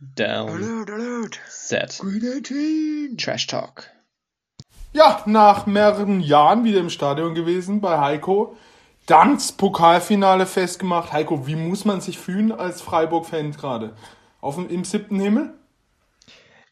[0.00, 0.50] Down.
[0.50, 1.40] Alert, alert.
[1.48, 1.98] Set.
[2.00, 3.16] Green 18.
[3.16, 3.90] Trash Talk.
[4.92, 8.56] Ja, nach mehreren Jahren wieder im Stadion gewesen bei Heiko.
[9.06, 11.12] Dann das Pokalfinale festgemacht.
[11.12, 13.94] Heiko, wie muss man sich fühlen als Freiburg-Fan gerade?
[14.40, 15.52] Auf dem, Im siebten Himmel?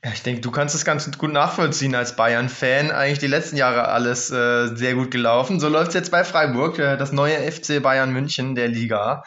[0.05, 2.91] Ja, ich denke, du kannst es ganz gut nachvollziehen als Bayern-Fan.
[2.91, 5.61] Eigentlich die letzten Jahre alles äh, sehr gut gelaufen.
[5.61, 9.23] So läuft es jetzt bei Freiburg, äh, das neue FC Bayern München der Liga.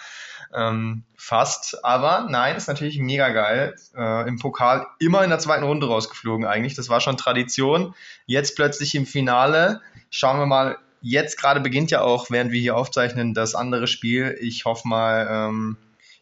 [0.55, 3.75] Ähm, fast, aber nein, ist natürlich mega geil.
[3.95, 6.75] Äh, Im Pokal immer in der zweiten Runde rausgeflogen eigentlich.
[6.75, 7.93] Das war schon Tradition.
[8.25, 9.81] Jetzt plötzlich im Finale.
[10.09, 10.77] Schauen wir mal.
[11.01, 14.37] Jetzt gerade beginnt ja auch, während wir hier aufzeichnen, das andere Spiel.
[14.39, 15.77] Ich hoffe mal, ähm,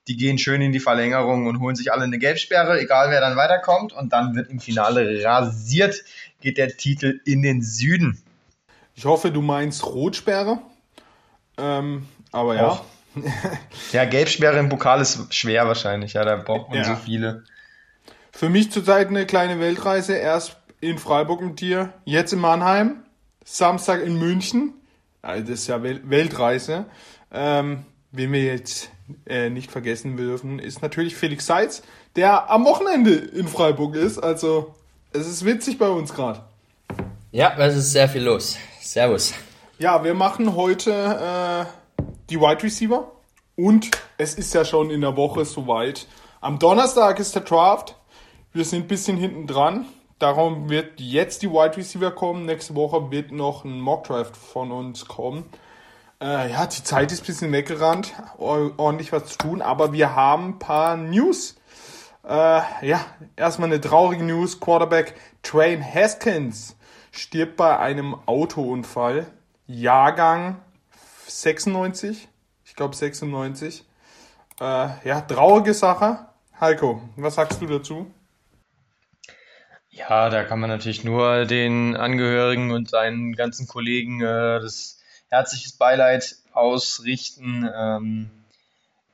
[0.07, 3.37] die gehen schön in die Verlängerung und holen sich alle eine Gelbsperre, egal wer dann
[3.37, 3.93] weiterkommt.
[3.93, 6.03] Und dann wird im Finale rasiert,
[6.41, 8.21] geht der Titel in den Süden.
[8.95, 10.59] Ich hoffe, du meinst Rotsperre.
[11.57, 12.71] Ähm, aber ja.
[12.71, 12.85] Och.
[13.91, 16.13] Ja, Gelbsperre im Pokal ist schwer wahrscheinlich.
[16.13, 16.83] Ja, da braucht man Ja.
[16.85, 17.43] so viele.
[18.31, 20.15] Für mich zurzeit eine kleine Weltreise.
[20.15, 23.03] Erst in Freiburg mit dir, jetzt in Mannheim,
[23.45, 24.73] Samstag in München.
[25.21, 26.85] Also das ist ja Wel Weltreise.
[27.31, 28.89] Ähm, wen wir jetzt
[29.27, 31.83] äh, nicht vergessen dürfen, ist natürlich Felix Seitz,
[32.15, 34.17] der am Wochenende in Freiburg ist.
[34.19, 34.75] Also
[35.13, 36.41] es ist witzig bei uns gerade.
[37.31, 38.57] Ja, es ist sehr viel los.
[38.81, 39.33] Servus.
[39.79, 41.65] Ja, wir machen heute äh,
[42.33, 43.11] die Wide Receiver
[43.55, 46.07] und es ist ja schon in der Woche soweit.
[46.41, 47.95] Am Donnerstag ist der Draft.
[48.53, 49.85] Wir sind ein bisschen hinten dran.
[50.17, 52.45] Darum wird jetzt die Wide Receiver kommen.
[52.47, 55.45] Nächste Woche wird noch ein Mock Draft von uns kommen.
[56.19, 58.13] Äh, ja, die Zeit ist ein bisschen weggerannt.
[58.39, 59.61] Or- Ordentlich was zu tun.
[59.61, 61.55] Aber wir haben ein paar News.
[62.27, 64.59] Äh, ja, erstmal eine traurige News.
[64.59, 66.75] Quarterback Train Haskins
[67.11, 69.27] stirbt bei einem Autounfall.
[69.67, 70.57] Jahrgang
[71.27, 72.27] 96.
[72.65, 73.83] Ich glaube 96.
[74.59, 74.63] Äh,
[75.07, 76.27] ja, traurige Sache.
[76.59, 78.11] Heiko, was sagst du dazu?
[79.89, 85.73] Ja, da kann man natürlich nur den Angehörigen und seinen ganzen Kollegen äh, das herzliches
[85.73, 87.69] Beileid ausrichten.
[87.75, 88.31] Ähm,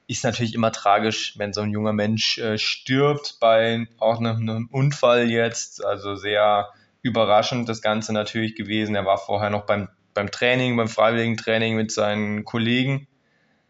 [0.08, 4.70] ist natürlich immer tragisch, wenn so ein junger Mensch äh, stirbt bei auch einem, einem
[4.72, 5.86] Unfall jetzt.
[5.86, 6.70] Also sehr
[7.02, 8.96] überraschend das Ganze natürlich gewesen.
[8.96, 13.08] Er war vorher noch beim, beim Training, beim freiwilligen Training mit seinen Kollegen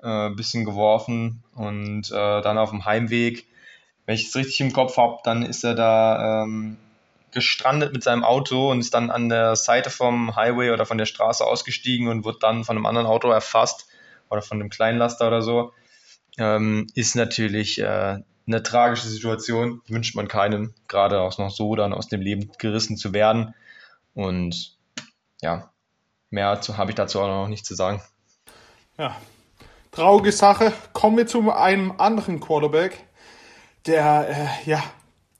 [0.02, 3.50] äh, ein bisschen geworfen und äh, dann auf dem Heimweg
[4.10, 6.78] wenn ich es richtig im Kopf habe, dann ist er da ähm,
[7.30, 11.06] gestrandet mit seinem Auto und ist dann an der Seite vom Highway oder von der
[11.06, 13.86] Straße ausgestiegen und wird dann von einem anderen Auto erfasst
[14.32, 15.74] oder von einem Kleinlaster oder so.
[16.40, 18.18] Ähm, ist natürlich äh,
[18.48, 22.98] eine tragische Situation, wünscht man keinem, gerade auch noch so dann aus dem Leben gerissen
[22.98, 23.54] zu werden.
[24.16, 24.76] Und
[25.44, 25.72] ja,
[26.30, 28.02] mehr habe ich dazu auch noch nicht zu sagen.
[28.98, 29.16] Ja,
[29.92, 30.72] traurige Sache.
[30.94, 33.04] Kommen wir zu einem anderen Quarterback,
[33.86, 34.82] der äh, ja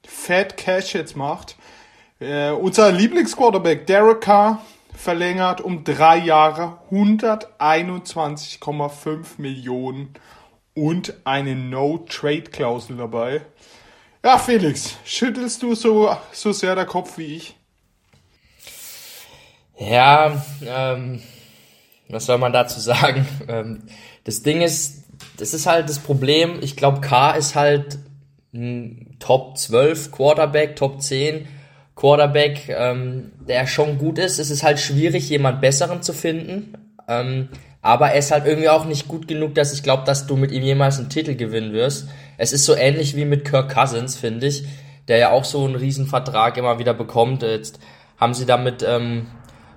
[0.08, 1.56] Fat Cash jetzt macht.
[2.20, 4.62] Äh, unser Lieblingsquarterback Derek Carr
[4.94, 10.14] verlängert um drei Jahre 121,5 Millionen
[10.74, 13.42] und eine No-Trade-Klausel dabei.
[14.24, 17.56] Ja, Felix, schüttelst du so, so sehr der Kopf wie ich?
[19.80, 21.22] Ja, ähm,
[22.10, 23.26] was soll man dazu sagen?
[23.48, 23.84] Ähm,
[24.26, 25.06] das Ding ist,
[25.38, 26.60] das ist halt das Problem.
[26.62, 27.98] Ich glaube, K ist halt
[28.54, 31.48] ein Top 12 Quarterback, Top 10
[31.96, 34.38] Quarterback, ähm, der schon gut ist.
[34.38, 36.74] Es ist halt schwierig, jemand Besseren zu finden.
[37.08, 37.50] Ähm,
[37.82, 40.52] aber er ist halt irgendwie auch nicht gut genug, dass ich glaube, dass du mit
[40.52, 42.08] ihm jemals einen Titel gewinnen wirst.
[42.38, 44.66] Es ist so ähnlich wie mit Kirk Cousins, finde ich,
[45.08, 47.42] der ja auch so einen Riesenvertrag immer wieder bekommt.
[47.42, 47.80] Jetzt
[48.18, 49.28] haben sie damit ähm,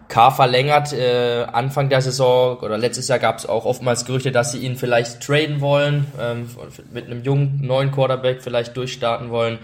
[0.08, 0.92] K verlängert.
[0.92, 4.76] Äh, Anfang der Saison oder letztes Jahr gab es auch oftmals Gerüchte, dass sie ihn
[4.76, 6.48] vielleicht traden wollen, ähm,
[6.92, 9.58] mit einem jungen neuen Quarterback vielleicht durchstarten wollen.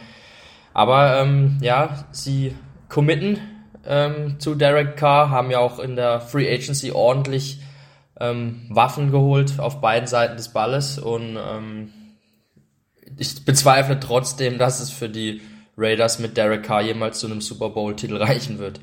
[0.74, 2.54] Aber ähm, ja, sie
[2.88, 3.38] committen
[3.86, 7.60] ähm, zu Derek Carr, haben ja auch in der Free Agency ordentlich
[8.20, 11.92] ähm, Waffen geholt auf beiden Seiten des Balles und ähm,
[13.16, 15.40] ich bezweifle trotzdem, dass es für die
[15.76, 18.80] Raiders mit Derek Carr jemals zu einem Super Bowl-Titel reichen wird.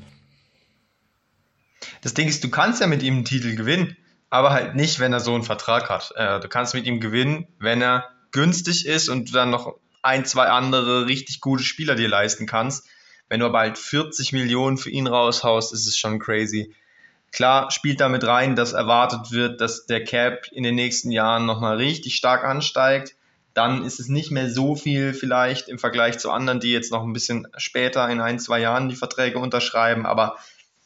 [2.02, 3.96] Das Ding ist, du kannst ja mit ihm einen Titel gewinnen,
[4.30, 6.12] aber halt nicht, wenn er so einen Vertrag hat.
[6.16, 10.24] Äh, du kannst mit ihm gewinnen, wenn er günstig ist und du dann noch ein,
[10.24, 12.86] zwei andere richtig gute Spieler dir leisten kannst.
[13.28, 16.74] Wenn du aber halt 40 Millionen für ihn raushaust, ist es schon crazy.
[17.32, 21.76] Klar spielt damit rein, dass erwartet wird, dass der Cap in den nächsten Jahren nochmal
[21.76, 23.14] richtig stark ansteigt.
[23.52, 27.02] Dann ist es nicht mehr so viel vielleicht im Vergleich zu anderen, die jetzt noch
[27.02, 30.06] ein bisschen später in ein, zwei Jahren die Verträge unterschreiben.
[30.06, 30.36] Aber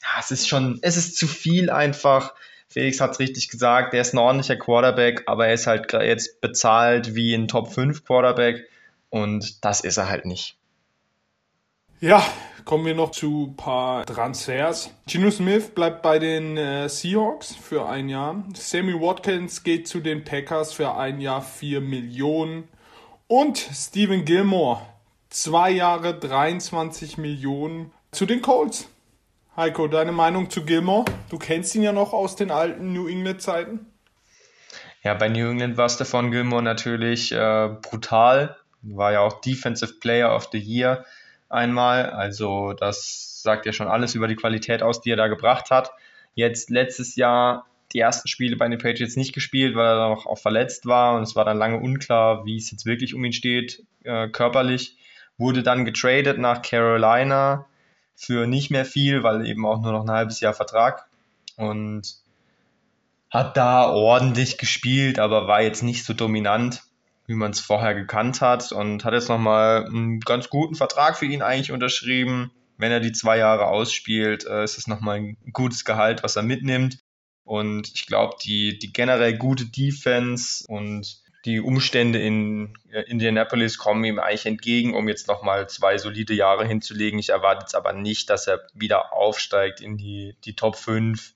[0.02, 2.34] ja, es ist schon, es ist zu viel einfach.
[2.68, 6.40] Felix hat es richtig gesagt, der ist ein ordentlicher Quarterback, aber er ist halt jetzt
[6.40, 8.68] bezahlt wie ein Top 5 Quarterback.
[9.10, 10.56] und das ist er halt nicht.
[12.00, 12.24] Ja,
[12.64, 14.90] kommen wir noch zu ein paar Transfers.
[15.06, 18.42] Gino Smith bleibt bei den äh, Seahawks für ein Jahr.
[18.54, 22.68] Sammy Watkins geht zu den Packers für ein Jahr 4 Millionen.
[23.26, 24.80] Und Steven Gilmore,
[25.28, 28.88] zwei Jahre 23 Millionen zu den Colts.
[29.56, 31.06] Heiko, deine Meinung zu Gilmore?
[31.28, 33.84] Du kennst ihn ja noch aus den alten New England-Zeiten.
[35.02, 38.56] Ja, bei New England war Stefan Gilmore natürlich äh, brutal.
[38.82, 41.04] War ja auch Defensive Player of the Year
[41.48, 42.10] einmal.
[42.10, 45.90] Also das sagt ja schon alles über die Qualität aus, die er da gebracht hat.
[46.34, 50.38] Jetzt letztes Jahr die ersten Spiele bei den Patriots nicht gespielt, weil er noch auch
[50.38, 53.82] verletzt war und es war dann lange unklar, wie es jetzt wirklich um ihn steht,
[54.04, 54.96] äh, körperlich.
[55.38, 57.66] Wurde dann getradet nach Carolina
[58.20, 61.06] für nicht mehr viel, weil eben auch nur noch ein halbes Jahr Vertrag
[61.56, 62.16] und
[63.30, 66.82] hat da ordentlich gespielt, aber war jetzt nicht so dominant
[67.30, 71.26] wie man es vorher gekannt hat und hat jetzt nochmal einen ganz guten Vertrag für
[71.26, 72.50] ihn eigentlich unterschrieben.
[72.76, 76.42] Wenn er die zwei Jahre ausspielt, äh, ist es nochmal ein gutes Gehalt, was er
[76.42, 76.98] mitnimmt.
[77.44, 84.04] Und ich glaube, die, die generell gute Defense und die Umstände in äh, Indianapolis kommen
[84.04, 87.18] ihm eigentlich entgegen, um jetzt nochmal zwei solide Jahre hinzulegen.
[87.18, 91.34] Ich erwarte jetzt aber nicht, dass er wieder aufsteigt in die, die Top 5,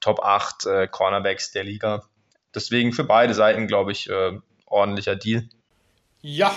[0.00, 2.04] Top 8 äh, Cornerbacks der Liga.
[2.54, 5.48] Deswegen für beide Seiten, glaube ich, äh, ordentlicher Deal.
[6.20, 6.52] Ja,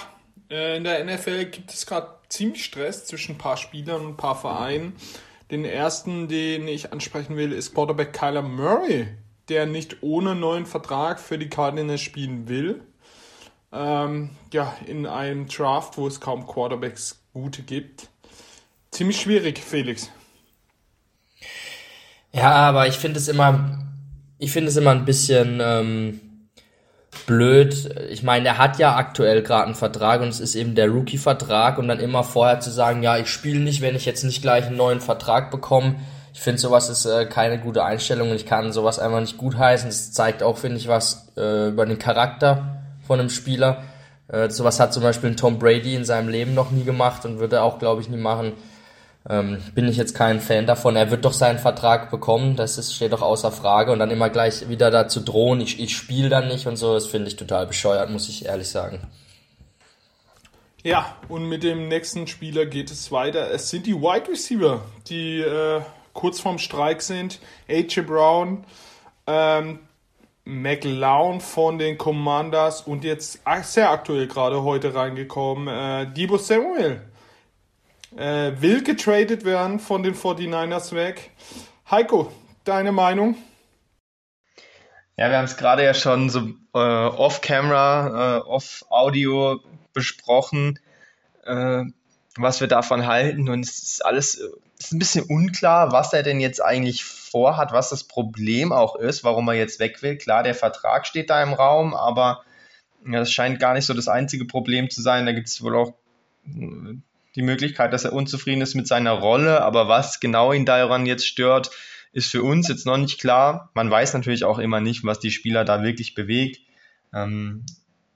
[0.49, 4.17] äh, in der NFL gibt es gerade ziemlich Stress zwischen ein paar Spielern und ein
[4.17, 4.95] paar Vereinen.
[5.51, 9.07] Den ersten, den ich ansprechen will, ist Quarterback Kyler Murray,
[9.49, 12.81] der nicht ohne neuen Vertrag für die Cardinals spielen will.
[13.71, 18.09] Ähm, ja, in einem Draft, wo es kaum Quarterbacks gute gibt.
[18.91, 20.09] Ziemlich schwierig, Felix.
[22.31, 23.85] Ja, aber ich finde es immer,
[24.37, 26.21] ich finde es immer ein bisschen ähm,
[27.25, 27.89] blöd.
[28.09, 31.77] Ich meine, er hat ja aktuell gerade einen Vertrag und es ist eben der Rookie-Vertrag
[31.77, 34.65] und dann immer vorher zu sagen, ja, ich spiele nicht, wenn ich jetzt nicht gleich
[34.65, 35.95] einen neuen Vertrag bekomme.
[36.37, 39.57] Ich finde, sowas ist äh, keine gute Einstellung und ich kann sowas einfach nicht gut
[39.57, 39.89] heißen.
[39.89, 43.85] Es zeigt auch, finde ich, was äh, über den Charakter von einem Spieler.
[44.27, 47.55] Äh, sowas hat zum Beispiel Tom Brady in seinem Leben noch nie gemacht und würde
[47.55, 48.53] er auch, glaube ich, nie machen.
[49.27, 50.95] Ähm, bin ich jetzt kein Fan davon.
[50.95, 53.91] Er wird doch seinen Vertrag bekommen, das ist, steht doch außer Frage.
[53.91, 57.07] Und dann immer gleich wieder dazu drohen, ich, ich spiele dann nicht und so, das
[57.07, 58.99] finde ich total bescheuert, muss ich ehrlich sagen.
[60.83, 63.49] Ja, und mit dem nächsten Spieler geht es weiter.
[63.49, 65.81] Es sind die Wide Receiver, die äh,
[66.17, 67.39] kurz vorm Streik sind.
[67.69, 68.65] AJ Brown,
[69.27, 69.79] ähm,
[70.43, 77.01] McLeod von den Commanders und jetzt sehr aktuell gerade heute reingekommen, äh, Debo Samuel
[78.15, 81.31] äh, will getradet werden von den 49ers weg.
[81.89, 82.31] Heiko,
[82.63, 83.35] deine Meinung?
[85.17, 86.39] Ja, wir haben es gerade ja schon so
[86.73, 89.59] äh, off-camera, äh, off-audio
[89.93, 90.79] besprochen,
[91.43, 91.83] äh,
[92.37, 93.49] was wir davon halten.
[93.49, 94.39] Und es ist alles es
[94.79, 99.23] ist ein bisschen unklar, was er denn jetzt eigentlich vorhat, was das Problem auch ist,
[99.23, 100.17] warum er jetzt weg will.
[100.17, 102.43] Klar, der Vertrag steht da im Raum, aber
[103.05, 105.25] das scheint gar nicht so das einzige Problem zu sein.
[105.25, 105.93] Da gibt es wohl auch
[106.45, 111.27] die Möglichkeit, dass er unzufrieden ist mit seiner Rolle, aber was genau ihn daran jetzt
[111.27, 111.71] stört,
[112.13, 113.69] ist für uns jetzt noch nicht klar.
[113.73, 116.61] Man weiß natürlich auch immer nicht, was die Spieler da wirklich bewegt.
[117.13, 117.65] Ähm,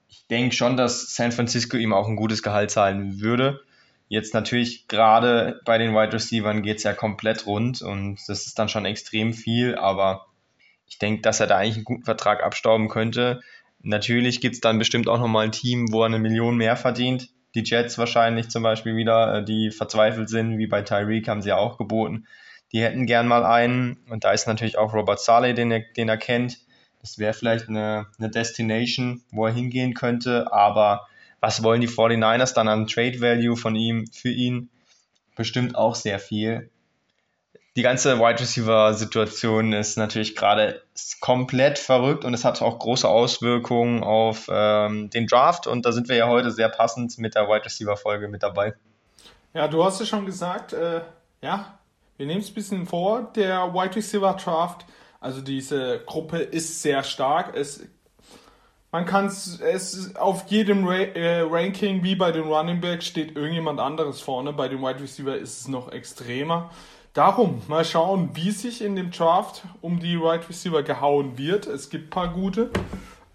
[0.08, 3.62] ich denke schon, dass San Francisco ihm auch ein gutes Gehalt zahlen würde.
[4.12, 8.58] Jetzt natürlich gerade bei den Wide Receivers geht es ja komplett rund und das ist
[8.58, 10.26] dann schon extrem viel, aber
[10.86, 13.40] ich denke, dass er da eigentlich einen guten Vertrag abstauben könnte.
[13.80, 17.30] Natürlich gibt es dann bestimmt auch nochmal ein Team, wo er eine Million mehr verdient
[17.54, 21.50] die Jets wahrscheinlich zum Beispiel wieder, äh, die verzweifelt sind, wie bei Tyreek haben sie
[21.50, 22.26] ja auch geboten.
[22.72, 23.98] Die hätten gern mal einen.
[24.08, 26.58] Und da ist natürlich auch Robert Saleh, den er, den er kennt.
[27.00, 30.52] Das wäre vielleicht eine, eine Destination, wo er hingehen könnte.
[30.52, 31.06] Aber
[31.42, 34.70] was wollen die 49ers dann an Trade Value von ihm für ihn?
[35.36, 36.70] Bestimmt auch sehr viel
[37.76, 40.82] die ganze Wide Receiver Situation ist natürlich gerade
[41.20, 46.08] komplett verrückt und es hat auch große Auswirkungen auf ähm, den Draft und da sind
[46.08, 48.74] wir ja heute sehr passend mit der Wide Receiver Folge mit dabei.
[49.54, 51.00] Ja, du hast es schon gesagt, äh,
[51.40, 51.78] ja,
[52.18, 54.84] wir nehmen es ein bisschen vor, der Wide Receiver Draft,
[55.20, 57.86] also diese Gruppe ist sehr stark, es
[58.92, 63.80] man kann es auf jedem Ra äh, Ranking wie bei den Running Backs steht irgendjemand
[63.80, 64.52] anderes vorne.
[64.52, 66.70] Bei den Wide Receiver ist es noch extremer.
[67.14, 71.66] Darum mal schauen, wie sich in dem Draft um die Right Receiver gehauen wird.
[71.66, 72.70] Es gibt paar gute.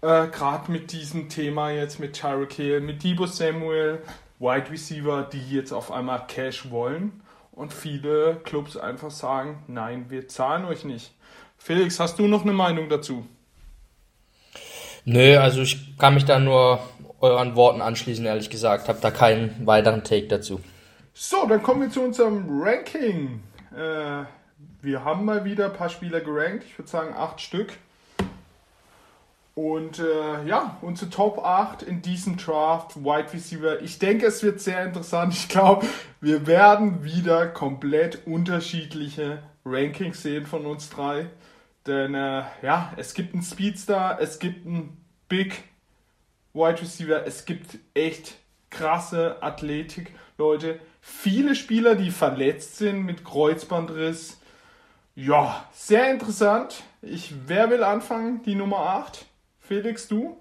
[0.00, 4.00] Äh, Gerade mit diesem Thema jetzt mit Tyreek Hill, mit Debo Samuel,
[4.38, 7.20] Wide Receiver, die jetzt auf einmal Cash wollen.
[7.50, 11.12] Und viele Clubs einfach sagen, nein, wir zahlen euch nicht.
[11.56, 13.26] Felix, hast du noch eine Meinung dazu?
[15.08, 16.80] Nö, also ich kann mich da nur
[17.20, 18.90] euren Worten anschließen, ehrlich gesagt.
[18.90, 20.60] Hab da keinen weiteren Take dazu.
[21.14, 23.42] So, dann kommen wir zu unserem Ranking.
[23.74, 24.24] Äh,
[24.82, 26.64] wir haben mal wieder ein paar Spieler gerankt.
[26.68, 27.72] Ich würde sagen acht Stück.
[29.54, 33.80] Und äh, ja, unsere Top 8 in diesem Draft, Wide Receiver.
[33.80, 35.32] Ich denke, es wird sehr interessant.
[35.32, 35.86] Ich glaube,
[36.20, 41.30] wir werden wieder komplett unterschiedliche Rankings sehen von uns drei.
[41.88, 44.97] Denn äh, ja, es gibt einen Speedstar, es gibt einen
[45.28, 45.62] Big
[46.54, 48.34] Wide Receiver, es gibt echt
[48.70, 50.80] krasse Athletik, Leute.
[51.00, 54.38] Viele Spieler, die verletzt sind mit Kreuzbandriss.
[55.14, 56.82] Ja, sehr interessant.
[57.02, 58.42] Ich, wer will anfangen?
[58.44, 59.24] Die Nummer 8?
[59.60, 60.36] Felix, du?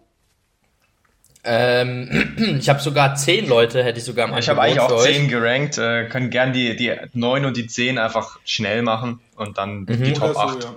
[1.44, 5.30] Ähm, ich habe sogar zehn Leute, hätte ich sogar am Ich habe eigentlich auch zehn
[5.30, 5.78] gerankt.
[5.78, 10.04] Äh, können gern die, die 9 und die 10 einfach schnell machen und dann mhm.
[10.04, 10.76] die Top 8 so, ja.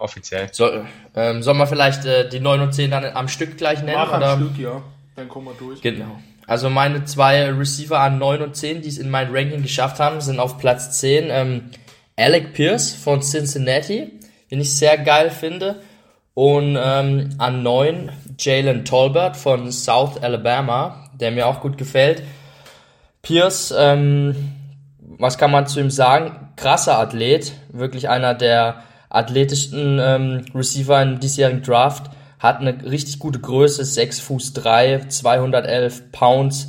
[0.00, 0.48] Offiziell.
[0.52, 0.68] So,
[1.14, 3.98] ähm, sollen wir vielleicht äh, die 9 und 10 dann am Stück gleich nennen?
[3.98, 4.82] Mach am Stück, ja.
[5.16, 5.80] Dann kommen wir durch.
[5.82, 6.20] Genau.
[6.46, 10.20] Also meine zwei Receiver an 9 und 10, die es in mein Ranking geschafft haben,
[10.20, 11.70] sind auf Platz 10 ähm,
[12.16, 14.18] Alec Pierce von Cincinnati,
[14.50, 15.80] den ich sehr geil finde.
[16.34, 22.22] Und ähm, an 9 Jalen Tolbert von South Alabama, der mir auch gut gefällt.
[23.22, 24.52] Pierce, ähm,
[24.98, 26.48] was kann man zu ihm sagen?
[26.56, 32.10] Krasser Athlet, wirklich einer der athletischsten ähm, Receiver in diesjährigen Draft.
[32.38, 36.68] Hat eine richtig gute Größe, 6 Fuß 3, 211 Pounds,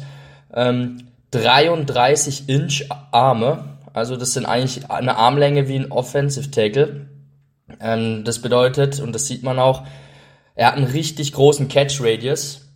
[0.54, 3.78] ähm, 33 Inch Arme.
[3.94, 7.08] Also das sind eigentlich eine Armlänge wie ein Offensive Tackle.
[7.80, 9.84] Ähm, das bedeutet, und das sieht man auch,
[10.56, 12.68] er hat einen richtig großen Catch Radius.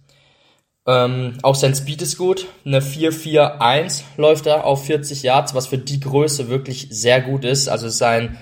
[0.87, 2.47] Ähm, auch sein Speed ist gut.
[2.63, 7.67] Eine 4-4-1 läuft er auf 40 Yards, was für die Größe wirklich sehr gut ist.
[7.67, 8.37] Also sein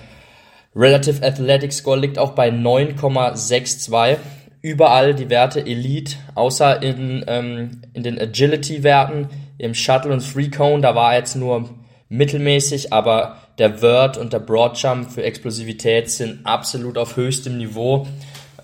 [0.76, 4.16] Relative Athletic Score liegt auch bei 9,62.
[4.60, 9.28] Überall die Werte Elite, außer in, ähm, in den Agility-Werten,
[9.58, 11.68] im Shuttle und Free Cone, da war er jetzt nur
[12.08, 18.06] mittelmäßig, aber der Word und der Broad Jump für Explosivität sind absolut auf höchstem Niveau.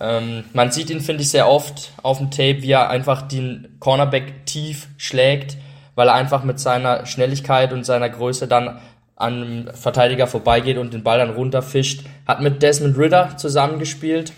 [0.00, 3.76] Ähm, man sieht ihn, finde ich, sehr oft auf dem Tape, wie er einfach den
[3.78, 5.58] Cornerback tief schlägt,
[5.94, 8.80] weil er einfach mit seiner Schnelligkeit und seiner Größe dann
[9.20, 12.04] an Verteidiger vorbeigeht und den Ball dann runterfischt.
[12.26, 14.32] Hat mit Desmond Ritter zusammengespielt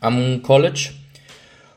[0.00, 0.90] am College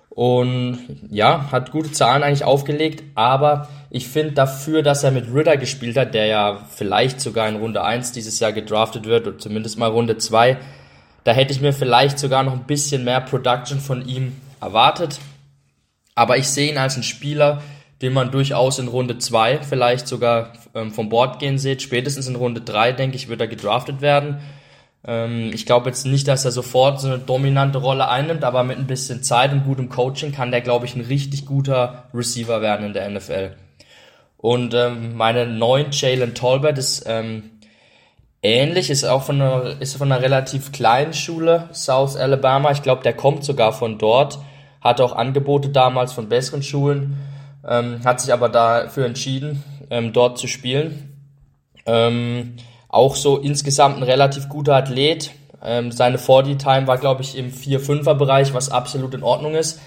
[0.10, 0.80] und
[1.12, 5.96] ja, hat gute Zahlen eigentlich aufgelegt, aber ich finde dafür, dass er mit Ritter gespielt
[5.96, 9.92] hat, der ja vielleicht sogar in Runde 1 dieses Jahr gedraftet wird oder zumindest mal
[9.92, 10.58] Runde 2,
[11.24, 15.20] da hätte ich mir vielleicht sogar noch ein bisschen mehr Production von ihm erwartet.
[16.16, 17.62] Aber ich sehe ihn als einen Spieler,
[18.02, 21.82] den man durchaus in Runde 2 vielleicht sogar ähm, vom Board gehen sieht.
[21.82, 24.40] Spätestens in Runde 3, denke ich, wird er gedraftet werden.
[25.06, 28.78] Ähm, ich glaube jetzt nicht, dass er sofort so eine dominante Rolle einnimmt, aber mit
[28.78, 32.86] ein bisschen Zeit und gutem Coaching kann der, glaube ich, ein richtig guter Receiver werden
[32.86, 33.56] in der NFL.
[34.38, 37.52] Und ähm, meine neuen Jalen Tolbert ist ähm,
[38.44, 42.72] ähnlich, ist auch von einer, ist von einer relativ kleinen Schule, South Alabama.
[42.72, 44.38] Ich glaube, der kommt sogar von dort,
[44.82, 47.18] hat auch Angebote damals von besseren Schulen,
[47.68, 51.14] ähm, hat sich aber dafür entschieden, ähm, dort zu spielen.
[51.86, 52.56] Ähm,
[52.90, 55.32] auch so insgesamt ein relativ guter Athlet.
[55.64, 59.80] Ähm, seine 40-Time war, glaube ich, im 4-5er-Bereich, was absolut in Ordnung ist.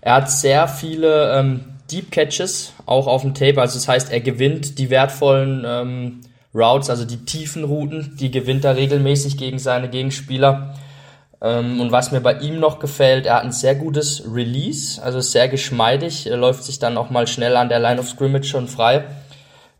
[0.00, 3.60] Er hat sehr viele ähm, Deep Catches, auch auf dem Tape.
[3.60, 6.20] Also das heißt, er gewinnt die wertvollen ähm,
[6.54, 10.74] Routes, also die tiefen Routen, die gewinnt er regelmäßig gegen seine Gegenspieler.
[11.42, 15.20] Ähm, und was mir bei ihm noch gefällt, er hat ein sehr gutes Release, also
[15.20, 16.26] sehr geschmeidig.
[16.26, 19.04] Er läuft sich dann auch mal schnell an der Line of Scrimmage schon frei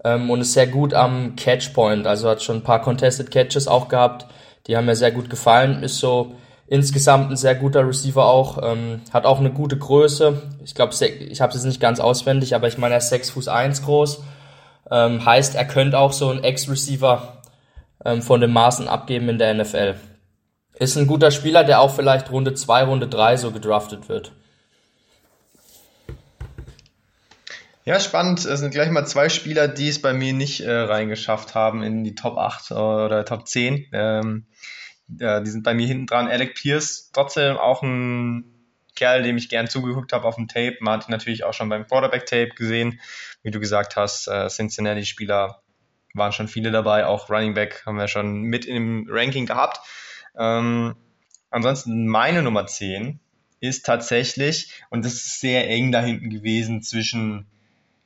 [0.05, 2.07] ähm, und ist sehr gut am Catchpoint.
[2.07, 4.27] Also hat schon ein paar Contested Catches auch gehabt.
[4.67, 5.83] Die haben mir sehr gut gefallen.
[5.83, 6.35] Ist so
[6.67, 8.59] insgesamt ein sehr guter Receiver auch.
[8.63, 10.43] Ähm, hat auch eine gute Größe.
[10.65, 13.31] Ich glaube, ich habe es jetzt nicht ganz auswendig, aber ich meine, er ist 6
[13.31, 14.23] Fuß 1 groß.
[14.89, 17.39] Heißt, er könnte auch so ein Ex-Receiver
[18.21, 19.97] von den Maßen abgeben in der NFL.
[20.79, 24.33] Ist ein guter Spieler, der auch vielleicht Runde 2, Runde 3 so gedraftet wird.
[27.85, 28.45] Ja, spannend.
[28.45, 32.03] Es sind gleich mal zwei Spieler, die es bei mir nicht äh, reingeschafft haben in
[32.05, 33.87] die Top 8 oder Top 10.
[33.93, 34.47] Ähm,
[35.09, 36.27] ja, die sind bei mir hinten dran.
[36.27, 38.45] Alec Pierce, trotzdem auch ein
[38.97, 40.79] Kerl, dem ich gern zugeguckt habe auf dem Tape.
[40.81, 43.01] Man hat ihn natürlich auch schon beim Quarterback-Tape gesehen.
[43.43, 45.63] Wie du gesagt hast, äh, Cincinnati-Spieler
[46.13, 47.07] waren schon viele dabei.
[47.07, 49.81] Auch Running Back haben wir schon mit im Ranking gehabt.
[50.39, 50.95] Ähm,
[51.51, 53.21] ansonsten meine Nummer 10
[53.61, 57.47] ist tatsächlich, und das ist sehr eng da hinten gewesen zwischen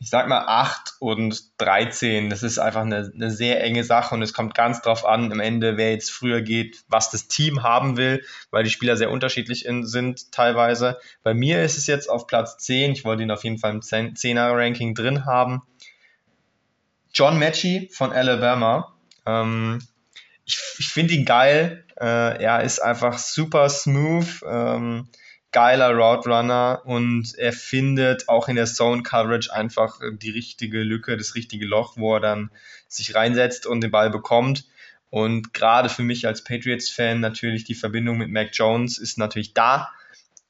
[0.03, 2.31] ich sag mal 8 und 13.
[2.31, 5.41] Das ist einfach eine, eine sehr enge Sache und es kommt ganz drauf an, am
[5.41, 9.67] Ende, wer jetzt früher geht, was das Team haben will, weil die Spieler sehr unterschiedlich
[9.67, 10.99] in, sind teilweise.
[11.23, 12.93] Bei mir ist es jetzt auf Platz 10.
[12.93, 15.63] Ich wollte ihn auf jeden Fall im 10er-Ranking drin haben.
[17.13, 18.95] John Matchy von Alabama.
[19.27, 19.81] Ähm,
[20.47, 21.85] ich ich finde ihn geil.
[22.01, 24.43] Äh, er ist einfach super smooth.
[24.49, 25.09] Ähm,
[25.53, 31.17] geiler Route Runner und er findet auch in der Zone Coverage einfach die richtige Lücke,
[31.17, 32.51] das richtige Loch, wo er dann
[32.89, 34.65] sich reinsetzt und den Ball bekommt.
[35.11, 39.91] Und gerade für mich als Patriots-Fan natürlich die Verbindung mit Mac Jones ist natürlich da.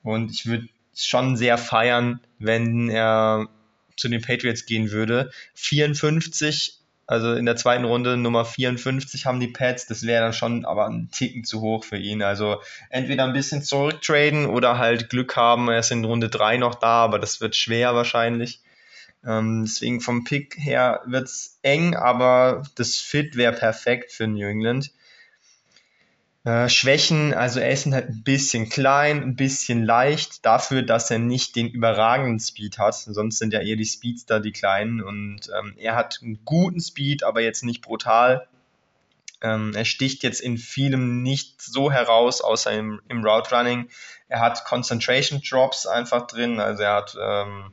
[0.03, 3.49] Und ich würde schon sehr feiern, wenn er
[3.97, 5.31] zu den Patriots gehen würde.
[5.55, 6.80] 54
[7.11, 9.87] also in der zweiten Runde Nummer 54 haben die Pets.
[9.87, 12.23] Das wäre dann schon aber ein Ticken zu hoch für ihn.
[12.23, 15.69] Also entweder ein bisschen zurücktraden oder halt Glück haben.
[15.69, 18.61] Er ist in Runde 3 noch da, aber das wird schwer wahrscheinlich.
[19.27, 24.47] Ähm, deswegen vom Pick her wird es eng, aber das Fit wäre perfekt für New
[24.47, 24.93] England.
[26.43, 31.19] Äh, Schwächen, also er ist halt ein bisschen klein, ein bisschen leicht, dafür, dass er
[31.19, 32.95] nicht den überragenden Speed hat.
[32.95, 37.25] Sonst sind ja eher die Speedster die kleinen und ähm, er hat einen guten Speed,
[37.25, 38.49] aber jetzt nicht brutal.
[39.43, 43.91] Ähm, er sticht jetzt in vielem nicht so heraus, außer im, im Route Running.
[44.29, 47.71] Er hat Concentration Drops einfach drin, also er hat ähm,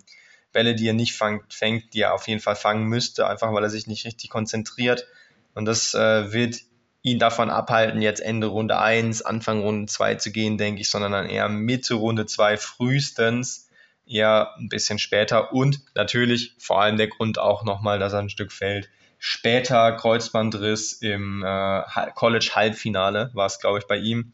[0.52, 3.64] Bälle, die er nicht fangt, fängt, die er auf jeden Fall fangen müsste, einfach weil
[3.64, 5.08] er sich nicht richtig konzentriert.
[5.54, 6.58] Und das äh, wird
[7.02, 11.12] ihn davon abhalten, jetzt Ende Runde 1, Anfang Runde 2 zu gehen, denke ich, sondern
[11.12, 13.70] dann eher Mitte Runde 2 frühestens,
[14.06, 18.30] eher ein bisschen später und natürlich vor allem der Grund auch nochmal, dass er ein
[18.30, 18.90] Stück fällt.
[19.20, 21.82] Später Kreuzbandriss im äh,
[22.16, 24.34] College-Halbfinale war es, glaube ich, bei ihm.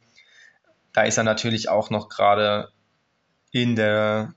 [0.91, 2.71] Da ist er natürlich auch noch gerade
[3.51, 4.33] in der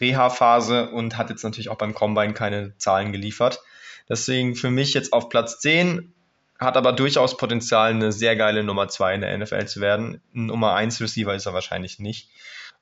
[0.00, 3.60] Reha-Phase und hat jetzt natürlich auch beim Combine keine Zahlen geliefert.
[4.08, 6.12] Deswegen für mich jetzt auf Platz 10
[6.58, 10.20] hat aber durchaus Potenzial, eine sehr geile Nummer 2 in der NFL zu werden.
[10.34, 12.28] Ein Nummer 1 Receiver ist er wahrscheinlich nicht.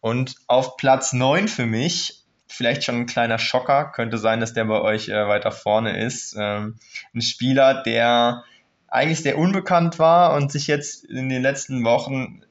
[0.00, 4.64] Und auf Platz 9 für mich, vielleicht schon ein kleiner Schocker, könnte sein, dass der
[4.64, 6.36] bei euch äh, weiter vorne ist.
[6.38, 6.76] Ähm,
[7.14, 8.44] ein Spieler, der
[8.88, 12.42] eigentlich sehr unbekannt war und sich jetzt in den letzten Wochen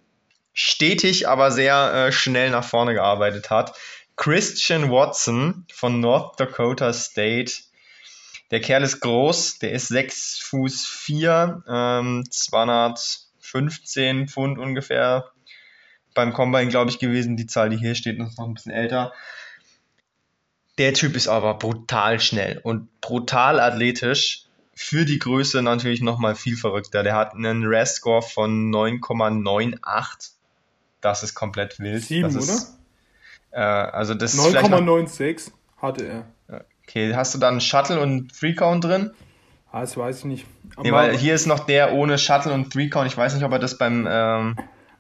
[0.53, 3.73] stetig, aber sehr äh, schnell nach vorne gearbeitet hat.
[4.15, 7.53] Christian Watson von North Dakota State
[8.53, 15.31] der Kerl ist groß, der ist 6 Fuß 4, ähm, 215 Pfund ungefähr.
[16.13, 17.35] Beim Combine, glaube ich, gewesen.
[17.35, 19.11] Die Zahl, die hier steht, ist noch ein bisschen älter.
[20.77, 24.45] Der Typ ist aber brutal schnell und brutal athletisch.
[24.75, 27.01] Für die Größe natürlich nochmal viel verrückter.
[27.01, 30.33] Der hat einen RAS-Score von 9,98.
[31.01, 32.03] Das ist komplett wild.
[32.03, 32.77] 7, das ist,
[33.51, 33.87] oder?
[33.87, 36.27] Äh, also 9,96 hatte er.
[36.87, 39.11] Okay, hast du dann Shuttle und Three Count drin?
[39.71, 40.45] Ah, das weiß ich nicht.
[40.75, 43.07] Aber nee, weil hier ist noch der ohne Shuttle und Three Count.
[43.07, 44.55] Ich weiß nicht, ob er das beim ähm,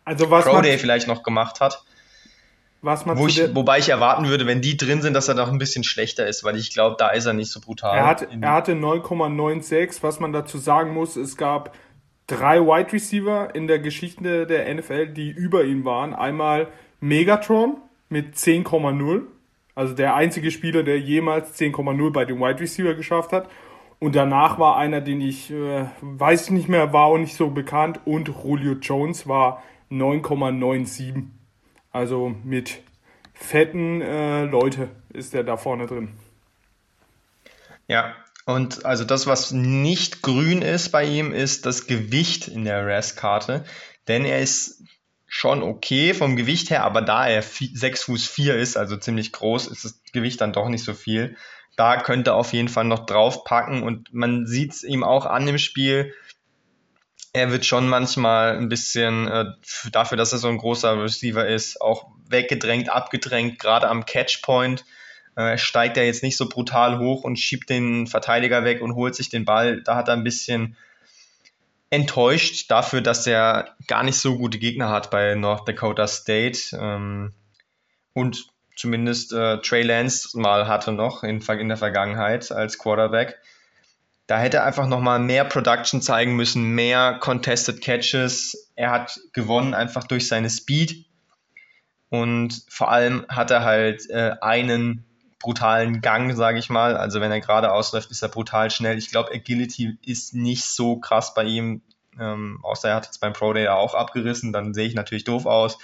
[0.05, 1.83] also was Pro Day vielleicht noch gemacht hat.
[2.81, 5.49] Was man Wo ich, wobei ich erwarten würde, wenn die drin sind, dass er noch
[5.49, 7.97] ein bisschen schlechter ist, weil ich glaube, da ist er nicht so brutal.
[7.97, 9.99] Er, hat, er hatte 9,96.
[10.01, 11.73] Was man dazu sagen muss, es gab
[12.27, 16.13] drei Wide Receiver in der Geschichte der NFL, die über ihn waren.
[16.13, 16.67] Einmal
[16.99, 17.77] Megatron
[18.09, 19.21] mit 10,0
[19.75, 23.49] also der einzige Spieler, der jemals 10,0 bei dem Wide Receiver geschafft hat.
[23.99, 27.49] Und danach war einer, den ich, äh, weiß ich nicht mehr, war auch nicht so
[27.49, 28.01] bekannt.
[28.05, 31.23] Und Julio Jones war 9,97.
[31.91, 32.81] Also mit
[33.33, 36.09] fetten äh, Leute ist der da vorne drin.
[37.87, 42.85] Ja, und also das, was nicht grün ist bei ihm, ist das Gewicht in der
[42.85, 43.63] RAS-Karte.
[44.07, 44.83] Denn er ist
[45.35, 49.65] schon okay vom Gewicht her, aber da er 6 Fuß 4 ist, also ziemlich groß,
[49.65, 51.35] ist das Gewicht dann doch nicht so viel.
[51.75, 55.47] Da könnte er auf jeden Fall noch draufpacken und man sieht es ihm auch an
[55.47, 56.13] dem Spiel.
[57.33, 59.45] Er wird schon manchmal ein bisschen äh,
[59.91, 64.85] dafür, dass er so ein großer Receiver ist, auch weggedrängt, abgedrängt, gerade am Catchpoint.
[65.35, 69.15] Äh, steigt er jetzt nicht so brutal hoch und schiebt den Verteidiger weg und holt
[69.15, 69.81] sich den Ball.
[69.81, 70.77] Da hat er ein bisschen
[71.93, 77.33] enttäuscht dafür, dass er gar nicht so gute Gegner hat bei North Dakota State ähm,
[78.13, 83.37] und zumindest äh, Trey Lance mal hatte noch in, in der Vergangenheit als Quarterback.
[84.25, 88.71] Da hätte er einfach nochmal mehr Production zeigen müssen, mehr Contested Catches.
[88.75, 91.05] Er hat gewonnen einfach durch seine Speed.
[92.09, 95.05] Und vor allem hat er halt äh, einen
[95.43, 96.97] brutalen Gang, sage ich mal.
[96.97, 98.97] Also wenn er gerade ausläuft, ist er brutal schnell.
[98.97, 101.81] Ich glaube, Agility ist nicht so krass bei ihm,
[102.19, 105.45] ähm, außer er hat jetzt beim Pro Day auch abgerissen, dann sehe ich natürlich doof
[105.45, 105.77] aus.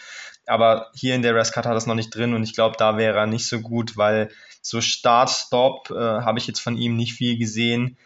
[0.47, 2.97] Aber hier in der Rescut hat er das noch nicht drin und ich glaube, da
[2.97, 7.13] wäre er nicht so gut, weil so Start-Stop äh, habe ich jetzt von ihm nicht
[7.13, 7.97] viel gesehen.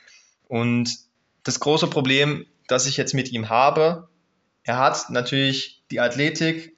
[0.47, 0.89] Und
[1.43, 4.09] das große Problem, das ich jetzt mit ihm habe,
[4.63, 6.75] er hat natürlich die Athletik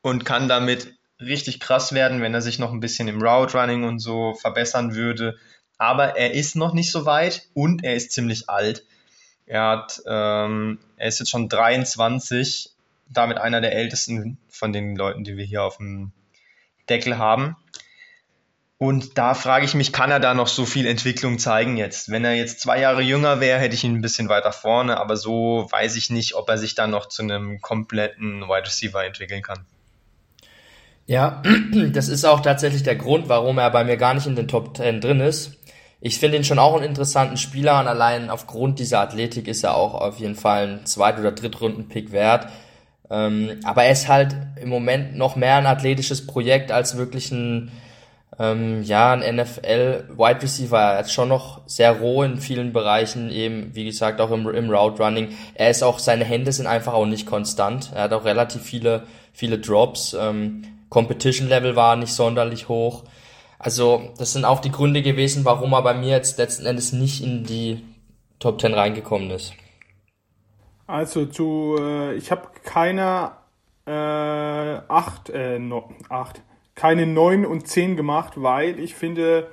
[0.00, 3.84] und kann damit richtig krass werden, wenn er sich noch ein bisschen im Route Running
[3.84, 5.36] und so verbessern würde.
[5.78, 8.84] Aber er ist noch nicht so weit und er ist ziemlich alt.
[9.46, 12.70] Er hat, ähm, er ist jetzt schon 23,
[13.08, 16.12] damit einer der ältesten von den Leuten, die wir hier auf dem
[16.88, 17.56] Deckel haben.
[18.78, 22.10] Und da frage ich mich, kann er da noch so viel Entwicklung zeigen jetzt?
[22.10, 25.16] Wenn er jetzt zwei Jahre jünger wäre, hätte ich ihn ein bisschen weiter vorne, aber
[25.16, 29.42] so weiß ich nicht, ob er sich dann noch zu einem kompletten Wide Receiver entwickeln
[29.42, 29.64] kann.
[31.06, 31.42] Ja,
[31.92, 34.76] das ist auch tatsächlich der Grund, warum er bei mir gar nicht in den Top
[34.76, 35.52] 10 drin ist.
[36.00, 39.74] Ich finde ihn schon auch einen interessanten Spieler und allein aufgrund dieser Athletik ist er
[39.76, 42.48] auch auf jeden Fall ein Zweit- oder Drittrunden-Pick wert.
[43.08, 47.70] Ähm, aber er ist halt im Moment noch mehr ein athletisches Projekt als wirklich ein,
[48.38, 50.78] ähm, ja, ein NFL Wide Receiver.
[50.78, 54.70] Er ist schon noch sehr roh in vielen Bereichen, eben, wie gesagt, auch im, im
[54.70, 55.28] Route Running.
[55.54, 57.92] Er ist auch, seine Hände sind einfach auch nicht konstant.
[57.94, 60.16] Er hat auch relativ viele, viele Drops.
[60.18, 63.04] Ähm, Competition Level war nicht sonderlich hoch.
[63.58, 67.22] Also, das sind auch die Gründe gewesen, warum er bei mir jetzt letzten Endes nicht
[67.22, 67.82] in die
[68.38, 69.54] Top 10 reingekommen ist.
[70.86, 73.32] Also zu, äh, ich habe keine
[73.86, 73.90] äh,
[74.88, 75.58] acht, äh,
[76.74, 79.48] keine neun und zehn gemacht, weil ich finde,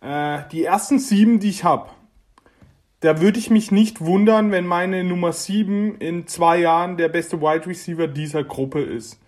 [0.00, 1.90] äh, die ersten sieben, die ich habe,
[3.00, 7.40] da würde ich mich nicht wundern, wenn meine Nummer sieben in zwei Jahren der beste
[7.40, 9.20] Wide Receiver dieser Gruppe ist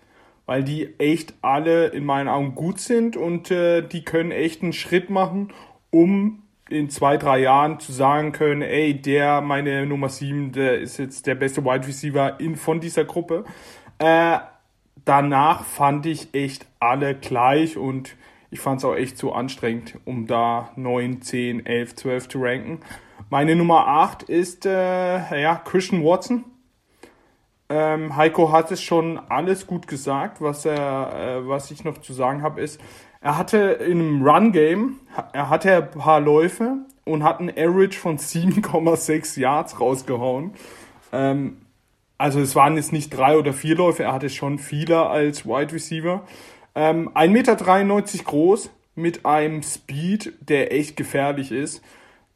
[0.45, 4.73] weil die echt alle in meinen Augen gut sind und äh, die können echt einen
[4.73, 5.53] Schritt machen,
[5.89, 10.97] um in zwei, drei Jahren zu sagen können, ey, der, meine Nummer sieben, der ist
[10.97, 13.43] jetzt der beste Wide Receiver in, von dieser Gruppe.
[13.99, 14.39] Äh,
[15.03, 18.15] danach fand ich echt alle gleich und
[18.49, 22.79] ich fand es auch echt zu anstrengend, um da 9, 10, 11, 12 zu ranken.
[23.29, 26.43] Meine Nummer 8 ist äh, ja, Christian Watson.
[27.73, 30.41] Ähm, Heiko hat es schon alles gut gesagt.
[30.41, 32.81] Was er, äh, was ich noch zu sagen habe, ist,
[33.21, 34.99] er hatte in einem Run-Game,
[35.31, 40.51] er hatte ein paar Läufe und hat einen Average von 7,6 Yards rausgehauen.
[41.13, 41.61] Ähm,
[42.17, 45.71] also es waren jetzt nicht drei oder vier Läufe, er hatte schon viele als Wide
[45.71, 46.23] Receiver.
[46.75, 47.55] Ähm, 1,93 Meter
[48.25, 51.81] groß mit einem Speed, der echt gefährlich ist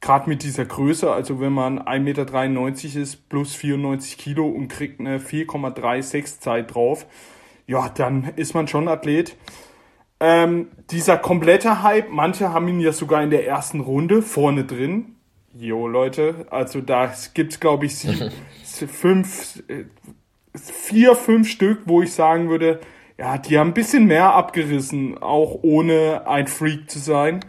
[0.01, 4.99] gerade mit dieser Größe, also wenn man 1,93 Meter ist plus 94 Kilo und kriegt
[4.99, 7.05] eine 4,36 Zeit drauf,
[7.67, 9.36] ja, dann ist man schon Athlet.
[10.19, 15.15] Ähm, dieser komplette Hype, manche haben ihn ja sogar in der ersten Runde vorne drin.
[15.58, 18.31] Jo, Leute, also da gibt's glaube ich sieben,
[18.63, 19.63] fünf,
[20.53, 22.79] vier, fünf Stück, wo ich sagen würde,
[23.17, 27.39] ja, die haben ein bisschen mehr abgerissen, auch ohne ein Freak zu sein.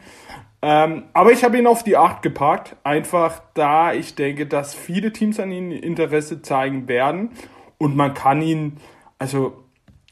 [0.63, 5.13] Ähm, aber ich habe ihn auf die 8 gepackt, einfach da ich denke, dass viele
[5.13, 7.31] Teams an ihn Interesse zeigen werden
[7.79, 8.79] und man kann ihn,
[9.19, 9.65] also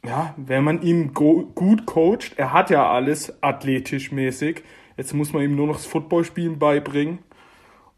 [0.05, 4.63] ja, wenn man ihn gut coacht, er hat ja alles athletisch mäßig,
[4.99, 7.21] jetzt muss man ihm nur noch das Footballspielen beibringen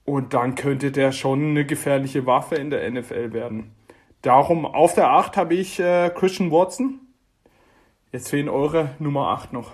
[0.04, 3.72] und dann könnte der schon eine gefährliche Waffe in der NFL werden.
[4.22, 7.00] Darum auf der 8 habe ich äh, Christian Watson.
[8.12, 9.72] Jetzt fehlen eure Nummer 8 noch.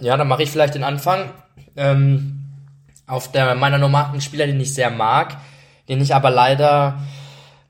[0.00, 1.30] Ja, dann mache ich vielleicht den Anfang.
[1.76, 2.40] Ähm,
[3.06, 5.36] auf der meiner ein Spieler, den ich sehr mag,
[5.88, 6.98] den ich aber leider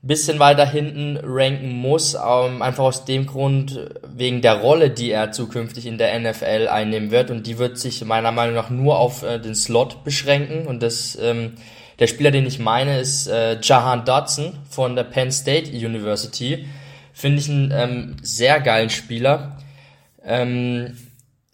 [0.05, 5.31] bisschen weiter hinten ranken muss, ähm, einfach aus dem Grund, wegen der Rolle, die er
[5.31, 7.31] zukünftig in der NFL einnehmen wird.
[7.31, 10.67] Und die wird sich meiner Meinung nach nur auf äh, den Slot beschränken.
[10.67, 11.53] Und das, ähm,
[11.97, 16.67] der Spieler, den ich meine, ist äh, Jahan Dodson von der Penn State University.
[17.11, 19.57] Finde ich einen ähm, sehr geilen Spieler.
[20.23, 20.95] Ähm,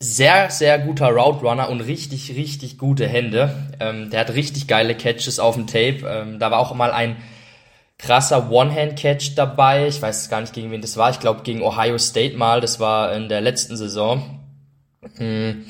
[0.01, 3.55] sehr, sehr guter Route Runner und richtig, richtig gute Hände.
[3.79, 5.99] Ähm, der hat richtig geile Catches auf dem Tape.
[6.07, 7.17] Ähm, da war auch mal ein
[7.99, 9.87] krasser One-Hand-Catch dabei.
[9.87, 11.11] Ich weiß gar nicht, gegen wen das war.
[11.11, 12.61] Ich glaube, gegen Ohio State mal.
[12.61, 14.39] Das war in der letzten Saison.
[15.17, 15.65] Hm.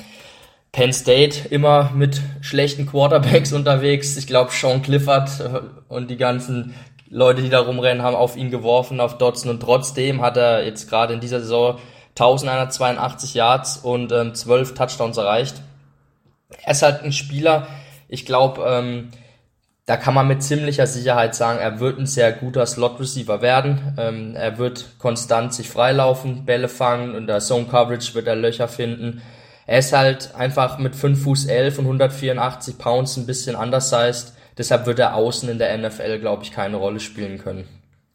[0.72, 4.16] Penn State immer mit schlechten Quarterbacks unterwegs.
[4.16, 5.60] Ich glaube, Sean Clifford äh,
[5.92, 6.74] und die ganzen
[7.10, 9.50] Leute, die da rumrennen, haben auf ihn geworfen, auf Dodson.
[9.50, 11.78] Und trotzdem hat er jetzt gerade in dieser Saison
[12.18, 15.56] 1182 Yards und ähm, 12 Touchdowns erreicht.
[16.64, 17.66] Er ist halt ein Spieler,
[18.08, 19.10] ich glaube, ähm,
[19.86, 23.94] da kann man mit ziemlicher Sicherheit sagen, er wird ein sehr guter Slot-Receiver werden.
[23.98, 29.22] Ähm, er wird konstant sich freilaufen, Bälle fangen und der Zone-Coverage wird er Löcher finden.
[29.66, 34.34] Er ist halt einfach mit 5 Fuß 11 und 184 Pounds ein bisschen undersized.
[34.58, 37.66] Deshalb wird er außen in der NFL, glaube ich, keine Rolle spielen können.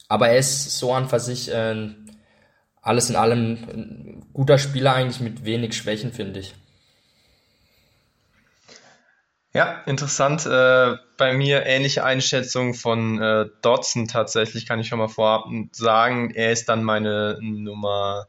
[0.07, 1.89] Aber er ist so an für sich äh,
[2.88, 6.56] alles in allem ein guter Spieler eigentlich mit wenig Schwächen, finde ich.
[9.54, 10.45] Ja, interessant.
[10.45, 16.32] Äh, bei mir ähnliche Einschätzung von äh, Dodson tatsächlich, kann ich schon mal vorab sagen.
[16.32, 18.28] Er ist dann meine Nummer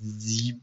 [0.00, 0.60] 7.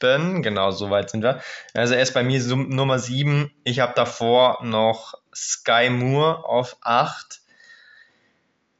[0.00, 1.40] Genau, so weit sind wir.
[1.74, 3.52] Also er ist bei mir Nummer 7.
[3.64, 7.40] Ich habe davor noch Sky Moore auf 8.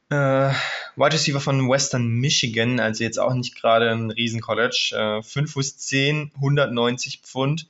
[0.09, 0.51] Äh,
[0.95, 5.19] Wide Receiver von Western Michigan, also jetzt auch nicht gerade ein Riesen-College.
[5.19, 7.67] Äh, 5 Fuß 10, 190 Pfund.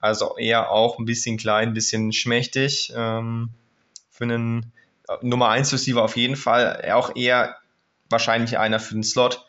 [0.00, 2.92] Also eher auch ein bisschen klein, ein bisschen schmächtig.
[2.96, 3.50] Ähm,
[4.10, 4.72] für einen
[5.08, 6.90] äh, Nummer 1 Receiver auf jeden Fall.
[6.92, 7.56] Auch eher
[8.08, 9.44] wahrscheinlich einer für den Slot.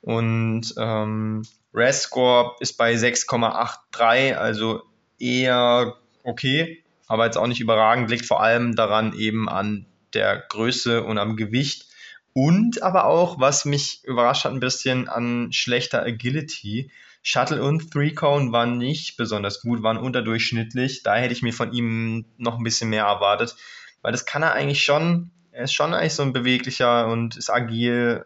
[0.00, 1.42] Und ähm,
[1.74, 4.82] REST-Score ist bei 6,83, also
[5.18, 8.10] eher okay, aber jetzt auch nicht überragend.
[8.10, 11.87] Liegt vor allem daran eben an der Größe und am Gewicht.
[12.32, 16.90] Und aber auch, was mich überrascht hat, ein bisschen an schlechter Agility.
[17.22, 21.02] Shuttle und Three Cone waren nicht besonders gut, waren unterdurchschnittlich.
[21.02, 23.56] Da hätte ich mir von ihm noch ein bisschen mehr erwartet,
[24.02, 25.30] weil das kann er eigentlich schon.
[25.50, 28.24] Er ist schon eigentlich so ein beweglicher und ist agil,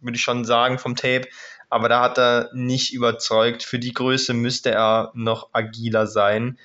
[0.00, 1.28] würde ich schon sagen, vom Tape.
[1.68, 3.62] Aber da hat er nicht überzeugt.
[3.62, 6.58] Für die Größe müsste er noch agiler sein.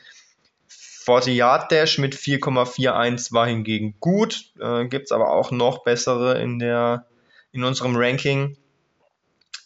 [1.08, 4.52] 40 Yard Dash mit 4,41 war hingegen gut.
[4.60, 7.08] Äh, Gibt es aber auch noch bessere in, der,
[7.54, 8.58] in unserem Ranking.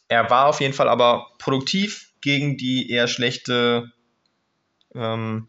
[0.07, 3.91] Er war auf jeden Fall aber produktiv gegen die eher schlechte
[4.93, 5.47] ähm,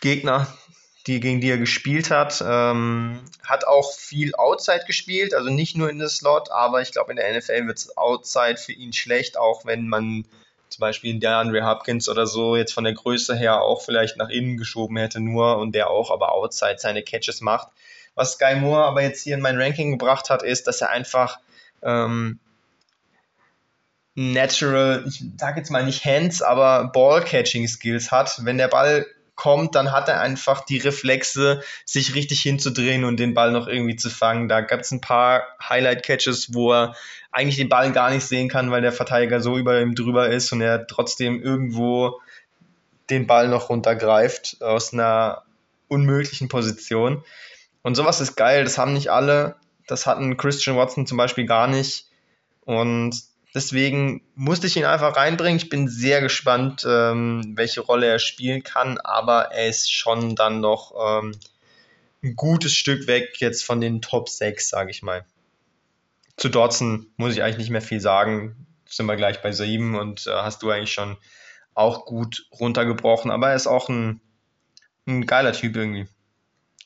[0.00, 0.52] Gegner,
[1.06, 2.42] die, gegen die er gespielt hat.
[2.44, 7.12] Ähm, hat auch viel Outside gespielt, also nicht nur in der Slot, aber ich glaube,
[7.12, 10.26] in der NFL wird Outside für ihn schlecht, auch wenn man
[10.68, 14.28] zum Beispiel der Andre Hopkins oder so jetzt von der Größe her auch vielleicht nach
[14.28, 17.68] innen geschoben hätte nur und der auch aber Outside seine Catches macht.
[18.14, 21.38] Was Sky Moore aber jetzt hier in mein Ranking gebracht hat, ist, dass er einfach
[21.82, 22.40] ähm,
[24.14, 28.44] natural, ich sag jetzt mal nicht Hands, aber Ball-Catching-Skills hat.
[28.44, 29.06] Wenn der Ball
[29.38, 33.96] kommt, dann hat er einfach die Reflexe, sich richtig hinzudrehen und den Ball noch irgendwie
[33.96, 34.48] zu fangen.
[34.48, 36.96] Da gab es ein paar Highlight-Catches, wo er
[37.30, 40.52] eigentlich den Ball gar nicht sehen kann, weil der Verteidiger so über ihm drüber ist
[40.52, 42.20] und er trotzdem irgendwo
[43.10, 45.44] den Ball noch runtergreift aus einer
[45.86, 47.24] unmöglichen Position.
[47.82, 49.54] Und sowas ist geil, das haben nicht alle.
[49.86, 52.08] Das hatten Christian Watson zum Beispiel gar nicht.
[52.64, 53.22] Und
[53.58, 55.56] Deswegen musste ich ihn einfach reinbringen.
[55.56, 60.60] Ich bin sehr gespannt, ähm, welche Rolle er spielen kann, aber er ist schon dann
[60.60, 61.34] noch ähm,
[62.22, 65.24] ein gutes Stück weg jetzt von den Top 6, sage ich mal.
[66.36, 68.64] Zu Dodson muss ich eigentlich nicht mehr viel sagen.
[68.86, 71.16] Sind wir gleich bei 7 und äh, hast du eigentlich schon
[71.74, 74.20] auch gut runtergebrochen, aber er ist auch ein,
[75.04, 76.06] ein geiler Typ irgendwie.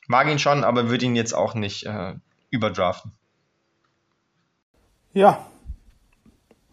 [0.07, 2.15] Mag ihn schon, aber würde ihn jetzt auch nicht äh,
[2.49, 3.13] überdraften.
[5.13, 5.52] Ja,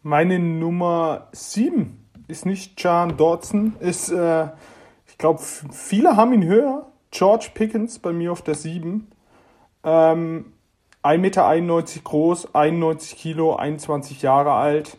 [0.02, 4.48] meine Nummer 7 ist nicht John Dodson, ist, äh,
[5.08, 6.86] ich glaube, viele haben ihn höher.
[7.12, 9.08] George Pickens bei mir auf der 7.
[9.84, 10.54] Ähm,
[11.04, 14.98] 1,91 Meter groß, 91 Kilo, 21 Jahre alt.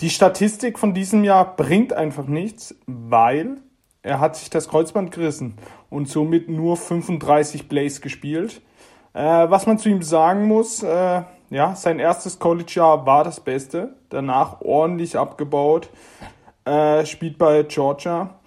[0.00, 3.58] Die Statistik von diesem Jahr bringt einfach nichts, weil
[4.02, 5.54] er hat sich das Kreuzband gerissen
[5.90, 8.62] und somit nur 35 Plays gespielt.
[9.12, 13.96] Äh, was man zu ihm sagen muss, äh, ja, sein erstes College-Jahr war das Beste.
[14.10, 15.90] Danach ordentlich abgebaut.
[16.64, 18.38] Äh, spielt bei Georgia.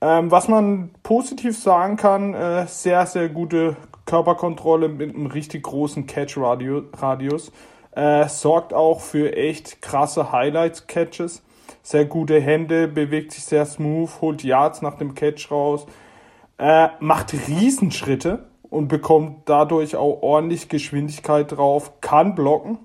[0.00, 6.06] Ähm, was man positiv sagen kann, äh, sehr, sehr gute Körperkontrolle mit einem richtig großen
[6.06, 7.52] Catch-Radius.
[7.92, 11.42] Äh, sorgt auch für echt krasse Highlights-Catches.
[11.82, 15.86] Sehr gute Hände, bewegt sich sehr smooth, holt Yards nach dem Catch raus.
[16.58, 22.78] Äh, macht Riesenschritte und bekommt dadurch auch ordentlich Geschwindigkeit drauf, kann blocken.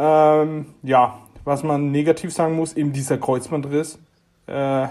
[0.00, 3.98] Ähm, ja, was man negativ sagen muss, eben dieser Kreuzbandriss.
[4.46, 4.86] Äh,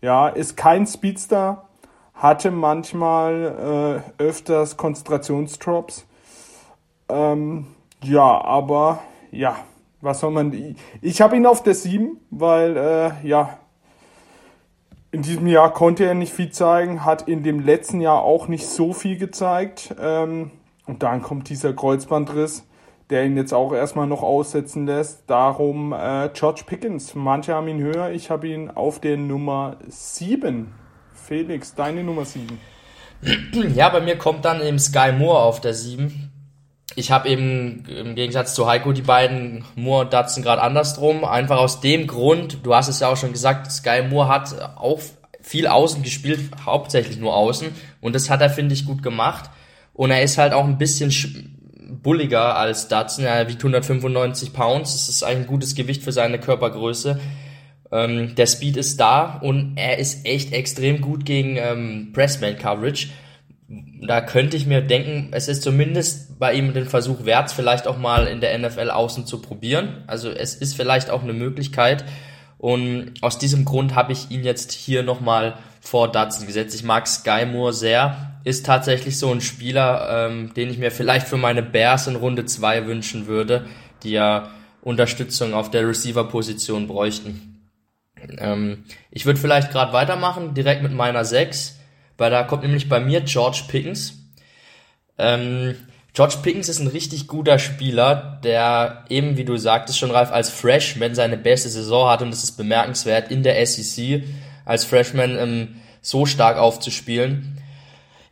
[0.00, 1.66] ja, ist kein Speedster,
[2.14, 6.06] hatte manchmal äh, öfters Konzentrationsdrops.
[7.08, 7.66] Ähm,
[8.04, 9.00] ja, aber
[9.32, 9.56] ja,
[10.00, 10.52] was soll man.
[10.52, 13.58] Ich, ich habe ihn auf der 7, weil äh, ja,
[15.10, 18.66] in diesem Jahr konnte er nicht viel zeigen, hat in dem letzten Jahr auch nicht
[18.66, 19.94] so viel gezeigt.
[20.00, 20.52] Ähm,
[20.86, 22.64] und dann kommt dieser Kreuzbandriss,
[23.10, 25.24] der ihn jetzt auch erstmal noch aussetzen lässt.
[25.28, 27.14] Darum äh, George Pickens.
[27.14, 30.72] Manche haben ihn höher, ich habe ihn auf der Nummer 7.
[31.14, 32.58] Felix, deine Nummer 7.
[33.74, 36.32] Ja, bei mir kommt dann eben Sky Moore auf der 7
[36.96, 41.24] ich habe eben im Gegensatz zu Heiko die beiden Moore und Datsun gerade andersrum.
[41.24, 45.00] Einfach aus dem Grund, du hast es ja auch schon gesagt, Sky Moore hat auch
[45.42, 47.68] viel außen gespielt, hauptsächlich nur außen.
[48.00, 49.50] Und das hat er, finde ich, gut gemacht.
[49.92, 51.10] Und er ist halt auch ein bisschen
[51.88, 53.24] bulliger als Datsun.
[53.24, 54.92] Er wiegt 195 Pounds.
[54.92, 57.10] Das ist ein gutes Gewicht für seine Körpergröße.
[57.10, 57.46] Äh,
[57.92, 63.08] Ähm, der Speed ist da und er ist echt extrem gut gegen ähm, Pressman-Coverage.
[64.06, 67.98] Da könnte ich mir denken, es ist zumindest bei ihm den Versuch wert, vielleicht auch
[67.98, 70.04] mal in der NFL außen zu probieren.
[70.06, 72.04] Also es ist vielleicht auch eine Möglichkeit.
[72.58, 76.74] Und aus diesem Grund habe ich ihn jetzt hier nochmal vor Dutson gesetzt.
[76.74, 78.35] Ich mag Sky Moore sehr.
[78.46, 82.44] Ist tatsächlich so ein Spieler, ähm, den ich mir vielleicht für meine Bears in Runde
[82.44, 83.66] 2 wünschen würde,
[84.04, 87.68] die ja Unterstützung auf der Receiver-Position bräuchten.
[88.38, 91.80] Ähm, ich würde vielleicht gerade weitermachen, direkt mit meiner 6,
[92.18, 94.14] weil da kommt nämlich bei mir George Pickens.
[95.18, 95.74] Ähm,
[96.12, 100.50] George Pickens ist ein richtig guter Spieler, der eben, wie du sagtest schon, Ralf, als
[100.50, 104.22] Freshman seine beste Saison hat und das ist bemerkenswert in der SEC
[104.64, 107.55] als Freshman ähm, so stark aufzuspielen.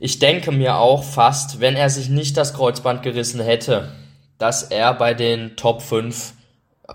[0.05, 3.91] Ich denke mir auch fast, wenn er sich nicht das Kreuzband gerissen hätte,
[4.37, 6.35] dass er bei den Top 5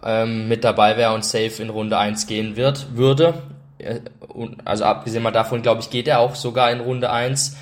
[0.04, 3.34] ähm, mit dabei wäre und safe in Runde 1 gehen wird, würde.
[3.80, 4.02] Äh,
[4.64, 7.58] also abgesehen mal davon, glaube ich, geht er auch sogar in Runde 1.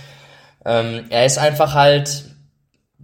[0.66, 2.26] Ähm, er ist einfach halt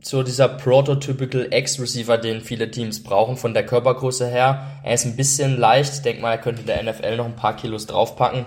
[0.02, 4.82] so dieser prototypical X-Receiver, den viele Teams brauchen von der Körpergröße her.
[4.84, 5.94] Er ist ein bisschen leicht.
[5.94, 8.46] Ich denke mal, er könnte der NFL noch ein paar Kilos draufpacken.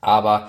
[0.00, 0.48] Aber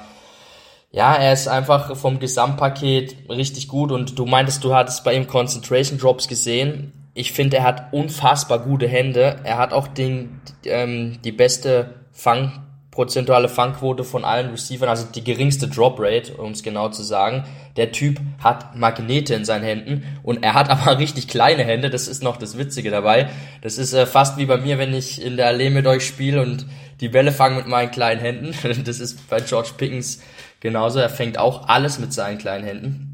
[0.94, 5.26] ja, er ist einfach vom Gesamtpaket richtig gut und du meintest, du hattest bei ihm
[5.26, 6.94] Concentration Drops gesehen.
[7.16, 9.38] Ich finde, er hat unfassbar gute Hände.
[9.44, 12.63] Er hat auch den, ähm, die beste Fang,
[12.94, 17.44] prozentuale Fangquote von allen Receivern, also die geringste Drop Rate, um es genau zu sagen.
[17.76, 21.90] Der Typ hat Magnete in seinen Händen und er hat aber richtig kleine Hände.
[21.90, 23.30] Das ist noch das Witzige dabei.
[23.62, 26.40] Das ist äh, fast wie bei mir, wenn ich in der Allee mit euch spiele
[26.44, 26.68] und
[27.02, 28.54] die Bälle fangen mit meinen kleinen Händen.
[28.86, 30.22] Das ist bei George Pickens
[30.60, 31.00] genauso.
[31.00, 33.10] Er fängt auch alles mit seinen kleinen Händen.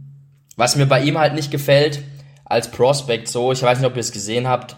[0.57, 2.03] Was mir bei ihm halt nicht gefällt,
[2.43, 4.75] als Prospect so, ich weiß nicht, ob ihr es gesehen habt,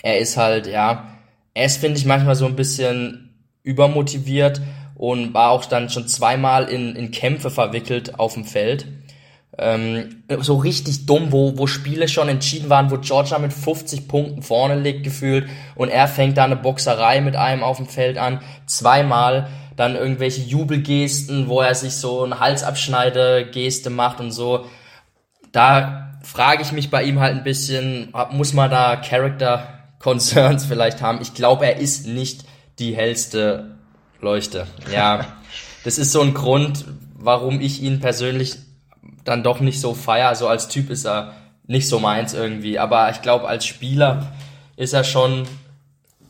[0.00, 1.08] er ist halt, ja,
[1.54, 3.31] er ist, finde ich, manchmal so ein bisschen
[3.62, 4.60] übermotiviert
[4.94, 8.86] und war auch dann schon zweimal in, in Kämpfe verwickelt auf dem Feld.
[9.58, 14.42] Ähm, so richtig dumm, wo, wo Spiele schon entschieden waren, wo Georgia mit 50 Punkten
[14.42, 18.40] vorne liegt gefühlt und er fängt da eine Boxerei mit einem auf dem Feld an,
[18.66, 24.66] zweimal, dann irgendwelche Jubelgesten, wo er sich so eine Halsabschneide-Geste macht und so.
[25.50, 31.02] Da frage ich mich bei ihm halt ein bisschen, muss man da Character Concerns vielleicht
[31.02, 31.20] haben?
[31.20, 32.44] Ich glaube, er ist nicht
[32.78, 33.76] die hellste
[34.20, 34.66] Leuchte.
[34.92, 35.26] Ja,
[35.84, 38.56] das ist so ein Grund, warum ich ihn persönlich
[39.24, 40.28] dann doch nicht so feier.
[40.28, 41.34] Also als Typ ist er
[41.66, 42.78] nicht so meins irgendwie.
[42.78, 44.32] Aber ich glaube, als Spieler
[44.76, 45.46] ist er schon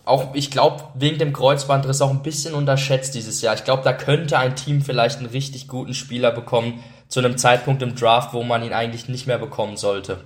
[0.05, 3.55] auch, ich glaube, wegen dem Kreuzbandriss auch ein bisschen unterschätzt dieses Jahr.
[3.55, 7.83] Ich glaube, da könnte ein Team vielleicht einen richtig guten Spieler bekommen zu einem Zeitpunkt
[7.83, 10.19] im Draft, wo man ihn eigentlich nicht mehr bekommen sollte.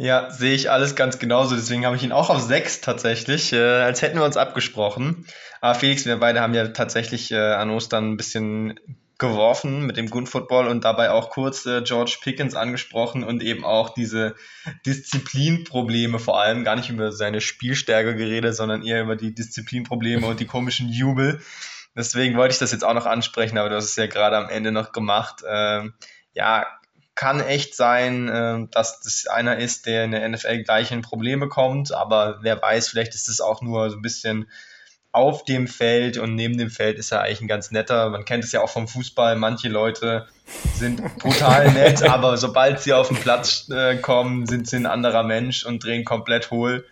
[0.00, 1.56] Ja, sehe ich alles ganz genauso.
[1.56, 5.26] Deswegen habe ich ihn auch auf sechs tatsächlich, äh, als hätten wir uns abgesprochen.
[5.60, 8.78] Aber Felix, wir beide haben ja tatsächlich äh, an Ostern ein bisschen
[9.18, 13.64] geworfen mit dem Good Football und dabei auch kurz äh, George Pickens angesprochen und eben
[13.64, 14.36] auch diese
[14.86, 20.38] Disziplinprobleme vor allem, gar nicht über seine Spielstärke geredet, sondern eher über die Disziplinprobleme und
[20.38, 21.40] die komischen Jubel.
[21.96, 24.48] Deswegen wollte ich das jetzt auch noch ansprechen, aber du hast es ja gerade am
[24.48, 25.42] Ende noch gemacht.
[25.44, 25.94] Ähm,
[26.34, 26.66] ja,
[27.18, 31.48] kann echt sein, äh, dass das einer ist, der in der NFL gleich in Probleme
[31.48, 34.48] kommt, aber wer weiß, vielleicht ist es auch nur so ein bisschen
[35.10, 38.08] auf dem Feld und neben dem Feld ist er eigentlich ein ganz netter.
[38.10, 39.34] Man kennt es ja auch vom Fußball.
[39.34, 40.28] Manche Leute
[40.76, 45.24] sind brutal nett, aber sobald sie auf den Platz äh, kommen, sind sie ein anderer
[45.24, 46.86] Mensch und drehen komplett hohl.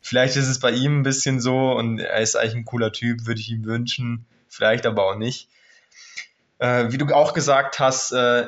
[0.00, 3.26] Vielleicht ist es bei ihm ein bisschen so und er ist eigentlich ein cooler Typ,
[3.26, 4.24] würde ich ihm wünschen.
[4.48, 5.48] Vielleicht aber auch nicht.
[6.60, 8.46] Äh, wie du auch gesagt hast, äh,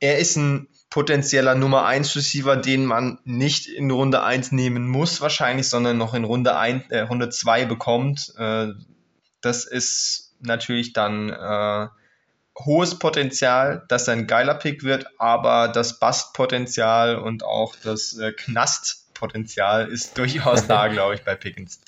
[0.00, 5.20] er ist ein potenzieller Nummer 1 Receiver, den man nicht in Runde 1 nehmen muss
[5.20, 8.32] wahrscheinlich, sondern noch in Runde 1, äh, Runde 2 bekommt.
[8.38, 8.68] Äh,
[9.40, 11.88] das ist natürlich dann äh,
[12.64, 18.32] hohes Potenzial, dass er ein geiler Pick wird, aber das Bastpotenzial und auch das äh,
[18.32, 21.80] Knastpotenzial ist durchaus da, glaube ich, bei Pickens.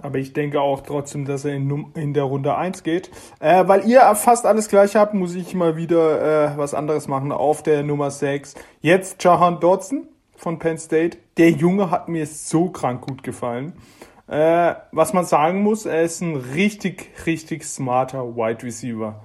[0.00, 3.10] Aber ich denke auch trotzdem, dass er in, in der Runde 1 geht.
[3.40, 7.32] Äh, weil ihr fast alles gleich habt, muss ich mal wieder äh, was anderes machen
[7.32, 8.54] auf der Nummer 6.
[8.80, 10.06] Jetzt Jahan Dodson
[10.36, 11.18] von Penn State.
[11.38, 13.72] Der Junge hat mir so krank gut gefallen.
[14.28, 19.22] Äh, was man sagen muss, er ist ein richtig, richtig smarter Wide Receiver.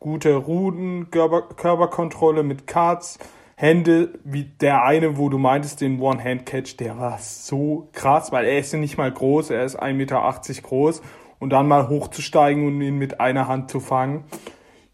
[0.00, 3.18] Gute Ruden, Körper, Körperkontrolle mit Cuts
[3.60, 8.60] Hände, wie der eine, wo du meintest, den One-Hand-Catch, der war so krass, weil er
[8.60, 11.02] ist ja nicht mal groß, er ist 1,80 Meter groß
[11.40, 14.22] und dann mal hochzusteigen und ihn mit einer Hand zu fangen.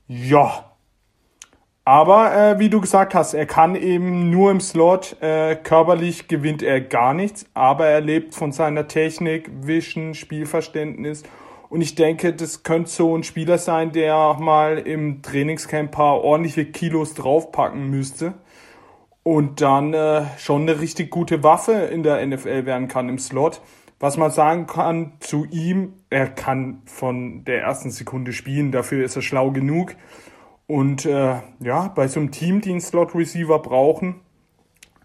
[0.08, 0.72] Ja,
[1.84, 6.62] Aber äh, wie du gesagt hast, er kann eben nur im Slot, äh, körperlich gewinnt
[6.62, 11.22] er gar nichts, aber er lebt von seiner Technik, Vision, Spielverständnis.
[11.68, 16.24] Und ich denke, das könnte so ein Spieler sein, der auch mal im Trainingscamp paar
[16.24, 18.32] ordentliche Kilos draufpacken müsste
[19.24, 23.60] und dann äh, schon eine richtig gute Waffe in der NFL werden kann im Slot.
[23.98, 29.16] Was man sagen kann zu ihm, er kann von der ersten Sekunde spielen, dafür ist
[29.16, 29.96] er schlau genug.
[30.66, 34.20] Und äh, ja, bei so einem Team, die einen Slot-Receiver brauchen,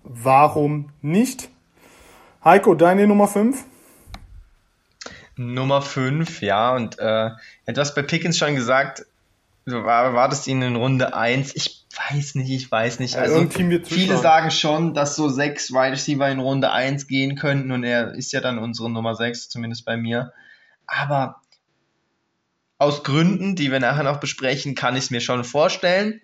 [0.03, 1.49] warum nicht?
[2.43, 3.63] Heiko, deine Nummer 5?
[5.37, 7.29] Nummer 5, ja, und äh,
[7.65, 9.05] etwas bei Pickens schon gesagt,
[9.65, 11.55] du erwartest ihn in Runde 1.
[11.55, 13.15] Ich weiß nicht, ich weiß nicht.
[13.15, 17.83] Also, viele sagen schon, dass so sechs Wide Receiver in Runde 1 gehen könnten und
[17.83, 20.33] er ist ja dann unsere Nummer 6, zumindest bei mir.
[20.85, 21.41] Aber
[22.77, 26.21] aus Gründen, die wir nachher noch besprechen, kann ich es mir schon vorstellen.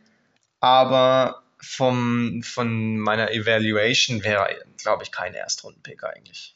[0.59, 4.47] Aber vom, von meiner Evaluation wäre,
[4.77, 6.55] glaube ich, kein Erstrundenpick eigentlich.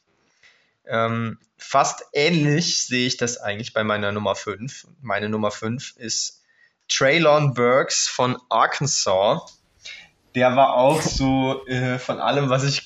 [0.86, 4.88] Ähm, fast ähnlich sehe ich das eigentlich bei meiner Nummer 5.
[5.01, 6.39] Meine Nummer 5 ist
[6.90, 9.62] Traylon Burks von Arkansas.
[10.36, 12.86] Der war auch so äh, von allem, was ich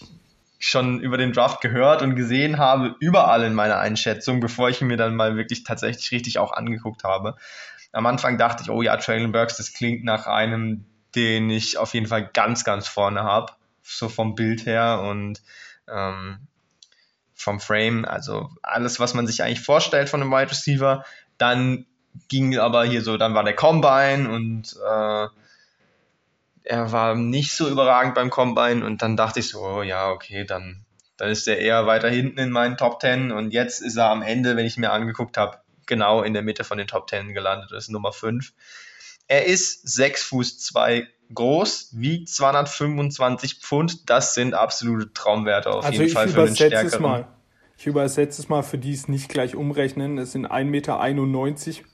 [0.60, 4.88] schon über den Draft gehört und gesehen habe, überall in meiner Einschätzung, bevor ich ihn
[4.88, 7.36] mir dann mal wirklich tatsächlich richtig auch angeguckt habe.
[7.92, 10.86] Am Anfang dachte ich, oh ja, Traylon Burks, das klingt nach einem,
[11.16, 13.52] den ich auf jeden Fall ganz, ganz vorne habe,
[13.82, 15.42] so vom Bild her und
[15.90, 16.48] ähm,
[17.36, 21.04] vom Frame, also alles, was man sich eigentlich vorstellt von einem Wide Receiver.
[21.38, 21.86] Dann
[22.28, 25.28] ging aber hier so, dann war der Combine und äh,
[26.66, 30.46] er war nicht so überragend beim Combine und dann dachte ich so, oh, ja, okay,
[30.46, 30.86] dann,
[31.18, 34.22] dann ist er eher weiter hinten in meinen Top 10 und jetzt ist er am
[34.22, 37.72] Ende, wenn ich mir angeguckt habe, genau in der Mitte von den Top 10 gelandet,
[37.72, 38.54] das ist Nummer 5.
[39.28, 46.02] Er ist 6 Fuß 2 groß, wiegt 225 Pfund, das sind absolute Traumwerte auf also
[46.02, 47.02] jeden Fall für den stärkeren.
[47.02, 47.28] Mal.
[47.84, 50.18] Ich übersetze es mal für die es nicht gleich umrechnen.
[50.18, 51.02] Es sind 1,91 Meter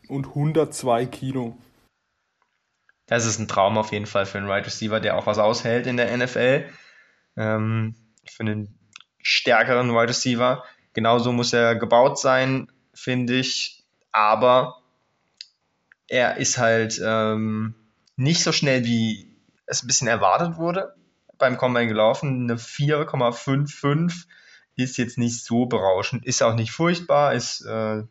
[0.07, 1.57] und 102 Kilo.
[3.07, 5.39] Das ist ein Traum auf jeden Fall für einen Wide right Receiver, der auch was
[5.39, 6.69] aushält in der NFL.
[7.37, 8.77] Ähm, für einen
[9.17, 10.63] stärkeren Wide Receiver.
[10.93, 13.83] Genauso muss er gebaut sein, finde ich.
[14.11, 14.83] Aber
[16.07, 17.73] er ist halt ähm,
[18.15, 19.35] nicht so schnell, wie
[19.65, 20.93] es ein bisschen erwartet wurde
[21.39, 22.43] beim Combine gelaufen.
[22.43, 24.27] Eine 4,55
[24.79, 28.03] ist jetzt nicht so berauschend, ist auch nicht furchtbar, ist äh,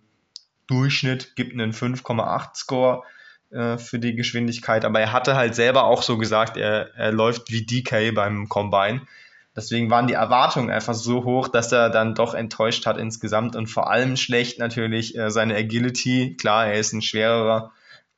[0.67, 3.03] Durchschnitt, gibt einen 5,8 Score
[3.51, 7.51] äh, für die Geschwindigkeit, aber er hatte halt selber auch so gesagt, er, er läuft
[7.51, 9.07] wie DK beim Combine.
[9.57, 13.67] Deswegen waren die Erwartungen einfach so hoch, dass er dann doch enttäuscht hat insgesamt und
[13.67, 16.37] vor allem schlecht natürlich äh, seine Agility.
[16.39, 17.73] Klar, er ist ein schwererer,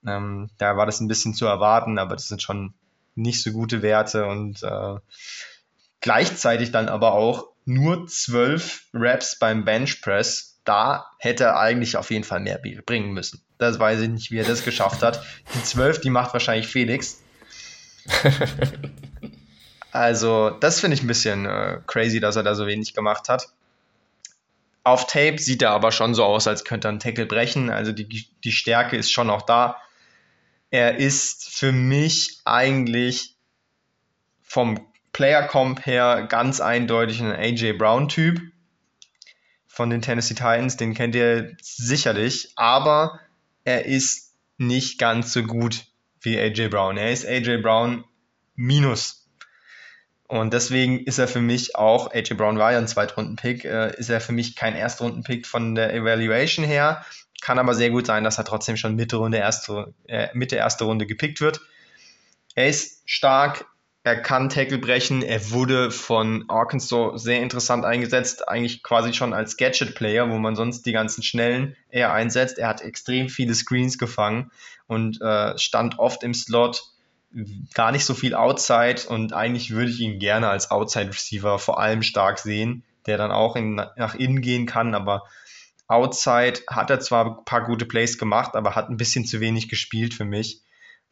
[0.06, 2.74] ähm, da war das ein bisschen zu erwarten, aber das sind schon
[3.14, 4.96] nicht so gute Werte und äh,
[6.00, 10.60] gleichzeitig dann aber auch nur zwölf Reps beim Bench Press.
[10.64, 13.40] Da hätte er eigentlich auf jeden Fall mehr bringen müssen.
[13.58, 15.24] Das weiß ich nicht, wie er das geschafft hat.
[15.54, 17.22] Die zwölf, die macht wahrscheinlich Felix.
[19.92, 23.48] Also, das finde ich ein bisschen äh, crazy, dass er da so wenig gemacht hat.
[24.84, 27.70] Auf Tape sieht er aber schon so aus, als könnte er einen Tackle brechen.
[27.70, 29.76] Also die, die Stärke ist schon auch da.
[30.70, 33.34] Er ist für mich eigentlich
[34.42, 34.89] vom
[35.20, 38.40] Player Comp her ganz eindeutig ein AJ Brown Typ
[39.66, 43.20] von den Tennessee Titans, den kennt ihr sicherlich, aber
[43.64, 45.84] er ist nicht ganz so gut
[46.22, 46.96] wie AJ Brown.
[46.96, 48.04] Er ist AJ Brown
[48.54, 49.28] minus.
[50.26, 54.08] Und deswegen ist er für mich auch, AJ Brown war ja ein Zweitrunden-Pick, äh, ist
[54.08, 57.04] er für mich kein Erstrunden-Pick von der Evaluation her.
[57.42, 60.84] Kann aber sehr gut sein, dass er trotzdem schon Mitte, Runde erste, äh, Mitte erste
[60.84, 61.60] Runde gepickt wird.
[62.54, 63.66] Er ist stark,
[64.02, 65.22] er kann Tackle brechen.
[65.22, 70.86] Er wurde von Arkansas sehr interessant eingesetzt, eigentlich quasi schon als Gadget-Player, wo man sonst
[70.86, 72.58] die ganzen Schnellen eher einsetzt.
[72.58, 74.50] Er hat extrem viele Screens gefangen
[74.86, 76.82] und äh, stand oft im Slot,
[77.74, 82.02] gar nicht so viel Outside und eigentlich würde ich ihn gerne als Outside-Receiver vor allem
[82.02, 85.24] stark sehen, der dann auch in, nach innen gehen kann, aber
[85.86, 89.68] Outside hat er zwar ein paar gute Plays gemacht, aber hat ein bisschen zu wenig
[89.68, 90.62] gespielt für mich.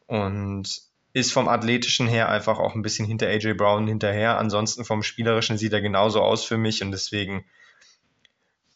[0.07, 0.88] Und
[1.19, 4.37] ist vom athletischen her einfach auch ein bisschen hinter AJ Brown hinterher.
[4.37, 7.45] Ansonsten vom spielerischen sieht er genauso aus für mich und deswegen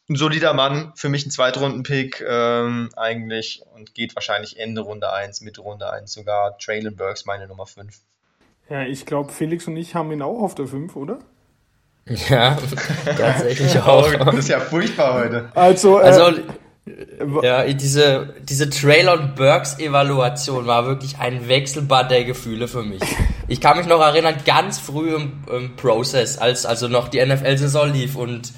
[0.10, 5.42] ein solider Mann, für mich ein Zweitrunden-Pick ähm, eigentlich und geht wahrscheinlich Ende Runde 1,
[5.42, 6.58] Mitte Runde 1 sogar.
[6.58, 8.00] Traylon Burks meine Nummer 5.
[8.70, 11.20] Ja, ich glaube, Felix und ich haben ihn auch auf der 5, oder?
[12.06, 12.58] Ja,
[13.18, 14.12] tatsächlich auch.
[14.14, 15.50] das ist ja furchtbar heute.
[15.56, 16.40] Also, äh, also
[17.42, 23.02] Ja, diese, diese Traylon Burks Evaluation war wirklich ein Wechselbad der Gefühle für mich.
[23.48, 27.92] Ich kann mich noch erinnern, ganz früh im, im Prozess, als also noch die NFL-Saison
[27.94, 28.52] lief und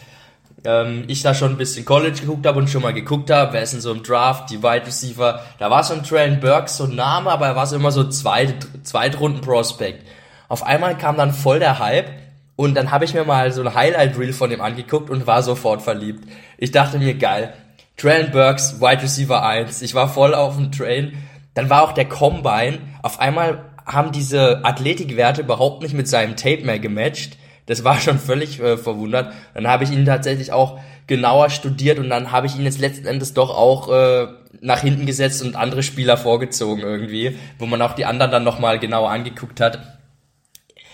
[0.64, 3.62] ähm, ich da schon ein bisschen College geguckt habe und schon mal geguckt habe, wer
[3.62, 6.96] ist denn so im Draft, die Wide Receiver, da war ein Traylon Burks so ein
[6.96, 10.04] Name, aber er war so immer so zweit, Zweitrunden-Prospect.
[10.48, 12.10] Auf einmal kam dann voll der Hype
[12.56, 15.84] und dann habe ich mir mal so ein Highlight-Reel von ihm angeguckt und war sofort
[15.84, 16.28] verliebt.
[16.58, 17.54] Ich dachte mir, geil,
[17.98, 19.82] Traylon Burks, Wide Receiver 1.
[19.82, 21.14] Ich war voll auf dem Train.
[21.54, 22.80] Dann war auch der Combine.
[23.02, 27.38] Auf einmal haben diese Athletikwerte überhaupt nicht mit seinem Tape mehr gematcht.
[27.66, 29.34] Das war schon völlig äh, verwundert.
[29.54, 33.06] Dann habe ich ihn tatsächlich auch genauer studiert und dann habe ich ihn jetzt letzten
[33.06, 34.28] Endes doch auch äh,
[34.62, 38.80] nach hinten gesetzt und andere Spieler vorgezogen irgendwie, wo man auch die anderen dann nochmal
[38.80, 39.80] genauer angeguckt hat.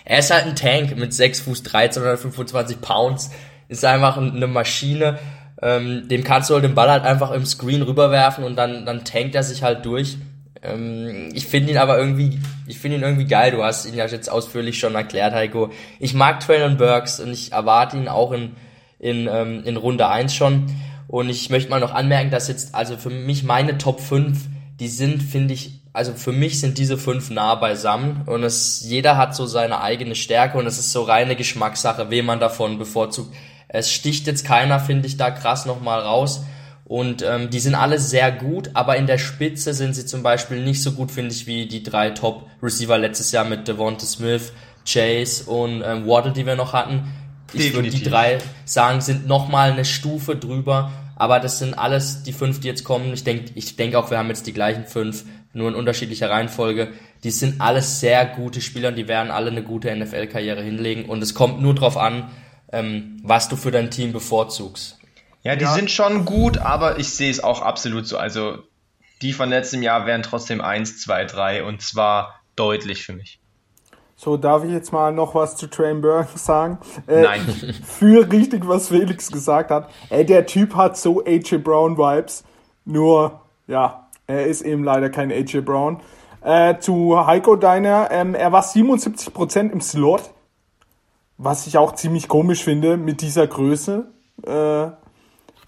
[0.04, 3.30] Er ist halt ein Tank mit 6 Fuß 13 oder 25 Pounds.
[3.68, 5.18] Ist einfach eine Maschine.
[5.62, 9.04] Ähm, dem kannst du halt den Ball halt einfach im Screen rüberwerfen und dann, dann
[9.04, 10.18] tankt er sich halt durch.
[10.62, 13.52] Ähm, ich finde ihn aber irgendwie, ich finde ihn irgendwie geil.
[13.52, 15.70] Du hast ihn ja jetzt ausführlich schon erklärt, Heiko.
[15.98, 18.52] Ich mag Traylon Burks und ich erwarte ihn auch in,
[18.98, 20.66] in, ähm, in Runde 1 schon.
[21.08, 24.38] Und ich möchte mal noch anmerken, dass jetzt, also für mich meine Top 5,
[24.80, 29.18] die sind, finde ich, also für mich sind diese fünf nah beisammen und es, jeder
[29.18, 33.34] hat so seine eigene Stärke und es ist so reine Geschmackssache, wem man davon bevorzugt.
[33.74, 36.44] Es sticht jetzt keiner, finde ich, da krass nochmal raus.
[36.84, 40.62] Und ähm, die sind alle sehr gut, aber in der Spitze sind sie zum Beispiel
[40.62, 44.52] nicht so gut, finde ich, wie die drei Top-Receiver letztes Jahr mit Devonta Smith,
[44.86, 47.10] Chase und ähm, Waddle, die wir noch hatten.
[47.54, 50.92] Ich würde die drei sagen, sind nochmal eine Stufe drüber.
[51.16, 53.12] Aber das sind alles die fünf, die jetzt kommen.
[53.14, 56.88] Ich denke ich denk auch, wir haben jetzt die gleichen fünf, nur in unterschiedlicher Reihenfolge.
[57.24, 61.04] Die sind alles sehr gute Spieler und die werden alle eine gute NFL-Karriere hinlegen.
[61.04, 62.30] Und es kommt nur darauf an,
[62.72, 64.98] ähm, was du für dein Team bevorzugst.
[65.42, 65.74] Ja, die ja.
[65.74, 68.16] sind schon gut, aber ich sehe es auch absolut so.
[68.16, 68.58] Also
[69.22, 73.38] die von letztem Jahr wären trotzdem 1, 2, 3 und zwar deutlich für mich.
[74.16, 76.78] So, darf ich jetzt mal noch was zu Train Burke sagen?
[77.08, 77.40] Äh, Nein.
[77.84, 79.90] Für richtig, was Felix gesagt hat.
[80.10, 82.44] Ey, der Typ hat so AJ Brown Vibes.
[82.84, 86.00] Nur, ja, er ist eben leider kein AJ Brown.
[86.40, 90.30] Äh, zu Heiko Deiner, ähm, er war 77% im Slot
[91.44, 94.06] was ich auch ziemlich komisch finde mit dieser Größe.
[94.46, 94.86] Äh,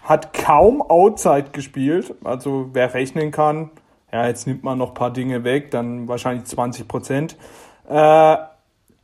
[0.01, 2.13] hat kaum Outside gespielt.
[2.23, 3.71] Also wer rechnen kann,
[4.13, 7.37] ja, jetzt nimmt man noch paar Dinge weg, dann wahrscheinlich 20 Prozent.
[7.89, 8.37] Äh,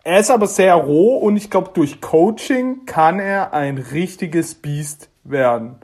[0.04, 5.10] er ist aber sehr roh und ich glaube, durch Coaching kann er ein richtiges Biest
[5.24, 5.76] werden.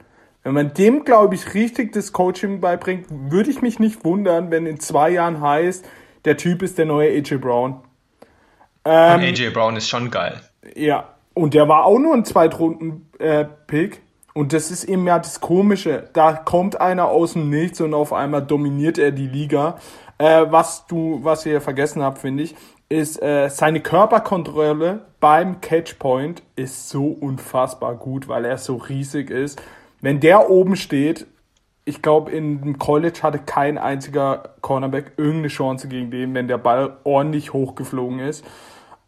[0.42, 4.66] Wenn man dem, glaube ich, richtig das Coaching beibringt, würde ich mich nicht wundern, wenn
[4.66, 5.84] in zwei Jahren heißt,
[6.24, 7.80] der Typ ist der neue AJ Brown.
[8.84, 10.40] Ähm, AJ Brown ist schon geil.
[10.74, 13.94] Ja, und der war auch nur ein Zweitrunden-Pick.
[13.94, 14.00] Äh,
[14.34, 16.08] und das ist eben ja das Komische.
[16.12, 19.78] Da kommt einer aus dem Nichts und auf einmal dominiert er die Liga.
[20.18, 22.54] Äh, was du, was ihr vergessen habt, finde ich,
[22.88, 29.60] ist äh, seine Körperkontrolle beim Catchpoint ist so unfassbar gut, weil er so riesig ist.
[30.00, 31.26] Wenn der oben steht,
[31.84, 36.98] ich glaube, im College hatte kein einziger Cornerback irgendeine Chance gegen den, wenn der Ball
[37.04, 38.44] ordentlich hochgeflogen ist.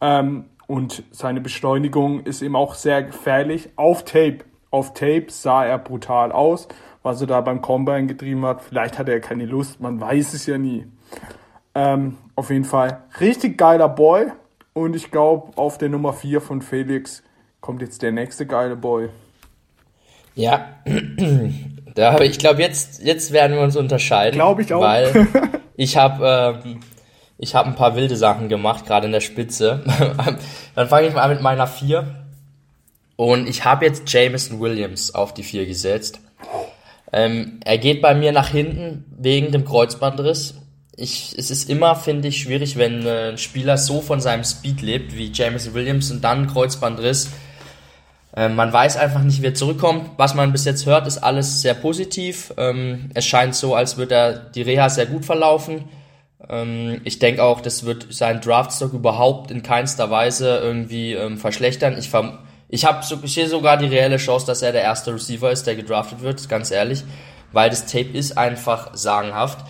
[0.00, 3.70] Ähm, und seine Beschleunigung ist ihm auch sehr gefährlich.
[3.74, 6.68] Auf Tape, auf Tape sah er brutal aus,
[7.02, 8.62] was er da beim Combine getrieben hat.
[8.62, 10.86] Vielleicht hat er keine Lust, man weiß es ja nie.
[11.74, 14.26] Ähm, auf jeden Fall richtig geiler Boy.
[14.72, 17.24] Und ich glaube, auf der Nummer 4 von Felix
[17.60, 19.08] kommt jetzt der nächste geile Boy.
[20.36, 20.76] Ja,
[21.96, 24.36] da ich glaube, jetzt, jetzt werden wir uns unterscheiden.
[24.36, 24.82] Glaube ich auch.
[24.82, 25.26] Weil
[25.74, 26.80] ich habe ähm,
[27.42, 29.82] ich habe ein paar wilde Sachen gemacht, gerade in der Spitze.
[30.74, 32.06] Dann fange ich mal an mit meiner 4.
[33.16, 36.20] Und ich habe jetzt Jameson Williams auf die 4 gesetzt.
[37.12, 40.54] Ähm, er geht bei mir nach hinten wegen dem Kreuzbandriss.
[40.96, 44.82] Ich, es ist immer, finde ich, schwierig, wenn äh, ein Spieler so von seinem Speed
[44.82, 47.30] lebt wie Jameson Williams und dann Kreuzbandriss.
[48.36, 50.10] Ähm, man weiß einfach nicht, wie er zurückkommt.
[50.18, 52.52] Was man bis jetzt hört, ist alles sehr positiv.
[52.58, 55.84] Ähm, es scheint so, als würde er die Reha sehr gut verlaufen.
[56.48, 61.96] Ähm, ich denke auch, das wird seinen Draftstock überhaupt in keinster Weise irgendwie ähm, verschlechtern.
[61.98, 62.10] Ich,
[62.68, 66.22] ich, hab ich sogar die reelle Chance, dass er der erste Receiver ist, der gedraftet
[66.22, 67.04] wird, ganz ehrlich,
[67.52, 69.64] weil das Tape ist einfach sagenhaft.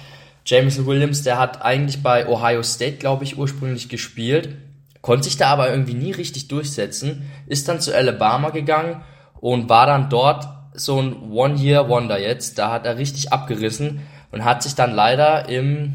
[0.46, 4.56] Jameson Williams, der hat eigentlich bei Ohio State, glaube ich, ursprünglich gespielt,
[5.02, 9.02] konnte sich da aber irgendwie nie richtig durchsetzen, ist dann zu Alabama gegangen
[9.40, 12.58] und war dann dort so ein One-Year-Wonder jetzt.
[12.58, 14.00] Da hat er richtig abgerissen
[14.30, 15.94] und hat sich dann leider im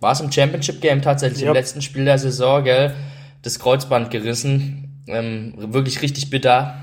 [0.00, 1.48] war es im Championship Game tatsächlich, yep.
[1.48, 2.94] im letzten Spiel der Saison, gell,
[3.42, 5.02] das Kreuzband gerissen.
[5.06, 6.74] Ähm, wirklich richtig bitter.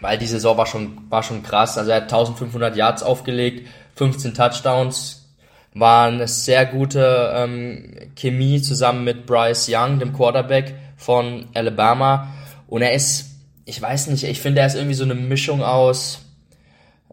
[0.00, 1.76] weil die Saison war schon, war schon krass.
[1.76, 3.66] Also er hat 1500 Yards aufgelegt,
[3.96, 5.34] 15 Touchdowns,
[5.74, 12.28] war eine sehr gute ähm, Chemie zusammen mit Bryce Young, dem Quarterback von Alabama.
[12.68, 13.26] Und er ist,
[13.64, 16.20] ich weiß nicht, ich finde, er ist irgendwie so eine Mischung aus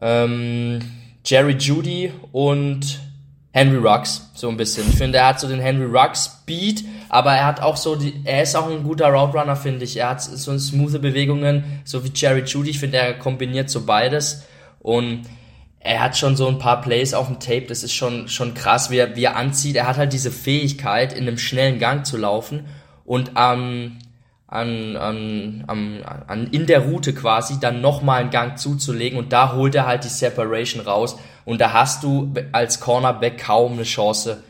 [0.01, 0.79] ähm,
[1.25, 2.99] Jerry Judy und
[3.55, 4.89] Henry Rux, so ein bisschen.
[4.89, 8.13] Ich finde, er hat so den Henry Rux Speed, aber er hat auch so die,
[8.25, 9.95] er ist auch ein guter Route Runner, finde ich.
[9.95, 12.71] Er hat so smooth Bewegungen, so wie Jerry Judy.
[12.71, 14.43] Ich finde, er kombiniert so beides
[14.79, 15.21] und
[15.79, 18.89] er hat schon so ein paar Plays auf dem Tape, das ist schon, schon krass,
[18.89, 19.77] wie er, wie er anzieht.
[19.77, 22.65] Er hat halt diese Fähigkeit, in einem schnellen Gang zu laufen
[23.05, 23.99] und ähm,
[24.47, 29.53] an, an, an, an, in der Route quasi dann nochmal einen Gang zuzulegen und da
[29.53, 34.43] holt er halt die Separation raus und da hast du als Cornerback kaum eine Chance,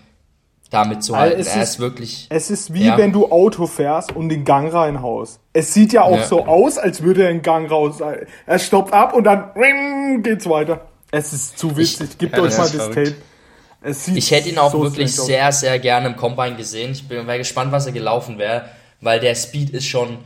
[0.72, 1.38] damit zu halten.
[1.38, 2.28] Also er ist, ist wirklich.
[2.30, 2.98] Es ist wie ja.
[2.98, 5.40] wenn du Auto fährst und den Gang reinhaust.
[5.54, 6.26] Es sieht ja auch Ja.
[6.26, 7.98] so aus, als würde er den Gang raus.
[8.46, 10.82] Er stoppt ab und dann ring, geht's weiter.
[11.12, 12.18] Es ist zu witzig.
[12.18, 12.90] Gebt ja, euch mal das.
[12.90, 13.16] Tape.
[13.82, 16.92] Es sieht Ich hätte ihn auch so wirklich sehr, sehr gerne im Combine gesehen.
[16.92, 18.66] Ich bin wäre gespannt, was er gelaufen wäre,
[19.00, 20.18] weil der Speed ist schon,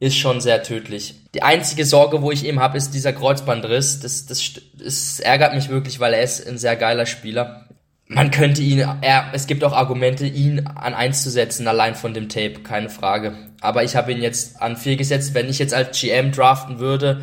[0.00, 1.16] ist schon sehr tödlich.
[1.34, 4.00] Die einzige Sorge, wo ich eben habe, ist dieser Kreuzbandriss.
[4.00, 7.66] Das, das, das ärgert mich wirklich, weil er ist ein sehr geiler Spieler.
[8.06, 12.14] Man könnte ihn, er, es gibt auch Argumente, ihn an eins zu setzen, allein von
[12.14, 13.34] dem Tape, keine Frage.
[13.60, 15.34] Aber ich habe ihn jetzt an vier gesetzt.
[15.34, 17.20] Wenn ich jetzt als GM draften würde,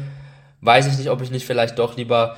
[0.61, 2.37] weiß ich nicht, ob ich nicht vielleicht doch lieber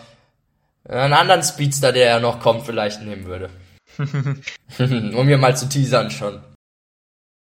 [0.87, 3.49] einen anderen Speedster, der ja noch kommt, vielleicht nehmen würde.
[4.77, 6.39] um mir mal zu teasern schon.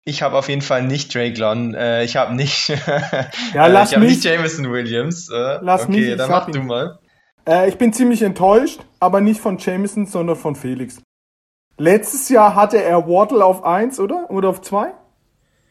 [0.05, 1.75] Ich habe auf jeden Fall nicht Drake London.
[1.75, 2.69] Äh, ich habe nicht.
[3.53, 5.29] Ja, äh, lass ich habe nicht Jameson Williams.
[5.29, 6.53] Äh, Lass okay, mich, ich dann mach ihn.
[6.53, 6.99] du mal.
[7.47, 11.01] Äh, ich bin ziemlich enttäuscht, aber nicht von Jameson, sondern von Felix.
[11.77, 14.29] Letztes Jahr hatte er Waddle auf 1, oder?
[14.29, 14.93] Oder auf 2?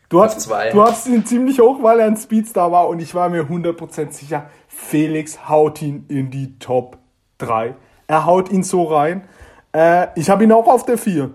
[0.09, 0.71] Du hast, zwei.
[0.71, 4.13] du hast ihn ziemlich hoch, weil er ein Speedstar war und ich war mir 100%
[4.13, 6.99] sicher, Felix haut ihn in die Top
[7.39, 7.75] 3.
[8.09, 9.27] Er haut ihn so rein.
[9.73, 11.31] Äh, ich habe ihn auch auf der 4.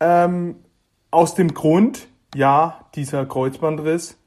[0.00, 0.56] Ähm,
[1.10, 4.18] aus dem Grund, ja, dieser Kreuzbandriss.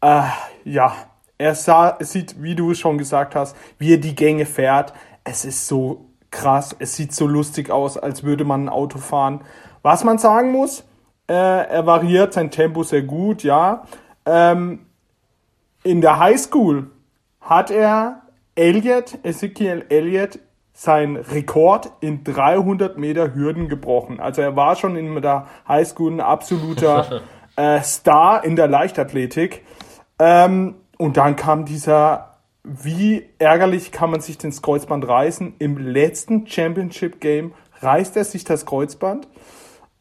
[0.00, 0.22] Äh,
[0.64, 0.92] ja,
[1.38, 4.92] er sah, sieht, wie du schon gesagt hast, wie er die Gänge fährt.
[5.24, 9.42] Es ist so krass, es sieht so lustig aus, als würde man ein Auto fahren.
[9.82, 10.84] Was man sagen muss,
[11.28, 13.84] äh, er variiert sein Tempo sehr gut, ja.
[14.26, 14.86] Ähm,
[15.84, 16.90] in der Highschool
[17.40, 18.22] hat er
[18.54, 20.40] Elliott, Ezekiel Elliott,
[20.80, 24.20] sein Rekord in 300 Meter Hürden gebrochen.
[24.20, 27.22] Also er war schon in der Highschool ein absoluter
[27.56, 29.64] äh, Star in der Leichtathletik.
[30.20, 35.54] Ähm, und dann kam dieser, wie ärgerlich kann man sich das Kreuzband reißen?
[35.58, 39.26] Im letzten Championship Game reißt er sich das Kreuzband.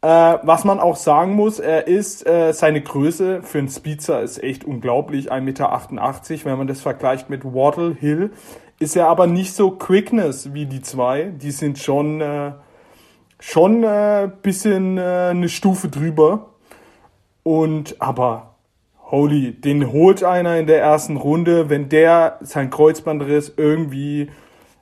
[0.04, 4.44] Äh, was man auch sagen muss, er ist, äh, seine Größe für einen Speedster ist
[4.44, 8.30] echt unglaublich, 1,88 Meter, wenn man das vergleicht mit Waddle Hill,
[8.80, 12.52] ist er aber nicht so Quickness wie die zwei, die sind schon, äh,
[13.40, 16.50] schon äh, bisschen äh, eine Stufe drüber
[17.44, 18.56] und, aber
[19.10, 24.30] holy, den holt einer in der ersten Runde, wenn der sein Kreuzbandriss irgendwie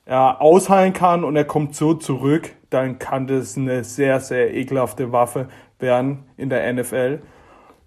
[0.07, 5.11] ja, ausheilen kann und er kommt so zurück, dann kann das eine sehr, sehr ekelhafte
[5.11, 5.47] Waffe
[5.79, 7.21] werden in der NFL.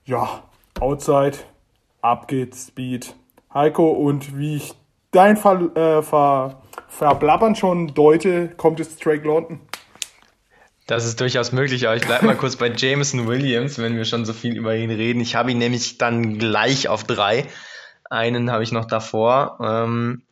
[0.05, 0.43] Ja,
[0.81, 1.39] Outside,
[2.01, 3.15] ab geht's, Speed.
[3.53, 4.75] Heiko, und wie ich
[5.11, 9.61] dein Ver, äh, Ver, Verblabbern schon deute, kommt es Drake London.
[10.87, 14.25] Das ist durchaus möglich, aber ich bleibe mal kurz bei Jameson Williams, wenn wir schon
[14.25, 15.21] so viel über ihn reden.
[15.21, 17.47] Ich habe ihn nämlich dann gleich auf drei.
[18.09, 19.59] Einen habe ich noch davor.
[19.61, 20.23] Ähm,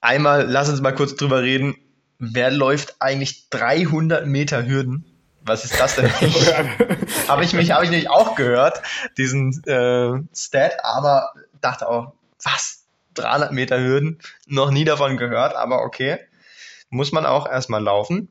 [0.00, 1.74] einmal, lass uns mal kurz drüber reden.
[2.20, 5.04] Wer läuft eigentlich 300 Meter Hürden?
[5.40, 6.12] Was ist das denn?
[7.28, 8.82] habe ich mich, habe ich nämlich auch gehört,
[9.18, 12.83] diesen äh, Stat, aber dachte auch, was?
[13.14, 14.18] 300 Meter Hürden?
[14.46, 16.18] Noch nie davon gehört, aber okay.
[16.90, 18.28] Muss man auch erstmal laufen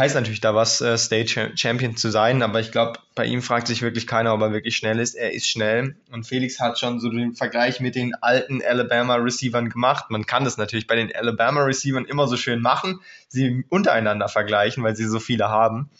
[0.00, 3.66] heißt natürlich da was, äh, State Champion zu sein, aber ich glaube, bei ihm fragt
[3.66, 5.14] sich wirklich keiner, ob er wirklich schnell ist.
[5.14, 9.68] Er ist schnell und Felix hat schon so den Vergleich mit den alten Alabama Receivern
[9.68, 10.06] gemacht.
[10.08, 14.82] Man kann das natürlich bei den Alabama Receivern immer so schön machen, sie untereinander vergleichen,
[14.82, 15.90] weil sie so viele haben,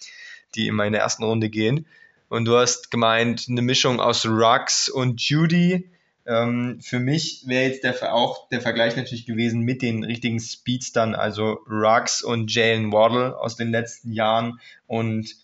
[0.55, 1.87] die immer in der ersten Runde gehen.
[2.31, 5.91] Und du hast gemeint, eine Mischung aus Rux und Judy.
[6.31, 11.17] Ähm, für mich wäre jetzt der, auch der Vergleich natürlich gewesen mit den richtigen Speedstern,
[11.17, 14.61] also Ruggs und Jalen Waddle aus den letzten Jahren.
[14.87, 15.35] Und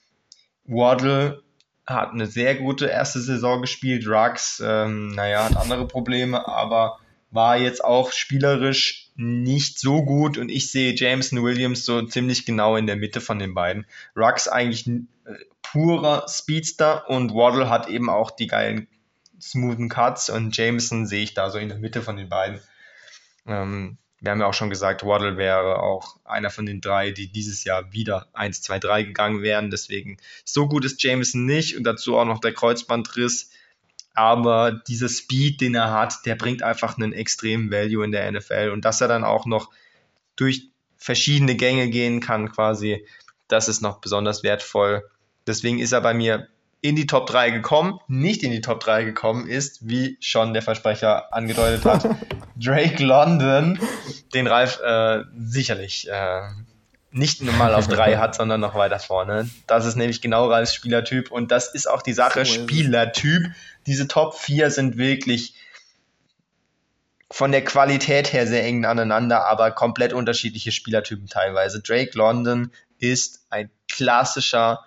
[0.64, 1.42] Waddle
[1.86, 4.06] hat eine sehr gute erste Saison gespielt.
[4.06, 7.00] Ruggs, ähm, naja, hat andere Probleme, aber
[7.32, 12.76] war jetzt auch spielerisch nicht so gut und ich sehe Jameson Williams so ziemlich genau
[12.76, 13.86] in der Mitte von den beiden.
[14.16, 14.88] Ruggs eigentlich
[15.62, 18.86] purer Speedster und Waddle hat eben auch die geilen
[19.40, 22.60] smoothen Cuts und Jameson sehe ich da so in der Mitte von den beiden.
[23.46, 27.30] Ähm, wir haben ja auch schon gesagt, Waddle wäre auch einer von den drei, die
[27.30, 29.70] dieses Jahr wieder 1, 2, 3 gegangen wären.
[29.70, 33.50] Deswegen so gut ist Jameson nicht und dazu auch noch der Kreuzbandriss.
[34.14, 38.70] Aber dieser Speed, den er hat, der bringt einfach einen extremen Value in der NFL.
[38.72, 39.70] Und dass er dann auch noch
[40.34, 43.06] durch verschiedene Gänge gehen kann, quasi,
[43.48, 45.08] das ist noch besonders wertvoll.
[45.46, 46.48] Deswegen ist er bei mir
[46.88, 47.98] in die Top 3 gekommen.
[48.06, 52.08] Nicht in die Top 3 gekommen ist, wie schon der Versprecher angedeutet hat,
[52.56, 53.78] Drake London,
[54.32, 56.42] den Ralf äh, sicherlich äh,
[57.10, 59.50] nicht nur mal auf 3 hat, sondern noch weiter vorne.
[59.66, 63.50] Das ist nämlich genau Ralfs Spielertyp und das ist auch die Sache, so Spielertyp.
[63.86, 65.54] Diese Top 4 sind wirklich
[67.30, 71.80] von der Qualität her sehr eng aneinander, aber komplett unterschiedliche Spielertypen teilweise.
[71.80, 74.84] Drake London ist ein klassischer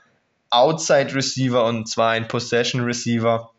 [0.50, 3.52] Outside Receiver und zwar ein Possession Receiver.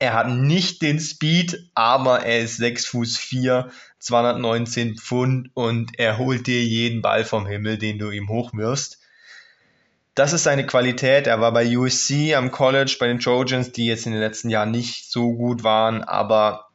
[0.00, 6.18] Er hat nicht den Speed, aber er ist 6 Fuß 4, 219 Pfund und er
[6.18, 8.98] holt dir jeden Ball vom Himmel, den du ihm hochwirfst.
[10.14, 11.26] Das ist seine Qualität.
[11.26, 14.70] Er war bei USC am College, bei den Trojans, die jetzt in den letzten Jahren
[14.70, 16.68] nicht so gut waren, aber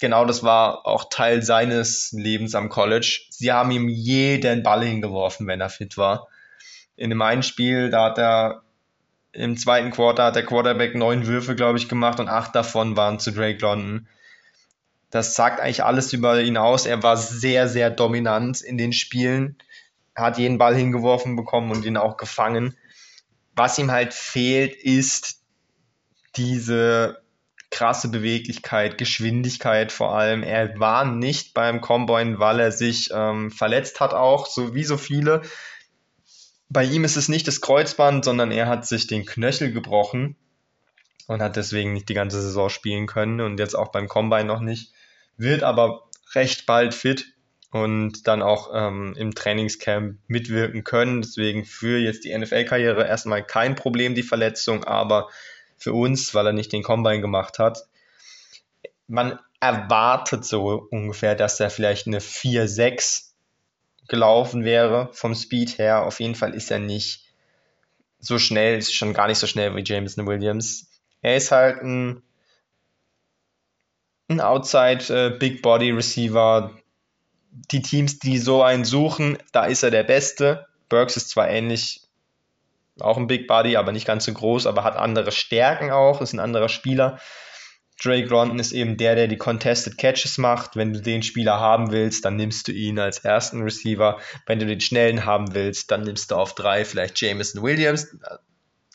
[0.00, 3.26] genau das war auch Teil seines Lebens am College.
[3.30, 6.28] Sie haben ihm jeden Ball hingeworfen, wenn er fit war.
[6.96, 8.62] In dem einen Spiel, da hat er
[9.36, 13.18] im zweiten Quarter hat der Quarterback neun Würfe, glaube ich, gemacht und acht davon waren
[13.18, 14.08] zu Drake London.
[15.10, 16.86] Das sagt eigentlich alles über ihn aus.
[16.86, 19.56] Er war sehr, sehr dominant in den Spielen,
[20.14, 22.76] hat jeden Ball hingeworfen bekommen und ihn auch gefangen.
[23.54, 25.42] Was ihm halt fehlt, ist
[26.36, 27.22] diese
[27.70, 30.42] krasse Beweglichkeit, Geschwindigkeit vor allem.
[30.42, 34.96] Er war nicht beim Combine, weil er sich ähm, verletzt hat auch, so wie so
[34.96, 35.42] viele.
[36.68, 40.36] Bei ihm ist es nicht das Kreuzband, sondern er hat sich den Knöchel gebrochen
[41.26, 44.60] und hat deswegen nicht die ganze Saison spielen können und jetzt auch beim Combine noch
[44.60, 44.92] nicht.
[45.36, 47.26] Wird aber recht bald fit
[47.70, 51.22] und dann auch ähm, im Trainingscamp mitwirken können.
[51.22, 55.28] Deswegen für jetzt die NFL-Karriere erstmal kein Problem, die Verletzung, aber
[55.76, 57.86] für uns, weil er nicht den Combine gemacht hat.
[59.08, 63.25] Man erwartet so ungefähr, dass er vielleicht eine 4-6
[64.08, 66.04] gelaufen wäre vom Speed her.
[66.04, 67.24] Auf jeden Fall ist er nicht
[68.18, 70.88] so schnell, ist schon gar nicht so schnell wie Jameson Williams.
[71.22, 72.22] Er ist halt ein,
[74.28, 76.72] ein Outside äh, Big Body Receiver.
[77.50, 80.66] Die Teams, die so einen suchen, da ist er der Beste.
[80.88, 82.02] Burks ist zwar ähnlich,
[83.00, 86.32] auch ein Big Body, aber nicht ganz so groß, aber hat andere Stärken auch, ist
[86.32, 87.18] ein anderer Spieler.
[88.02, 90.76] Drake London ist eben der, der die Contested Catches macht.
[90.76, 94.20] Wenn du den Spieler haben willst, dann nimmst du ihn als ersten Receiver.
[94.46, 98.14] Wenn du den schnellen haben willst, dann nimmst du auf drei vielleicht Jameson Williams,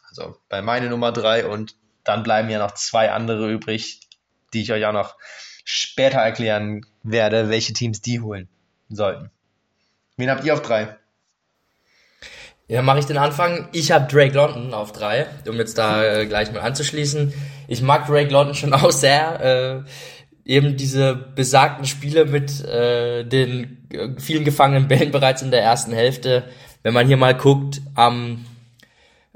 [0.08, 1.48] also bei meiner Nummer drei.
[1.48, 4.02] Und dann bleiben ja noch zwei andere übrig,
[4.54, 5.18] die ich euch auch noch
[5.64, 8.50] später erklären werde, welche Teams die holen
[8.90, 9.32] sollten.
[10.18, 10.98] Wen habt ihr auf drei?
[12.72, 13.68] Ja, mache ich den Anfang.
[13.74, 17.34] Ich habe Drake London auf drei, um jetzt da äh, gleich mal anzuschließen.
[17.68, 19.84] Ich mag Drake London schon auch sehr.
[20.46, 25.62] Äh, eben diese besagten Spiele mit äh, den äh, vielen gefangenen Bällen bereits in der
[25.62, 26.44] ersten Hälfte.
[26.82, 28.46] Wenn man hier mal guckt, am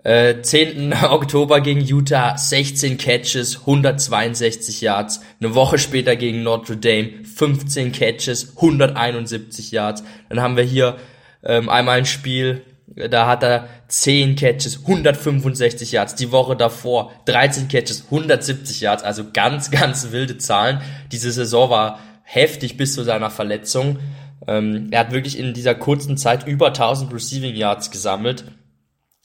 [0.05, 0.93] äh, 10.
[1.03, 5.19] Oktober gegen Utah 16 Catches, 162 Yards.
[5.41, 10.05] Eine Woche später gegen Notre Dame 15 Catches, 171 Yards.
[10.29, 10.95] Dann haben wir hier
[11.43, 12.61] ähm, einmal ein Spiel
[12.95, 16.15] da hat er 10 Catches, 165 Yards.
[16.15, 19.03] Die Woche davor 13 Catches, 170 Yards.
[19.03, 20.81] Also ganz, ganz wilde Zahlen.
[21.11, 23.99] Diese Saison war heftig bis zu seiner Verletzung.
[24.47, 28.45] Ähm, er hat wirklich in dieser kurzen Zeit über 1000 Receiving Yards gesammelt.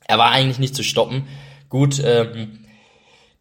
[0.06, 1.26] Er war eigentlich nicht zu stoppen.
[1.68, 2.58] Gut, ähm,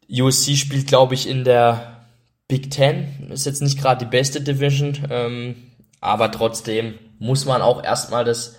[0.10, 2.06] USC spielt, glaube ich, in der
[2.48, 3.30] Big Ten.
[3.32, 5.56] Ist jetzt nicht gerade die beste Division, ähm,
[6.00, 8.56] aber trotzdem muss man auch erstmal das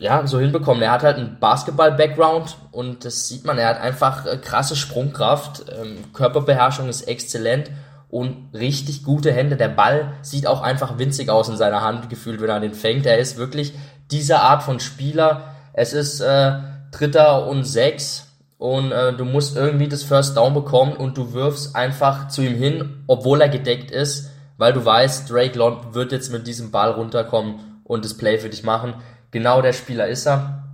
[0.00, 0.82] ja, so hinbekommen.
[0.82, 5.66] Er hat halt einen Basketball-Background und das sieht man, er hat einfach äh, krasse Sprungkraft,
[5.78, 7.70] ähm, Körperbeherrschung ist exzellent
[8.08, 9.56] und richtig gute Hände.
[9.56, 13.04] Der Ball sieht auch einfach winzig aus in seiner Hand gefühlt, wenn er den fängt.
[13.04, 13.74] Er ist wirklich
[14.10, 15.54] diese Art von Spieler.
[15.74, 16.54] Es ist äh,
[16.92, 18.26] Dritter und Sechs
[18.56, 22.56] und äh, du musst irgendwie das First Down bekommen und du wirfst einfach zu ihm
[22.56, 26.90] hin, obwohl er gedeckt ist, weil du weißt, Drake London wird jetzt mit diesem Ball
[26.90, 28.94] runterkommen und das Play für dich machen
[29.30, 30.64] genau der Spieler ist er.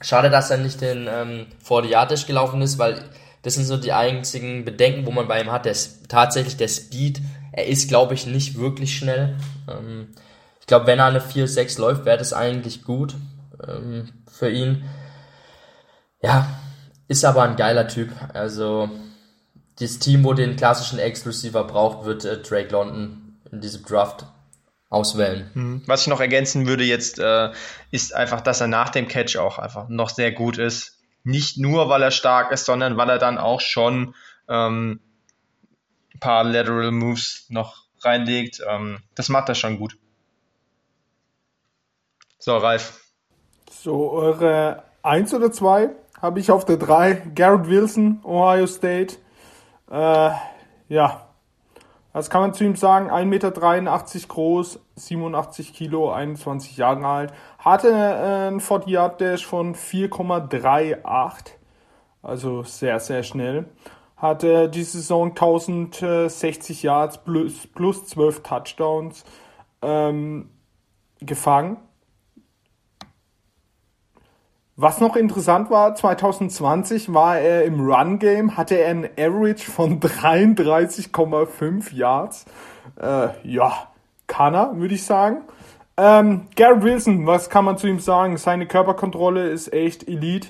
[0.00, 3.02] Schade, dass er nicht den ähm, Fordiatisch gelaufen ist, weil
[3.42, 5.66] das sind so die einzigen Bedenken, wo man bei ihm hat.
[5.66, 5.76] Der
[6.08, 7.20] tatsächlich der Speed.
[7.52, 9.36] Er ist, glaube ich, nicht wirklich schnell.
[9.68, 10.08] Ähm,
[10.60, 13.14] ich glaube, wenn er eine 4-6 läuft, wäre das eigentlich gut
[13.66, 14.84] ähm, für ihn.
[16.22, 16.48] Ja,
[17.06, 18.10] ist aber ein geiler Typ.
[18.32, 18.88] Also
[19.78, 24.26] das Team, wo den klassischen Ex-Receiver braucht, wird äh, Drake London in diesem Draft
[24.94, 25.50] auswählen.
[25.54, 25.82] Mhm.
[25.86, 27.50] Was ich noch ergänzen würde jetzt, äh,
[27.90, 30.98] ist einfach, dass er nach dem Catch auch einfach noch sehr gut ist.
[31.24, 34.14] Nicht nur, weil er stark ist, sondern weil er dann auch schon
[34.48, 35.00] ähm,
[36.14, 38.62] ein paar Lateral Moves noch reinlegt.
[38.68, 39.96] Ähm, das macht er schon gut.
[42.38, 43.00] So, Ralf.
[43.70, 45.90] So, eure 1 oder 2
[46.20, 47.32] habe ich auf der 3.
[47.34, 49.16] Garrett Wilson, Ohio State.
[49.90, 50.30] Äh,
[50.88, 51.26] ja,
[52.14, 53.10] was kann man zu ihm sagen?
[53.10, 53.50] 1,83 Meter
[54.28, 57.32] groß, 87 Kilo, 21 Jahre alt.
[57.58, 61.52] Hatte äh, einen 40 Yard Dash von 4,38.
[62.22, 63.66] Also sehr, sehr schnell.
[64.16, 69.24] Hatte diese Saison 1060 Yards plus, plus 12 Touchdowns
[69.82, 70.50] ähm,
[71.20, 71.76] gefangen.
[74.76, 81.94] Was noch interessant war, 2020 war er im Run-Game, hatte er ein Average von 33,5
[81.94, 82.44] Yards.
[83.00, 83.88] Äh, ja,
[84.26, 85.42] kann er, würde ich sagen.
[85.96, 88.36] Ähm, Garrett Wilson, was kann man zu ihm sagen?
[88.36, 90.48] Seine Körperkontrolle ist echt Elite.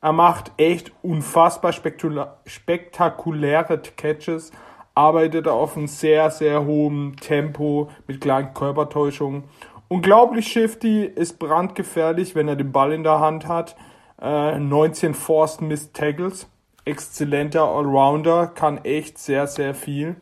[0.00, 4.50] Er macht echt unfassbar spektakuläre Catches,
[4.94, 9.44] arbeitet auf einem sehr, sehr hohem Tempo mit kleinen Körpertäuschungen
[9.92, 13.76] Unglaublich shifty, ist brandgefährlich, wenn er den Ball in der Hand hat.
[14.22, 16.48] Äh, 19 Forced Missed Tackles.
[16.86, 20.16] Exzellenter Allrounder, kann echt sehr, sehr viel.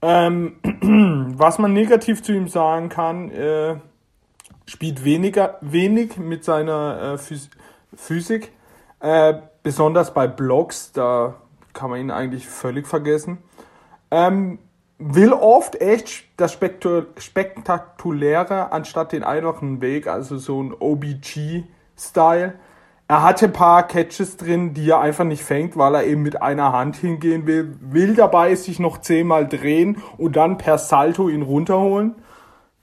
[0.00, 3.76] Ähm, was man negativ zu ihm sagen kann, äh,
[4.66, 7.18] spielt weniger, wenig mit seiner äh,
[7.96, 8.52] Physik.
[9.00, 11.34] Äh, besonders bei Blocks, da
[11.72, 13.38] kann man ihn eigentlich völlig vergessen.
[14.10, 14.58] Ähm,
[14.98, 22.54] will oft echt das Spektakuläre anstatt den einfachen Weg, also so ein OBG-Style.
[23.08, 26.42] Er hatte ein paar Catches drin, die er einfach nicht fängt, weil er eben mit
[26.42, 27.76] einer Hand hingehen will.
[27.80, 32.16] Will dabei sich noch zehnmal drehen und dann per Salto ihn runterholen.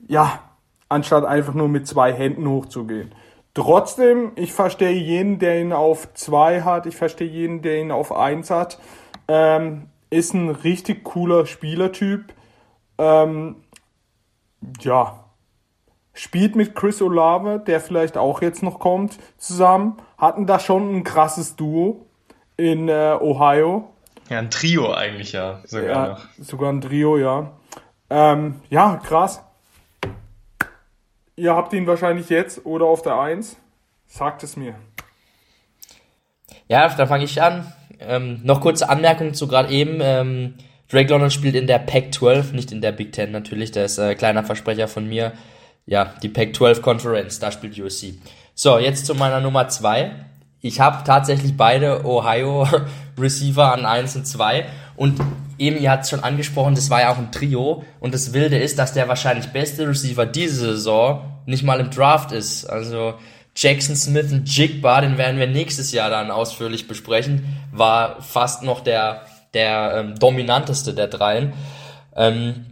[0.07, 0.39] Ja,
[0.87, 3.13] anstatt einfach nur mit zwei Händen hochzugehen.
[3.53, 6.85] Trotzdem, ich verstehe jeden, der ihn auf zwei hat.
[6.85, 8.79] Ich verstehe jeden, der ihn auf eins hat.
[9.27, 12.33] Ähm, ist ein richtig cooler Spielertyp.
[12.97, 13.57] Ähm,
[14.79, 15.23] ja,
[16.13, 19.97] spielt mit Chris Olave, der vielleicht auch jetzt noch kommt, zusammen.
[20.23, 22.05] Hatten da schon ein krasses Duo
[22.55, 23.89] in äh, Ohio.
[24.29, 25.59] Ja, ein Trio eigentlich, ja.
[25.65, 26.21] Sogar, ja, noch.
[26.39, 27.51] sogar ein Trio, ja.
[28.09, 29.43] Ähm, ja, krass.
[31.35, 33.57] Ihr habt ihn wahrscheinlich jetzt oder auf der 1.
[34.07, 34.75] Sagt es mir.
[36.69, 37.73] Ja, da fange ich an.
[37.99, 39.99] Ähm, noch kurze Anmerkung zu gerade eben.
[39.99, 40.53] Ähm,
[40.89, 43.71] Drake London spielt in der Pac-12, nicht in der Big Ten natürlich.
[43.71, 45.33] Der ist äh, kleiner Versprecher von mir.
[45.85, 48.13] Ja, die Pac-12 Conference, da spielt USC.
[48.55, 50.11] So, jetzt zu meiner Nummer zwei.
[50.61, 52.67] Ich habe tatsächlich beide Ohio
[53.17, 55.19] Receiver an 1 und 2 und
[55.57, 58.57] eben, ihr habt es schon angesprochen, das war ja auch ein Trio und das Wilde
[58.57, 62.65] ist, dass der wahrscheinlich beste Receiver diese Saison nicht mal im Draft ist.
[62.65, 63.15] Also
[63.55, 68.81] Jackson Smith und Jigba, den werden wir nächstes Jahr dann ausführlich besprechen, war fast noch
[68.81, 69.23] der,
[69.55, 71.53] der ähm, dominanteste der dreien.
[72.15, 72.65] Ähm,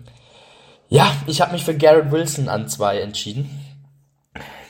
[0.89, 3.60] ja, ich habe mich für Garrett Wilson an zwei entschieden.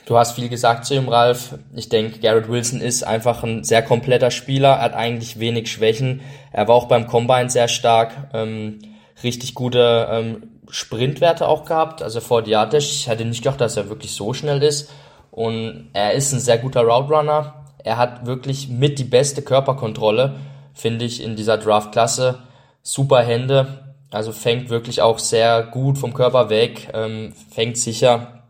[0.06, 1.56] Du hast viel gesagt zu ihm, Ralf.
[1.76, 6.22] Ich denke, Garrett Wilson ist einfach ein sehr kompletter Spieler, hat eigentlich wenig Schwächen.
[6.52, 8.80] Er war auch beim Combine sehr stark, ähm,
[9.24, 12.02] richtig gute ähm, Sprintwerte auch gehabt.
[12.02, 14.90] Also vor Diatesh, ich hatte nicht gedacht, dass er wirklich so schnell ist.
[15.30, 17.54] Und er ist ein sehr guter Route.
[17.84, 20.36] Er hat wirklich mit die beste Körperkontrolle,
[20.74, 22.40] finde ich, in dieser Draft-Klasse.
[22.84, 28.41] Super Hände, also fängt wirklich auch sehr gut vom Körper weg, ähm, fängt sicher,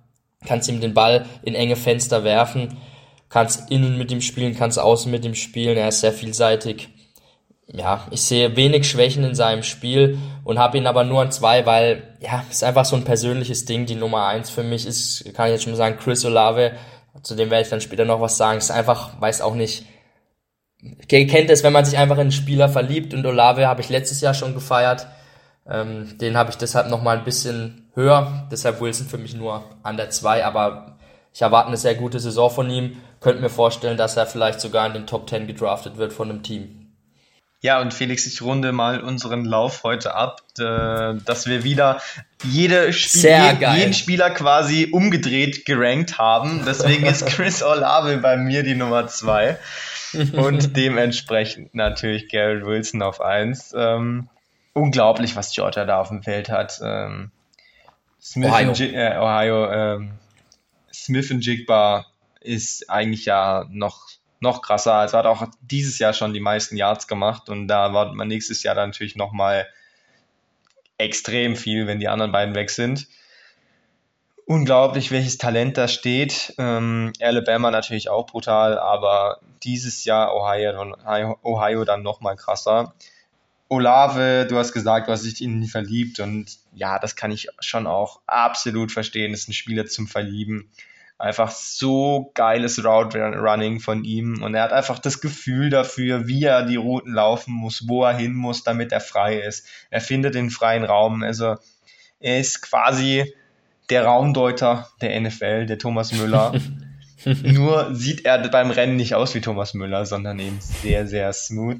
[0.45, 2.77] kannst ihm den Ball in enge Fenster werfen,
[3.29, 5.77] kannst innen mit ihm spielen, kannst außen mit ihm spielen.
[5.77, 6.89] Er ist sehr vielseitig
[7.73, 11.65] ja, ich sehe wenig Schwächen in seinem Spiel und habe ihn aber nur an zwei,
[11.65, 13.85] weil ja, ist einfach so ein persönliches Ding.
[13.85, 16.73] Die Nummer eins für mich ist, kann ich jetzt schon mal sagen, Chris Olave.
[17.23, 18.57] Zu dem werde ich dann später noch was sagen.
[18.57, 19.85] Ist einfach, weiß auch nicht.
[21.07, 24.19] Kennt es, wenn man sich einfach in einen Spieler verliebt und Olave habe ich letztes
[24.19, 25.07] Jahr schon gefeiert.
[25.69, 28.47] Ähm, den habe ich deshalb noch mal ein bisschen höher.
[28.51, 30.97] Deshalb Wilson für mich nur an der zwei, aber
[31.33, 32.97] ich erwarte eine sehr gute Saison von ihm.
[33.19, 36.43] Könnte mir vorstellen, dass er vielleicht sogar in den Top 10 gedraftet wird von einem
[36.43, 36.81] Team.
[37.63, 42.01] Ja, und Felix, ich runde mal unseren Lauf heute ab, dass wir wieder
[42.43, 46.63] jede Spiel, jeden Spieler quasi umgedreht gerankt haben.
[46.65, 49.59] Deswegen ist Chris Olave bei mir die Nummer zwei
[50.33, 53.75] und dementsprechend natürlich Garrett Wilson auf eins.
[53.77, 54.27] Ähm,
[54.73, 56.79] unglaublich, was Georgia da auf dem Feld hat.
[56.83, 57.31] Ähm,
[58.21, 60.11] Smith Ohio, äh, Ohio ähm,
[60.93, 62.05] Smith und Jigba
[62.39, 64.07] ist eigentlich ja noch
[64.39, 64.95] noch krasser.
[64.95, 68.63] Also hat auch dieses Jahr schon die meisten Yards gemacht und da wartet man nächstes
[68.63, 69.67] Jahr dann natürlich nochmal
[70.97, 73.07] extrem viel, wenn die anderen beiden weg sind.
[74.45, 76.53] Unglaublich, welches Talent da steht.
[76.57, 80.95] Ähm, Alabama natürlich auch brutal, aber dieses Jahr Ohio,
[81.43, 82.93] Ohio dann nochmal krasser.
[83.71, 87.47] Olave, du hast gesagt, du hast dich in ihn verliebt und ja, das kann ich
[87.61, 89.31] schon auch absolut verstehen.
[89.31, 90.69] Das ist ein Spieler zum Verlieben.
[91.17, 96.43] Einfach so geiles Route Running von ihm und er hat einfach das Gefühl dafür, wie
[96.43, 99.65] er die Routen laufen muss, wo er hin muss, damit er frei ist.
[99.89, 101.23] Er findet den freien Raum.
[101.23, 101.55] Also
[102.19, 103.33] er ist quasi
[103.89, 106.59] der Raumdeuter der NFL, der Thomas Müller.
[107.25, 111.79] Nur sieht er beim Rennen nicht aus wie Thomas Müller, sondern eben sehr, sehr smooth.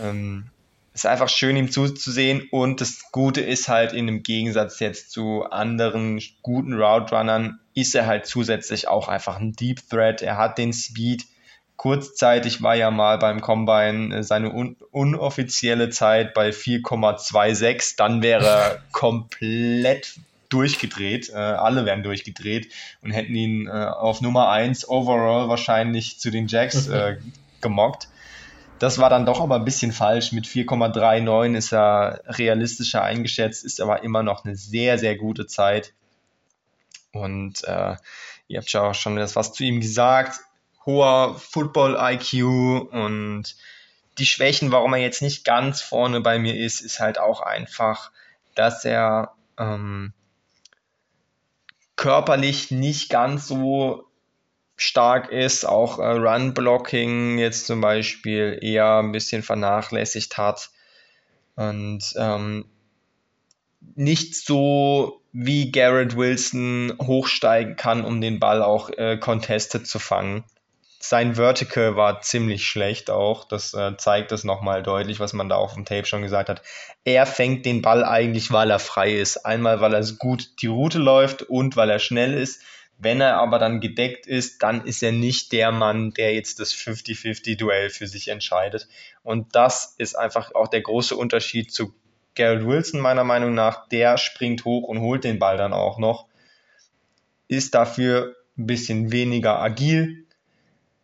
[0.00, 0.51] Ähm,
[0.94, 2.48] ist einfach schön, ihm zuzusehen.
[2.50, 7.94] Und das Gute ist halt, in dem Gegensatz jetzt zu anderen guten Route Runnern, ist
[7.94, 10.22] er halt zusätzlich auch einfach ein Deep Threat.
[10.22, 11.24] Er hat den Speed.
[11.76, 17.96] Kurzzeitig war ja mal beim Combine äh, seine un unoffizielle Zeit bei 4,26.
[17.96, 20.16] Dann wäre er komplett
[20.50, 21.30] durchgedreht.
[21.30, 22.70] Äh, alle wären durchgedreht
[23.00, 27.16] und hätten ihn äh, auf Nummer 1 overall wahrscheinlich zu den Jacks äh,
[27.62, 28.08] gemockt.
[28.82, 30.32] Das war dann doch aber ein bisschen falsch.
[30.32, 35.94] Mit 4,39 ist er realistischer eingeschätzt, ist aber immer noch eine sehr, sehr gute Zeit.
[37.12, 37.94] Und äh,
[38.48, 40.40] ihr habt ja auch schon was zu ihm gesagt.
[40.84, 43.54] Hoher Football-IQ und
[44.18, 48.10] die Schwächen, warum er jetzt nicht ganz vorne bei mir ist, ist halt auch einfach,
[48.56, 50.12] dass er ähm,
[51.94, 54.08] körperlich nicht ganz so
[54.82, 60.70] stark ist, auch äh, Run-Blocking jetzt zum Beispiel eher ein bisschen vernachlässigt hat
[61.54, 62.64] und ähm,
[63.94, 70.44] nicht so wie Garrett Wilson hochsteigen kann, um den Ball auch äh, contested zu fangen.
[70.98, 73.44] Sein Vertical war ziemlich schlecht auch.
[73.44, 76.62] Das äh, zeigt es nochmal deutlich, was man da auf dem Tape schon gesagt hat.
[77.04, 79.44] Er fängt den Ball eigentlich, weil er frei ist.
[79.44, 82.62] Einmal, weil er gut die Route läuft und weil er schnell ist.
[82.98, 86.72] Wenn er aber dann gedeckt ist, dann ist er nicht der Mann, der jetzt das
[86.72, 88.88] 50-50-Duell für sich entscheidet.
[89.22, 91.94] Und das ist einfach auch der große Unterschied zu
[92.34, 93.88] Garrett Wilson, meiner Meinung nach.
[93.88, 96.26] Der springt hoch und holt den Ball dann auch noch.
[97.48, 100.26] Ist dafür ein bisschen weniger agil,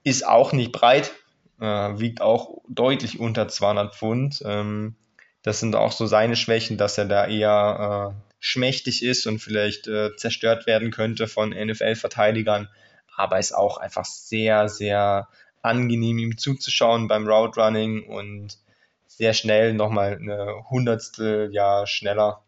[0.04, 1.12] ist auch nicht breit,
[1.60, 4.42] äh, wiegt auch deutlich unter 200 Pfund.
[4.44, 4.94] Ähm,
[5.42, 9.88] das sind auch so seine Schwächen, dass er da eher äh, schmächtig ist und vielleicht
[9.88, 12.68] äh, zerstört werden könnte von NFL-Verteidigern.
[13.16, 15.28] Aber ist auch einfach sehr, sehr
[15.62, 18.58] angenehm, ihm zuzuschauen beim Route Running und
[19.06, 22.44] sehr schnell nochmal eine Hundertstel Jahr schneller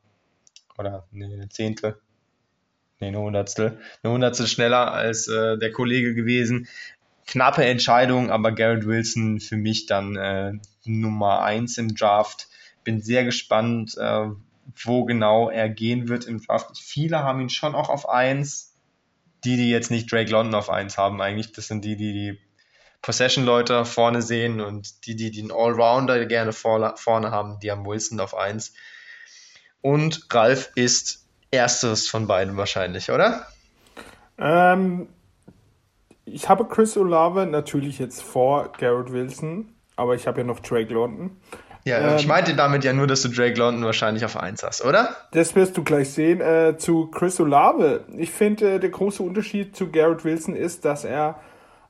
[0.79, 2.01] oder nee, eine Zehntel,
[3.01, 6.69] nee, eine Hundertstel, eine Hundertstel schneller als äh, der Kollege gewesen.
[7.27, 10.53] Knappe Entscheidung, aber Garrett Wilson für mich dann äh,
[10.85, 12.49] Nummer eins im Draft.
[12.83, 14.29] Bin sehr gespannt, äh,
[14.85, 16.79] wo genau er gehen wird im Draft.
[16.79, 18.69] Viele haben ihn schon auch auf 1.
[19.45, 22.39] Die, die jetzt nicht Drake London auf 1 haben, eigentlich, das sind die, die die
[23.01, 28.37] Possession-Leute vorne sehen und die, die den Allrounder gerne vorne haben, die haben Wilson auf
[28.37, 28.75] 1.
[29.81, 33.47] Und Ralf ist erstes von beiden wahrscheinlich, oder?
[34.39, 35.09] Ähm,
[36.25, 40.93] ich habe Chris Olave natürlich jetzt vor Garrett Wilson, aber ich habe ja noch Drake
[40.93, 41.41] London.
[41.85, 44.85] Ja, ähm, ich meinte damit ja nur, dass du Drake London wahrscheinlich auf 1 hast,
[44.85, 45.17] oder?
[45.33, 46.41] Das wirst du gleich sehen.
[46.41, 48.05] Äh, zu Chris Olave.
[48.17, 51.41] Ich finde, äh, der große Unterschied zu Garrett Wilson ist, dass er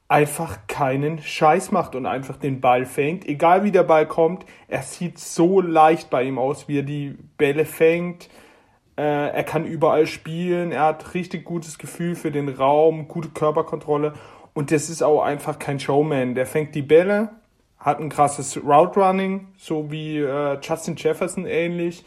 [0.08, 3.26] einfach keinen Scheiß macht und einfach den Ball fängt.
[3.26, 7.16] Egal wie der Ball kommt, er sieht so leicht bei ihm aus, wie er die
[7.36, 8.28] Bälle fängt.
[8.96, 10.72] Äh, er kann überall spielen.
[10.72, 14.14] Er hat richtig gutes Gefühl für den Raum, gute Körperkontrolle.
[14.52, 16.34] Und das ist auch einfach kein Showman.
[16.34, 17.30] Der fängt die Bälle,
[17.80, 22.04] hat ein krasses Route Running, so wie äh, Justin Jefferson ähnlich.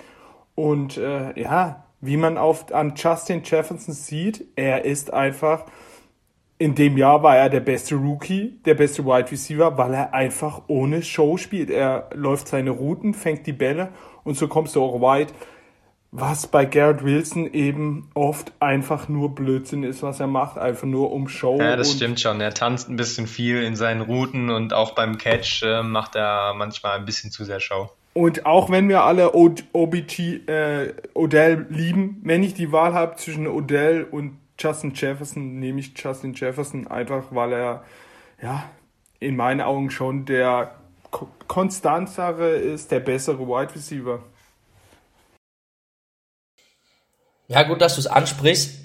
[0.55, 5.65] Und äh, ja, wie man auf, an Justin Jefferson sieht, er ist einfach,
[6.59, 10.61] in dem Jahr war er der beste Rookie, der beste Wide Receiver, weil er einfach
[10.67, 11.71] ohne Show spielt.
[11.71, 13.89] Er läuft seine Routen, fängt die Bälle
[14.23, 15.33] und so kommst du auch weit
[16.15, 21.11] was bei Garrett Wilson eben oft einfach nur Blödsinn ist, was er macht, einfach nur
[21.11, 21.57] um Show.
[21.59, 22.39] Ja, das stimmt schon.
[22.39, 26.53] Er tanzt ein bisschen viel in seinen Routen und auch beim Catch äh, macht er
[26.53, 27.89] manchmal ein bisschen zu sehr Show.
[28.13, 33.15] Und auch wenn wir alle o OBG äh, Odell lieben, wenn ich die Wahl habe
[33.15, 37.83] zwischen Odell und Justin Jefferson, nehme ich Justin Jefferson einfach, weil er
[38.39, 38.65] ja
[39.19, 40.75] in meinen Augen schon der
[41.47, 44.19] konstantere ist, der bessere Wide Receiver.
[47.53, 48.83] Ja, gut, dass du es ansprichst.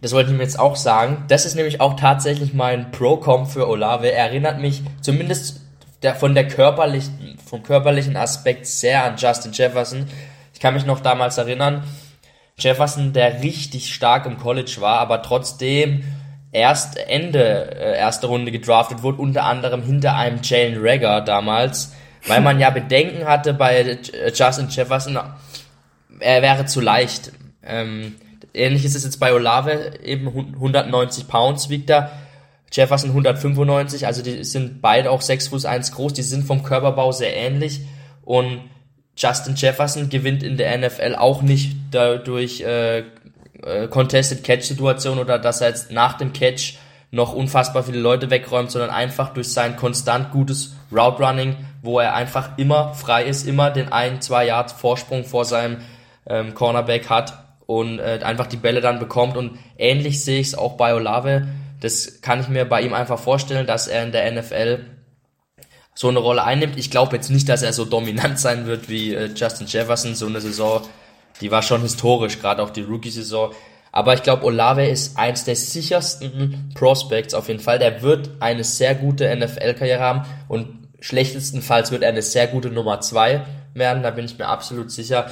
[0.00, 1.24] das wollte ich mir jetzt auch sagen.
[1.28, 4.10] Das ist nämlich auch tatsächlich mein Pro-Com für Olave.
[4.10, 5.60] Er erinnert mich zumindest
[6.02, 10.06] der, von der körperlichen, vom körperlichen Aspekt sehr an Justin Jefferson.
[10.54, 11.84] Ich kann mich noch damals erinnern,
[12.58, 16.02] Jefferson, der richtig stark im College war, aber trotzdem
[16.52, 21.94] erst Ende äh, erste Runde gedraftet wurde, unter anderem hinter einem Jalen Rager damals,
[22.26, 23.98] weil man ja Bedenken hatte bei
[24.34, 25.18] Justin Jefferson,
[26.18, 27.32] er wäre zu leicht.
[27.62, 28.16] Ähm,
[28.54, 32.10] ähnlich ist es jetzt bei Olave, eben 190 Pounds wiegt er,
[32.72, 37.10] Jefferson 195, also die sind beide auch 6 Fuß 1 groß, die sind vom Körperbau
[37.10, 37.80] sehr ähnlich.
[38.22, 38.60] Und
[39.16, 45.38] Justin Jefferson gewinnt in der NFL auch nicht dadurch äh, äh, Contested Catch Situation oder
[45.38, 46.78] dass er jetzt nach dem Catch
[47.10, 52.14] noch unfassbar viele Leute wegräumt, sondern einfach durch sein konstant gutes Route Running, wo er
[52.14, 55.78] einfach immer frei ist, immer den ein, zwei Yard Vorsprung vor seinem
[56.28, 60.54] ähm, Cornerback hat und äh, einfach die Bälle dann bekommt und ähnlich sehe ich es
[60.56, 61.46] auch bei Olave.
[61.80, 64.80] Das kann ich mir bei ihm einfach vorstellen, dass er in der NFL
[65.94, 66.76] so eine Rolle einnimmt.
[66.76, 70.16] Ich glaube jetzt nicht, dass er so dominant sein wird wie äh, Justin Jefferson.
[70.16, 70.82] So eine Saison,
[71.40, 73.52] die war schon historisch, gerade auch die Rookie-Saison.
[73.92, 77.78] Aber ich glaube, Olave ist eins der sichersten Prospects auf jeden Fall.
[77.78, 83.00] Der wird eine sehr gute NFL-Karriere haben und schlechtestenfalls wird er eine sehr gute Nummer
[83.00, 83.42] zwei
[83.74, 84.02] werden.
[84.02, 85.30] Da bin ich mir absolut sicher.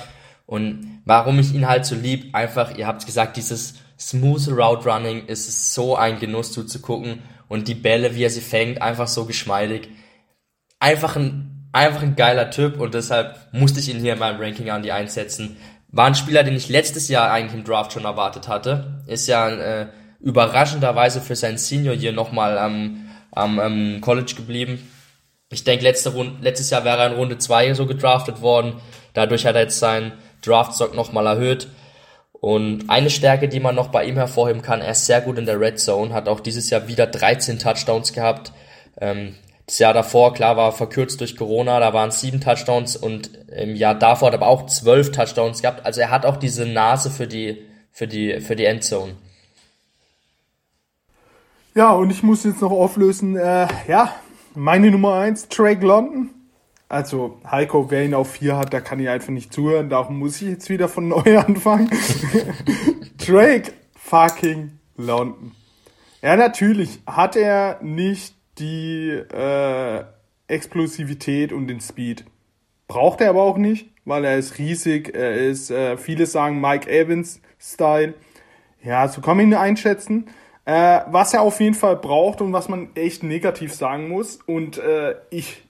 [0.49, 5.27] Und warum ich ihn halt so lieb, einfach, ihr habt gesagt, dieses smooth Route Running
[5.27, 7.19] ist so ein Genuss zuzugucken
[7.49, 9.91] und die Bälle, wie er sie fängt, einfach so geschmeidig.
[10.81, 14.71] Einfach ein, einfach ein geiler Typ und deshalb musste ich ihn hier in meinem Ranking
[14.71, 15.59] an die einsetzen.
[15.89, 19.03] War ein Spieler, den ich letztes Jahr eigentlich im Draft schon erwartet hatte.
[19.07, 19.89] Ist ja äh,
[20.19, 24.79] überraschenderweise für sein Senior hier nochmal am, am, am College geblieben.
[25.51, 28.81] Ich denke, letzte Runde, letztes Jahr wäre er in Runde 2 so gedraftet worden.
[29.13, 30.13] Dadurch hat er jetzt seinen
[30.49, 31.69] Draftstock nochmal erhöht.
[32.33, 35.47] Und eine Stärke, die man noch bei ihm hervorheben kann, er ist sehr gut in
[35.47, 38.53] der Red Zone, hat auch dieses Jahr wieder 13 Touchdowns gehabt.
[39.01, 39.35] Ähm,
[39.67, 43.95] das Jahr davor, klar, war verkürzt durch Corona, da waren sieben Touchdowns und im Jahr
[43.95, 45.85] davor hat er aber auch zwölf Touchdowns gehabt.
[45.85, 49.17] Also er hat auch diese Nase für die, für die, für die Endzone.
[51.75, 54.15] Ja, und ich muss jetzt noch auflösen, äh, ja,
[54.55, 56.31] meine Nummer eins, Drake London.
[56.89, 59.91] Also Heiko, wer ihn auf vier hat, da kann ich einfach nicht zuhören.
[59.91, 61.91] Darum muss ich jetzt wieder von neu anfangen.
[63.19, 65.53] Drake fucking London.
[66.23, 70.05] Ja, natürlich hat er nicht die äh,
[70.49, 72.25] Explosivität und den Speed.
[72.89, 75.15] Braucht er aber auch nicht, weil er ist riesig.
[75.15, 78.15] Er ist, äh, viele sagen Mike Evans Style.
[78.83, 80.31] Ja, so kann man ihn einschätzen.
[80.65, 84.37] Äh, was er auf jeden Fall braucht und was man echt negativ sagen muss.
[84.47, 85.68] Und äh, ich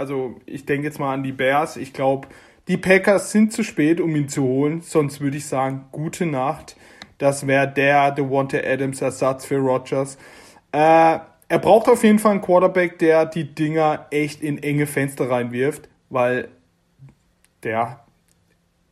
[0.00, 1.76] also ich denke jetzt mal an die Bears.
[1.76, 2.26] Ich glaube,
[2.68, 4.80] die Packers sind zu spät, um ihn zu holen.
[4.80, 6.74] Sonst würde ich sagen, gute Nacht.
[7.18, 10.16] Das wäre der Devonta Adams Ersatz für Rogers.
[10.72, 15.28] Äh, er braucht auf jeden Fall einen Quarterback, der die Dinger echt in enge Fenster
[15.28, 16.48] reinwirft, weil
[17.62, 18.02] der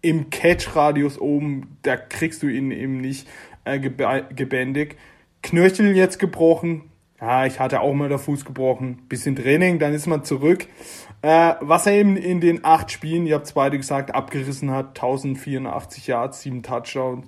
[0.02, 3.26] im Catch-Radius oben, da kriegst du ihn eben nicht
[3.64, 4.96] äh, gebändigt.
[5.42, 6.82] Knöchel jetzt gebrochen,
[7.20, 9.02] ja, ich hatte auch mal der Fuß gebrochen.
[9.08, 10.66] Bisschen Training, dann ist man zurück.
[11.22, 14.90] Äh, was er eben in den acht Spielen, ihr habt es beide gesagt, abgerissen hat,
[14.90, 17.26] 1084 Yards, sieben Touchdowns.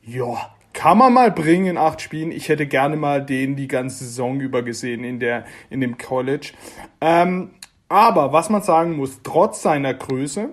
[0.00, 2.30] Ja, kann man mal bringen in acht Spielen.
[2.32, 6.52] Ich hätte gerne mal den die ganze Saison über gesehen in, der, in dem College.
[7.00, 7.50] Ähm,
[7.88, 10.50] aber was man sagen muss, trotz seiner Größe,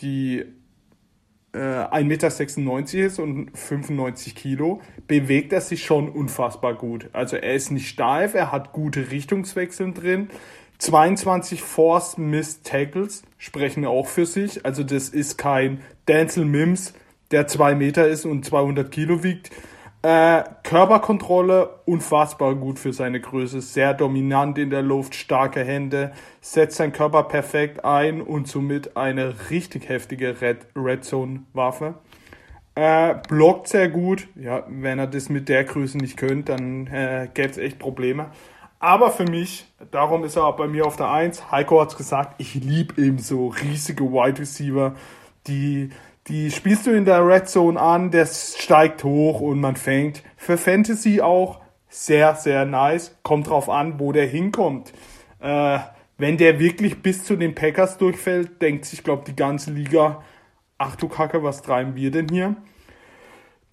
[0.00, 0.44] die
[1.56, 7.08] äh, 1,96 Meter ist und 95 Kilo, bewegt er sich schon unfassbar gut.
[7.12, 10.28] Also er ist nicht steif, er hat gute Richtungswechseln drin.
[10.78, 14.64] 22 Force Miss Tackles sprechen auch für sich.
[14.66, 16.92] Also das ist kein Denzel Mims,
[17.30, 19.50] der zwei Meter ist und 200 Kilo wiegt.
[20.06, 26.76] Äh, Körperkontrolle unfassbar gut für seine Größe, sehr dominant in der Luft, starke Hände, setzt
[26.76, 31.94] seinen Körper perfekt ein und somit eine richtig heftige Red, Red Zone Waffe.
[32.76, 37.28] Äh, blockt sehr gut, ja, wenn er das mit der Größe nicht könnte, dann äh,
[37.34, 38.26] gäbe es echt Probleme.
[38.78, 41.96] Aber für mich, darum ist er auch bei mir auf der 1, Heiko hat es
[41.96, 44.94] gesagt, ich liebe eben so riesige Wide Receiver,
[45.48, 45.90] die
[46.28, 50.22] die spielst du in der Red Zone an, der steigt hoch und man fängt.
[50.36, 53.16] Für Fantasy auch sehr, sehr nice.
[53.22, 54.92] Kommt drauf an, wo der hinkommt.
[55.40, 55.78] Äh,
[56.18, 60.22] wenn der wirklich bis zu den Packers durchfällt, denkt sich, glaube die ganze Liga,
[60.78, 62.56] ach du Kacke, was treiben wir denn hier?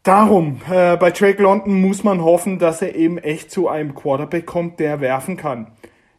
[0.04, 4.46] Darum, äh, bei Drake London muss man hoffen, dass er eben echt zu einem Quarterback
[4.46, 5.72] kommt, der werfen kann.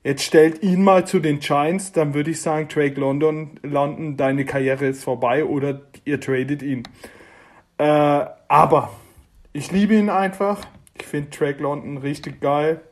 [0.04, 4.44] Jetzt stellt ihn mal zu den Giants, dann würde ich sagen, Drake London, London, deine
[4.44, 6.82] Karriere ist vorbei oder ihr tradet ihn.
[7.78, 8.90] Äh, aber
[9.54, 10.60] ich liebe ihn einfach.
[11.00, 12.82] Ich finde Track London richtig geil.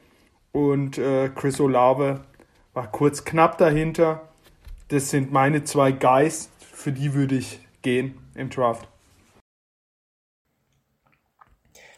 [0.53, 2.23] Und äh, Chris Olave
[2.73, 4.29] war kurz knapp dahinter.
[4.89, 8.89] Das sind meine zwei Guys, für die würde ich gehen im Draft.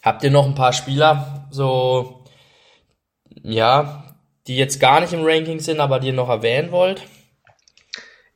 [0.02, 2.24] Habt ihr noch ein paar Spieler, so,
[3.42, 4.13] ja,
[4.46, 7.02] die jetzt gar nicht im Ranking sind, aber die ihr noch erwähnen wollt?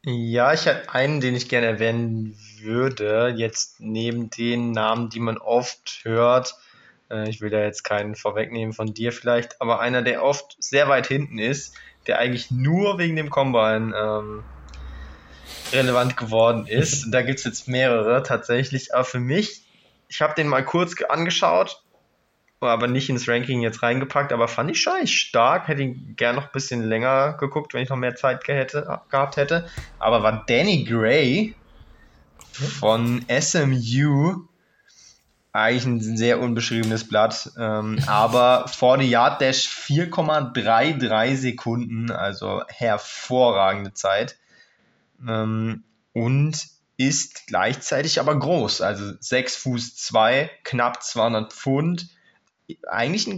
[0.05, 5.39] Ja, ich habe einen, den ich gerne erwähnen würde, jetzt neben den Namen, die man
[5.39, 6.55] oft hört.
[7.10, 10.89] Äh, ich will da jetzt keinen vorwegnehmen von dir vielleicht, aber einer, der oft sehr
[10.89, 11.74] weit hinten ist,
[12.06, 14.44] der eigentlich nur wegen dem Combine ähm,
[15.72, 17.06] relevant geworden ist.
[17.10, 19.62] Da gibt es jetzt mehrere tatsächlich, aber für mich
[20.09, 21.82] ich habe den mal kurz angeschaut,
[22.60, 25.68] aber nicht ins Ranking jetzt reingepackt, aber fand ich schon stark.
[25.68, 29.36] Hätte ihn gern noch ein bisschen länger geguckt, wenn ich noch mehr Zeit gehätte, gehabt
[29.36, 29.68] hätte.
[29.98, 31.55] Aber war Danny Gray
[32.52, 34.48] von SMU
[35.52, 37.51] eigentlich ein sehr unbeschriebenes Blatt.
[37.59, 44.36] Ähm, aber vor die Yard Dash 4,33 Sekunden, also hervorragende Zeit.
[45.26, 46.66] Ähm, und
[46.97, 52.09] ist gleichzeitig aber groß, also 6 Fuß 2, knapp 200 Pfund.
[52.86, 53.28] Eigentlich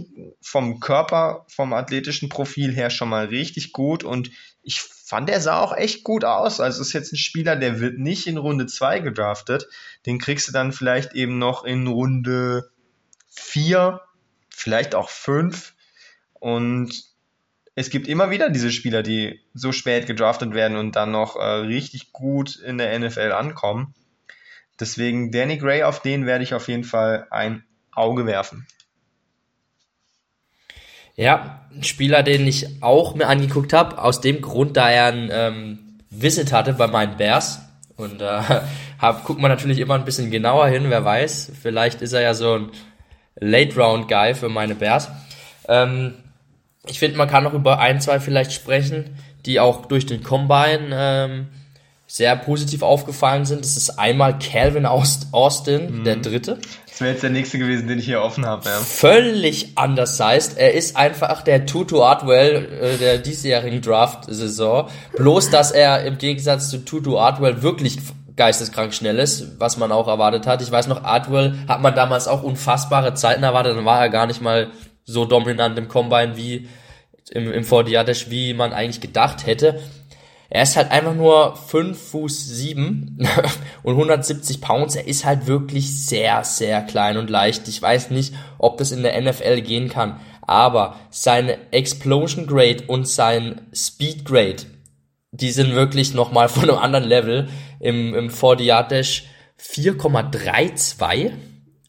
[0.41, 4.31] vom Körper, vom athletischen Profil her schon mal richtig gut und
[4.63, 6.59] ich fand, er sah auch echt gut aus.
[6.59, 9.67] Also ist jetzt ein Spieler, der wird nicht in Runde 2 gedraftet.
[10.05, 12.71] Den kriegst du dann vielleicht eben noch in Runde
[13.29, 14.01] 4,
[14.49, 15.73] vielleicht auch 5.
[16.33, 17.11] Und
[17.75, 21.43] es gibt immer wieder diese Spieler, die so spät gedraftet werden und dann noch äh,
[21.43, 23.93] richtig gut in der NFL ankommen.
[24.79, 28.67] Deswegen Danny Gray, auf den werde ich auf jeden Fall ein Auge werfen.
[31.21, 35.29] Ja, ein Spieler, den ich auch mir angeguckt habe, aus dem Grund, da er ein
[35.31, 35.79] ähm,
[36.09, 37.61] Visit hatte bei meinen Bears.
[37.95, 38.41] Und äh,
[38.99, 41.51] hab, guckt man natürlich immer ein bisschen genauer hin, wer weiß.
[41.61, 42.71] Vielleicht ist er ja so ein
[43.35, 45.11] Late-Round-Guy für meine Bears.
[45.67, 46.15] Ähm,
[46.87, 49.15] ich finde, man kann noch über ein, zwei vielleicht sprechen,
[49.45, 51.49] die auch durch den Combine ähm,
[52.11, 53.63] sehr positiv aufgefallen sind.
[53.63, 56.03] Das ist einmal Calvin Austin, mhm.
[56.03, 56.57] der dritte.
[56.85, 58.67] Das wäre jetzt der nächste gewesen, den ich hier offen habe.
[58.67, 58.79] Ja.
[58.79, 60.57] Völlig anders heißt.
[60.57, 64.89] Er ist einfach der Tutu Artwell äh, der diesjährigen Draft-Saison.
[65.15, 67.97] Bloß, dass er im Gegensatz zu Tutu Artwell wirklich
[68.35, 70.61] geisteskrank schnell ist, was man auch erwartet hat.
[70.61, 74.27] Ich weiß noch, Artwell hat man damals auch unfassbare Zeiten erwartet, dann war er gar
[74.27, 74.67] nicht mal
[75.05, 76.67] so dominant im Combine wie
[77.29, 79.79] im, im Fordiadesh, wie man eigentlich gedacht hätte.
[80.53, 83.25] Er ist halt einfach nur 5 Fuß 7
[83.83, 84.97] und 170 Pounds.
[84.97, 87.69] Er ist halt wirklich sehr, sehr klein und leicht.
[87.69, 90.19] Ich weiß nicht, ob das in der NFL gehen kann.
[90.41, 94.63] Aber seine Explosion Grade und sein Speed Grade,
[95.31, 97.47] die sind wirklich nochmal von einem anderen Level.
[97.79, 99.23] Im, im 40 Yard Dash
[99.57, 101.31] 4,32.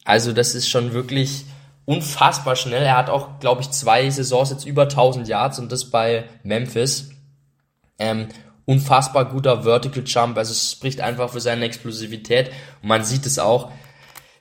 [0.05, 1.43] Also das ist schon wirklich
[1.83, 2.83] unfassbar schnell.
[2.83, 7.09] Er hat auch, glaube ich, zwei Saisons jetzt über 1000 Yards und das bei Memphis.
[7.99, 8.29] Ähm,
[8.65, 13.39] unfassbar guter Vertical Jump, also es spricht einfach für seine Explosivität und man sieht es
[13.39, 13.71] auch.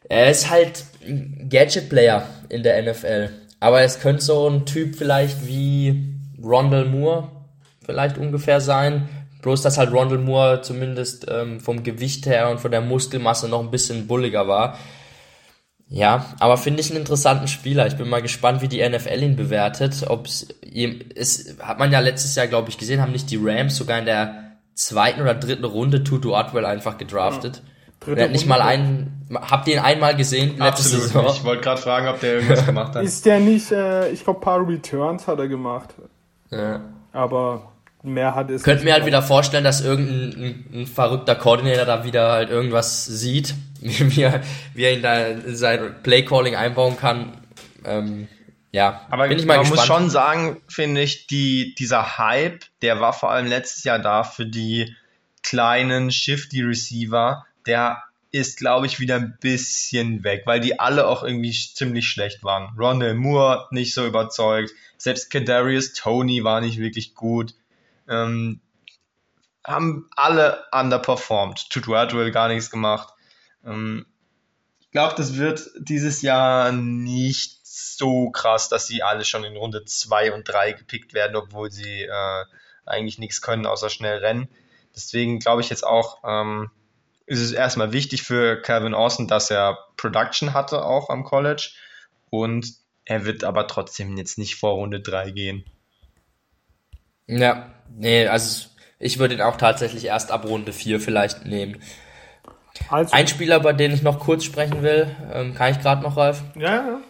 [0.09, 3.31] Er ist halt ein Gadget-Player in der NFL,
[3.61, 7.29] aber es könnte so ein Typ vielleicht wie Rondell Moore
[7.85, 9.09] vielleicht ungefähr sein,
[9.43, 13.61] bloß dass halt Rondell Moore zumindest ähm, vom Gewicht her und von der Muskelmasse noch
[13.61, 14.79] ein bisschen bulliger war.
[15.93, 17.87] Ja, aber finde ich einen interessanten Spieler.
[17.87, 20.05] Ich bin mal gespannt, wie die NFL ihn bewertet.
[20.09, 20.49] Ob es
[21.61, 24.53] hat man ja letztes Jahr, glaube ich, gesehen, haben nicht die Rams sogar in der
[24.75, 27.63] zweiten oder dritten Runde Tutu Atwell einfach gedraftet.
[28.07, 28.15] Ja.
[28.15, 29.27] Er hat nicht mal einen.
[29.35, 30.61] Habt ihr ihn einmal gesehen?
[30.63, 31.03] Absolut.
[31.03, 31.27] Saison?
[31.27, 33.05] Ich wollte gerade fragen, ob der irgendwas gemacht hat.
[33.05, 33.71] Ist der nicht?
[33.71, 35.91] Äh, ich glaube, paar Returns hat er gemacht.
[36.51, 36.81] Ja.
[37.13, 37.71] Aber
[38.03, 38.63] mehr hat es.
[38.63, 43.05] Könnt mir halt wieder vorstellen, dass irgendein ein, ein verrückter Koordinator da wieder halt irgendwas
[43.05, 43.55] sieht,
[44.15, 44.43] wie er,
[44.75, 47.33] wie er ihn da in sein Playcalling einbauen kann.
[47.85, 48.29] Ähm,
[48.71, 49.81] ja, aber bin ich mal man gespannt.
[49.81, 54.25] muss schon sagen, finde ich, die, dieser Hype, der war vor allem letztes Jahr da
[54.25, 54.95] für die
[55.43, 61.23] kleinen Shifty Receiver, der ist, glaube ich, wieder ein bisschen weg, weil die alle auch
[61.23, 62.75] irgendwie ziemlich schlecht waren.
[62.79, 67.55] Rondell Moore nicht so überzeugt, selbst Kadarius Tony war nicht wirklich gut.
[68.09, 68.61] Ähm,
[69.65, 71.69] haben alle underperformed.
[71.69, 73.13] Tutu Atwell gar nichts gemacht.
[73.65, 74.07] Ähm,
[74.81, 79.85] ich glaube, das wird dieses Jahr nicht so krass, dass sie alle schon in Runde
[79.85, 82.45] 2 und 3 gepickt werden, obwohl sie äh,
[82.85, 84.49] eigentlich nichts können, außer schnell rennen.
[84.95, 86.71] Deswegen glaube ich jetzt auch, ähm,
[87.27, 91.71] ist es erstmal wichtig für Calvin Austin, dass er Production hatte auch am College
[92.31, 92.75] und
[93.05, 95.65] er wird aber trotzdem jetzt nicht vor Runde 3 gehen.
[97.27, 98.67] Ja, nee, also
[98.99, 101.83] ich würde ihn auch tatsächlich erst ab Runde 4 vielleicht nehmen.
[102.89, 103.13] Also.
[103.13, 106.43] Ein Spieler, über den ich noch kurz sprechen will, ähm, kann ich gerade noch, Ralf?
[106.55, 107.01] Ja, ja.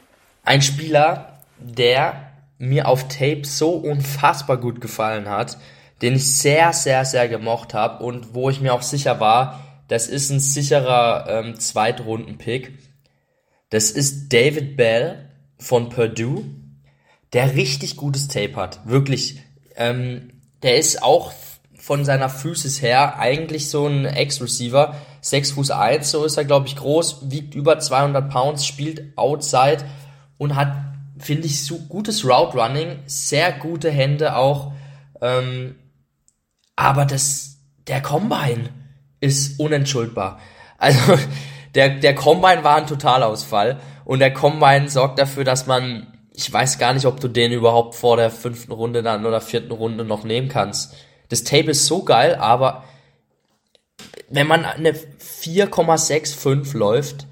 [0.45, 5.59] ein Spieler, der mir auf Tape so unfassbar gut gefallen hat,
[6.01, 10.09] den ich sehr, sehr, sehr gemocht habe und wo ich mir auch sicher war, das
[10.09, 12.79] ist ein sicherer ähm, Zweitrunden-Pick.
[13.71, 15.29] Das ist David Bell
[15.59, 16.45] von Purdue,
[17.33, 18.81] der richtig gutes Tape hat.
[18.87, 19.43] Wirklich.
[19.77, 20.31] Ähm,
[20.63, 21.33] der ist auch
[21.75, 24.95] von seiner Physis her eigentlich so ein Ex-Receiver.
[25.23, 29.85] 6 Fuß 1, so ist er, glaube ich, groß, wiegt über 200 Pounds, spielt Outside
[30.37, 30.75] und hat,
[31.19, 34.73] finde ich, so gutes Route Running, sehr gute Hände auch.
[35.21, 35.77] Ähm,
[36.75, 38.71] aber das, der Combine
[39.21, 40.41] ist unentschuldbar.
[40.77, 40.99] Also,
[41.77, 46.79] der, der Combine war ein Totalausfall und der Combine sorgt dafür, dass man, ich weiß
[46.79, 50.25] gar nicht, ob du den überhaupt vor der fünften Runde dann oder vierten Runde noch
[50.25, 50.97] nehmen kannst.
[51.29, 52.83] Das Tape ist so geil, aber
[54.33, 57.27] wenn man eine 4,65 läuft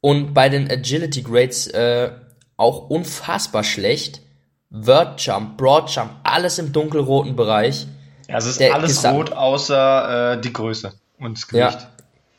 [0.00, 2.10] und bei den Agility Grades äh,
[2.56, 4.22] auch unfassbar schlecht,
[4.70, 7.86] Word Jump, Broad Jump, alles im dunkelroten Bereich.
[8.28, 11.88] Ja, es ist alles rot außer äh, die Größe und das Gewicht.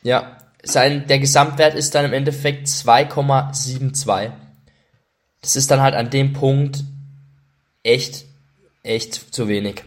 [0.04, 0.38] Ja, ja.
[0.64, 4.32] Sein, der Gesamtwert ist dann im Endeffekt 2,72.
[5.40, 6.84] Das ist dann halt an dem Punkt
[7.84, 8.26] echt,
[8.84, 9.86] echt zu wenig.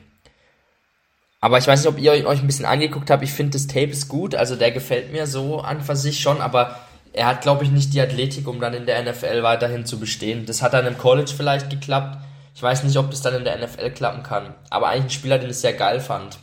[1.41, 3.23] Aber ich weiß nicht, ob ihr euch ein bisschen angeguckt habt.
[3.23, 4.35] Ich finde, das Tape ist gut.
[4.35, 6.41] Also der gefällt mir so an für sich schon.
[6.41, 6.79] Aber
[7.13, 10.45] er hat, glaube ich, nicht die Athletik, um dann in der NFL weiterhin zu bestehen.
[10.45, 12.19] Das hat dann im College vielleicht geklappt.
[12.55, 14.55] Ich weiß nicht, ob das dann in der NFL klappen kann.
[14.69, 16.39] Aber eigentlich ein Spieler, den ich sehr geil fand.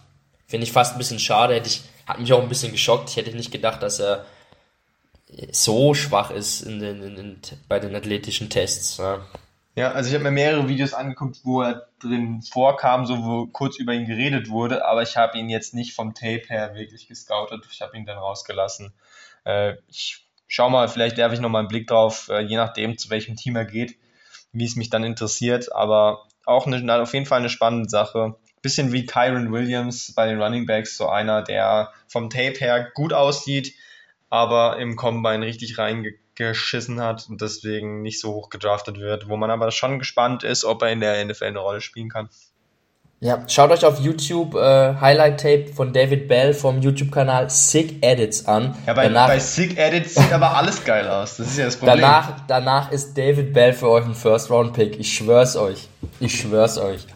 [0.47, 1.53] Finde ich fast ein bisschen schade.
[1.53, 3.09] Hätte ich, hat mich auch ein bisschen geschockt.
[3.09, 4.25] Ich hätte nicht gedacht, dass er
[5.51, 8.97] so schwach ist in den, in, in, bei den athletischen Tests.
[8.97, 9.19] Ja.
[9.77, 13.77] Ja, also ich habe mir mehrere Videos angeguckt, wo er drin vorkam, so wo kurz
[13.77, 17.63] über ihn geredet wurde, aber ich habe ihn jetzt nicht vom Tape her wirklich gescoutet.
[17.71, 18.91] Ich habe ihn dann rausgelassen.
[19.45, 22.97] Äh, ich schau mal, vielleicht werfe ich noch mal einen Blick drauf, äh, je nachdem,
[22.97, 23.99] zu welchem Team er geht,
[24.51, 25.71] wie es mich dann interessiert.
[25.71, 28.35] Aber auch eine, auf jeden Fall eine spannende Sache.
[28.63, 33.13] Bisschen wie Kyron Williams bei den Running Backs, so einer, der vom Tape her gut
[33.13, 33.75] aussieht,
[34.31, 39.35] aber im Combine richtig reingekommen geschissen hat und deswegen nicht so hoch gedraftet wird, wo
[39.37, 42.29] man aber schon gespannt ist, ob er in der NFL eine Rolle spielen kann.
[43.19, 48.45] Ja, schaut euch auf YouTube äh, Highlight Tape von David Bell vom YouTube-Kanal Sick Edits
[48.45, 48.75] an.
[48.85, 51.37] Ja, bei, danach, bei Sick Edits sieht aber alles geil aus.
[51.37, 52.01] Das ist ja das Problem.
[52.01, 54.99] Danach, danach ist David Bell für euch ein First-Round-Pick.
[54.99, 55.89] Ich schwör's euch.
[56.19, 57.07] Ich schwör's euch.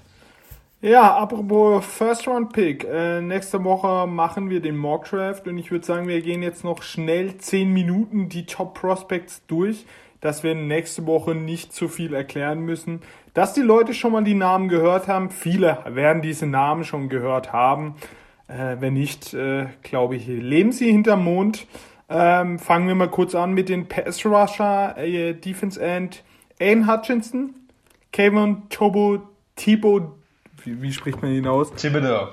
[0.83, 2.85] Ja, apropos First Round Pick.
[2.85, 6.63] Äh, nächste Woche machen wir den Mock Draft und ich würde sagen, wir gehen jetzt
[6.63, 9.85] noch schnell 10 Minuten die Top Prospects durch,
[10.21, 13.01] dass wir nächste Woche nicht zu viel erklären müssen.
[13.35, 17.53] Dass die Leute schon mal die Namen gehört haben, viele werden diese Namen schon gehört
[17.53, 17.93] haben.
[18.47, 21.67] Äh, wenn nicht, äh, glaube ich, leben sie hinterm Mond.
[22.09, 26.23] Ähm, fangen wir mal kurz an mit den Pass Rusher, äh, Defense End,
[26.59, 27.53] Aiden Hutchinson,
[28.11, 29.19] Kevin Tobo,
[29.55, 30.20] Thibaut
[30.63, 31.73] wie, wie spricht man ihn aus?
[31.73, 32.29] Thibodeau.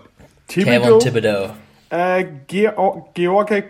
[0.47, 0.99] Thibodeau.
[0.99, 1.51] Thibodeau.
[1.91, 3.65] Äh, Georg, George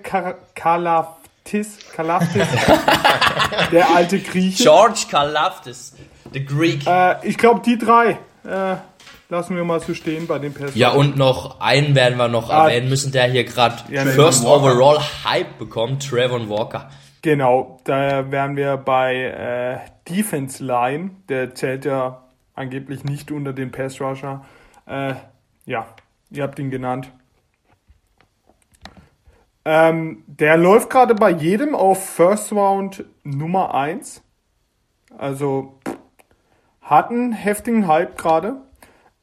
[0.55, 2.47] Kalaftis, Kalaftis,
[3.73, 4.65] der alte Grieche.
[4.65, 5.95] George Kalaftis,
[6.33, 6.87] the Greek.
[6.87, 8.77] Äh, ich glaube, die drei äh,
[9.29, 10.77] lassen wir mal so stehen bei den Personen.
[10.77, 14.45] Ja, und noch einen werden wir noch ah, erwähnen müssen, der hier gerade ja, First
[14.45, 16.91] Overall Hype bekommt, Trevor Walker.
[17.23, 19.79] Genau, da wären wir bei äh,
[20.09, 22.23] Defense Line, der zählt ja
[22.59, 24.45] angeblich nicht unter den Pass Rusher.
[24.87, 25.15] Äh,
[25.65, 25.87] ja,
[26.31, 27.13] ihr habt ihn genannt.
[29.65, 34.23] Ähm, der läuft gerade bei jedem auf First Round Nummer 1.
[35.17, 35.79] Also
[36.81, 38.57] hat einen heftigen Hype gerade.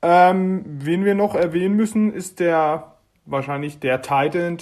[0.02, 2.95] Ähm, wen wir noch erwähnen müssen, ist der
[3.26, 4.57] wahrscheinlich der Titan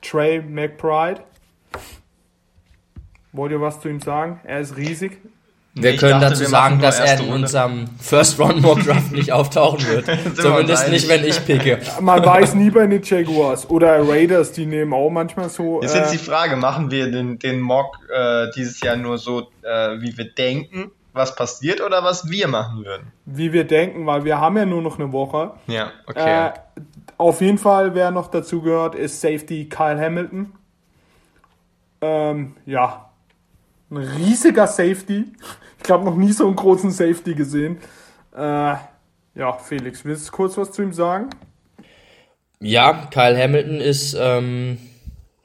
[0.00, 1.22] Trey McBride.
[3.32, 4.40] Wollt ihr was zu ihm sagen?
[4.44, 5.18] Er ist riesig.
[5.78, 7.34] Wir ich können dachte, dazu wir sagen, dass er in Runde.
[7.34, 10.06] unserem First Round Mock Draft nicht auftauchen wird.
[10.34, 11.80] Zumindest nicht, wenn ich picke.
[12.00, 15.82] Man weiß nie bei den Jaguars oder Raiders, die nehmen auch manchmal so.
[15.82, 19.50] Jetzt äh, ist die Frage, machen wir den, den Mock äh, dieses Jahr nur so,
[19.62, 23.12] äh, wie wir denken, was passiert oder was wir machen würden?
[23.26, 25.52] Wie wir denken, weil wir haben ja nur noch eine Woche.
[25.66, 26.48] Ja, okay.
[26.48, 26.52] Äh,
[27.18, 30.52] auf jeden Fall, wer noch dazu gehört, ist Safety Kyle Hamilton.
[32.00, 33.05] Ähm, ja,
[33.90, 35.24] ein riesiger Safety.
[35.78, 37.78] Ich glaube, noch nie so einen großen Safety gesehen.
[38.34, 38.74] Äh,
[39.34, 41.30] ja, Felix, willst du kurz was zu ihm sagen?
[42.60, 44.78] Ja, Kyle Hamilton ist ähm,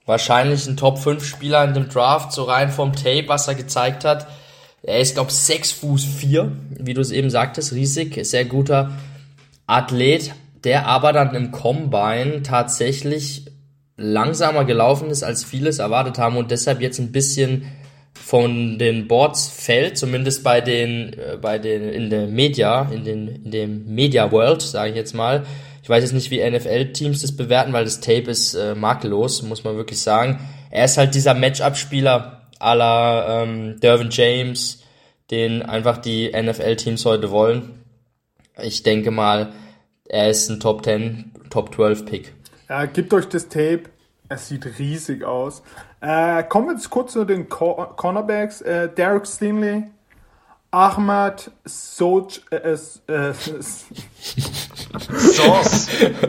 [0.05, 4.27] wahrscheinlich ein Top-5-Spieler in dem Draft, so rein vom Tape, was er gezeigt hat.
[4.81, 8.91] Er ist, glaube ich, 6 Fuß 4, wie du es eben sagtest, riesig, sehr guter
[9.67, 13.45] Athlet, der aber dann im Combine tatsächlich
[13.97, 17.65] langsamer gelaufen ist, als viele es erwartet haben und deshalb jetzt ein bisschen
[18.21, 23.27] von den Boards fällt, zumindest bei den, äh, bei den, in der Media, in den,
[23.27, 25.45] in dem Media World, sage ich jetzt mal.
[25.83, 29.63] Ich weiß jetzt nicht, wie NFL-Teams das bewerten, weil das Tape ist äh, makellos, muss
[29.63, 30.39] man wirklich sagen.
[30.69, 34.83] Er ist halt dieser Matchup-Spieler à la ähm, Dervin James,
[35.31, 37.83] den einfach die NFL-Teams heute wollen.
[38.61, 39.51] Ich denke mal,
[40.07, 42.33] er ist ein Top 10, Top 12 Pick.
[42.69, 43.83] Ja, gebt euch das Tape.
[44.31, 45.61] Es sieht riesig aus.
[45.99, 48.61] Äh, kommen wir jetzt kurz zu den Cor Cornerbacks.
[48.61, 49.83] Äh, Derek Stinley,
[50.71, 52.77] Ahmad Soch, äh, äh,
[55.17, 55.87] Sauce.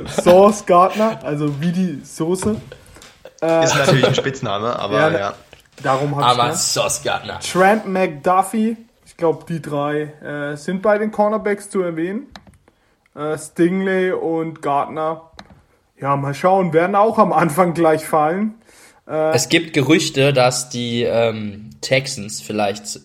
[0.20, 2.56] Sauce Gardner, also wie die Soße.
[3.40, 5.18] Äh, ist natürlich ein Spitzname, aber ja.
[5.18, 5.34] ja.
[5.80, 7.38] Darum habe ich Aber Sauce Gardner.
[7.38, 8.76] Trent McDuffie,
[9.06, 12.26] ich glaube, die drei äh, sind bei den Cornerbacks zu erwähnen.
[13.14, 15.31] Äh, Stingley und Gardner
[16.02, 18.54] ja, mal schauen, werden auch am Anfang gleich fallen.
[19.06, 23.00] Äh, es gibt Gerüchte, dass die ähm, Texans vielleicht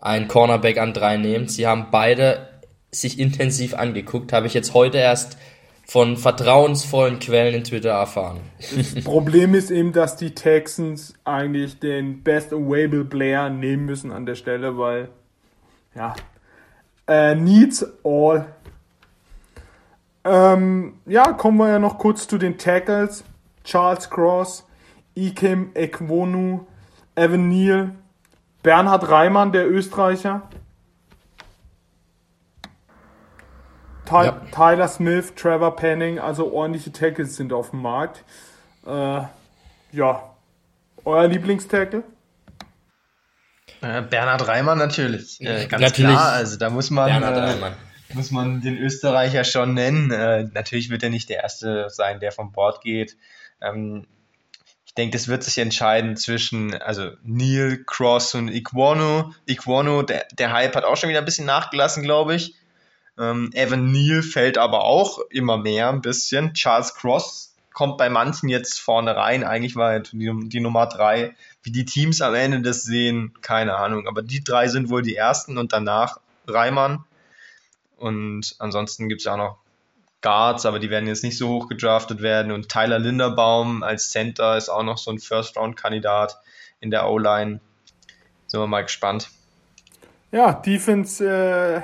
[0.00, 1.48] einen Cornerback an drei nehmen.
[1.48, 2.48] Sie haben beide
[2.90, 5.38] sich intensiv angeguckt, habe ich jetzt heute erst
[5.86, 8.40] von vertrauensvollen Quellen in Twitter erfahren.
[8.74, 14.26] Das Problem ist eben, dass die Texans eigentlich den Best Available Player nehmen müssen an
[14.26, 15.08] der Stelle, weil
[15.94, 16.14] ja,
[17.06, 18.46] äh, needs all
[20.24, 23.24] ähm, ja, kommen wir ja noch kurz zu den Tackles.
[23.62, 24.66] Charles Cross,
[25.14, 26.66] Ikem Ekwonu,
[27.14, 27.92] Evan Neal,
[28.62, 30.42] Bernhard Reimann, der Österreicher.
[34.06, 34.40] Ty ja.
[34.52, 38.22] Tyler Smith, Trevor Penning, also ordentliche Tackles sind auf dem Markt.
[38.86, 39.22] Äh,
[39.92, 40.30] ja,
[41.06, 42.02] euer Lieblingstackle?
[43.80, 46.12] Äh, Bernhard Reimann natürlich, äh, ganz natürlich.
[46.12, 46.32] klar.
[46.32, 47.06] Also da muss man.
[47.06, 47.72] Bernhard äh, Reimann
[48.12, 50.10] muss man den Österreicher schon nennen.
[50.10, 53.16] Äh, natürlich wird er nicht der Erste sein, der vom Bord geht.
[53.60, 54.06] Ähm,
[54.84, 59.34] ich denke, das wird sich entscheiden zwischen also Neil, Cross und Iguano.
[59.46, 62.54] Iguano, der, der Hype hat auch schon wieder ein bisschen nachgelassen, glaube ich.
[63.18, 66.54] Ähm, Evan Neal fällt aber auch immer mehr ein bisschen.
[66.54, 69.44] Charles Cross kommt bei manchen jetzt vorne rein.
[69.44, 71.34] Eigentlich war er die, die Nummer drei.
[71.62, 74.06] Wie die Teams am Ende das sehen, keine Ahnung.
[74.06, 77.04] Aber die drei sind wohl die ersten und danach Reimann.
[77.96, 79.58] Und ansonsten gibt es ja auch noch
[80.20, 82.50] Guards, aber die werden jetzt nicht so hoch gedraftet werden.
[82.50, 86.38] Und Tyler Linderbaum als Center ist auch noch so ein First-Round-Kandidat
[86.80, 87.60] in der O-Line.
[88.46, 89.30] Sind wir mal gespannt.
[90.32, 91.82] Ja, Defense äh,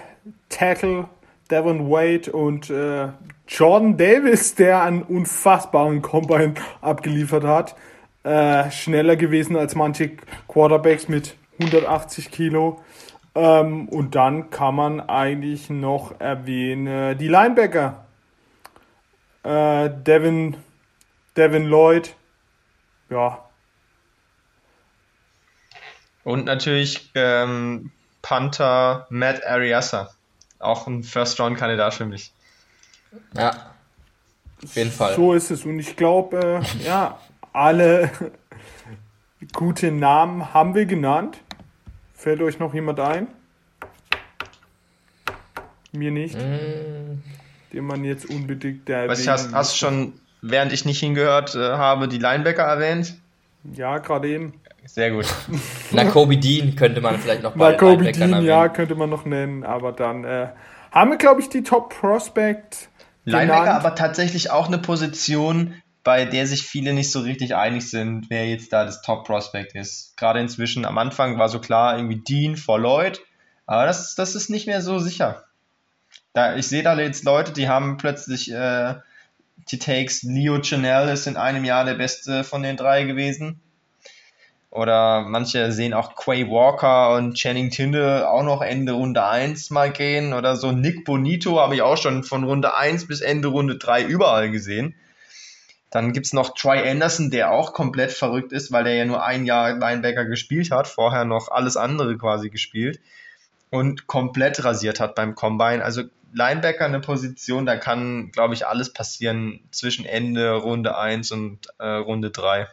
[0.49, 1.09] Tackle
[1.51, 3.09] Devon Wade und äh,
[3.49, 7.75] Jordan Davis, der einen unfassbaren Combine abgeliefert hat.
[8.23, 10.13] Äh, schneller gewesen als manche
[10.47, 12.81] Quarterbacks mit 180 Kilo.
[13.35, 18.05] Ähm, und dann kann man eigentlich noch erwähnen die Linebacker.
[19.43, 20.57] Äh, Devin,
[21.37, 22.15] Devin Lloyd.
[23.09, 23.45] Ja.
[26.25, 27.91] Und natürlich ähm,
[28.23, 30.11] Panther Matt Ariasa.
[30.59, 32.33] Auch ein First-Round-Kandidat für mich.
[33.35, 33.73] Ja.
[34.63, 35.15] Auf jeden Fall.
[35.15, 35.65] So ist es.
[35.65, 37.19] Und ich glaube, äh, ja,
[37.53, 38.11] alle
[39.53, 41.39] gute Namen haben wir genannt.
[42.21, 43.29] Fällt euch noch jemand ein?
[45.93, 46.37] Mir nicht.
[46.37, 47.23] Mm.
[47.73, 52.09] Den man jetzt unbedingt der Was hast, hast schon, während ich nicht hingehört äh, habe,
[52.09, 53.15] die Linebacker erwähnt?
[53.73, 54.53] Ja, gerade eben.
[54.85, 55.25] Sehr gut.
[55.93, 58.45] Na, Kobe Dean könnte man vielleicht noch bei Na, Kobe Dean, erwähnen.
[58.45, 60.49] ja, könnte man noch nennen, aber dann äh,
[60.91, 62.91] haben wir, glaube ich, die Top Prospect.
[63.25, 63.85] Linebacker genannt.
[63.85, 68.49] aber tatsächlich auch eine Position, bei der sich viele nicht so richtig einig sind, wer
[68.49, 70.17] jetzt da das Top Prospect ist.
[70.17, 73.21] Gerade inzwischen, am Anfang war so klar, irgendwie Dean vor Lloyd,
[73.67, 75.45] aber das, das ist nicht mehr so sicher.
[76.33, 78.95] Da, ich sehe da jetzt Leute, die haben plötzlich äh,
[79.71, 83.61] die Takes, Leo Chanel ist in einem Jahr der beste von den drei gewesen.
[84.71, 89.91] Oder manche sehen auch Quay Walker und Channing Tindall auch noch Ende Runde 1 mal
[89.91, 90.33] gehen.
[90.33, 94.05] Oder so Nick Bonito habe ich auch schon von Runde 1 bis Ende Runde 3
[94.05, 94.95] überall gesehen.
[95.91, 99.25] Dann gibt es noch Troy Anderson, der auch komplett verrückt ist, weil der ja nur
[99.25, 103.01] ein Jahr Linebacker gespielt hat, vorher noch alles andere quasi gespielt
[103.71, 105.85] und komplett rasiert hat beim Combine.
[105.85, 106.03] Also
[106.33, 111.87] Linebacker eine Position, da kann, glaube ich, alles passieren zwischen Ende Runde 1 und äh,
[111.87, 112.69] Runde 3.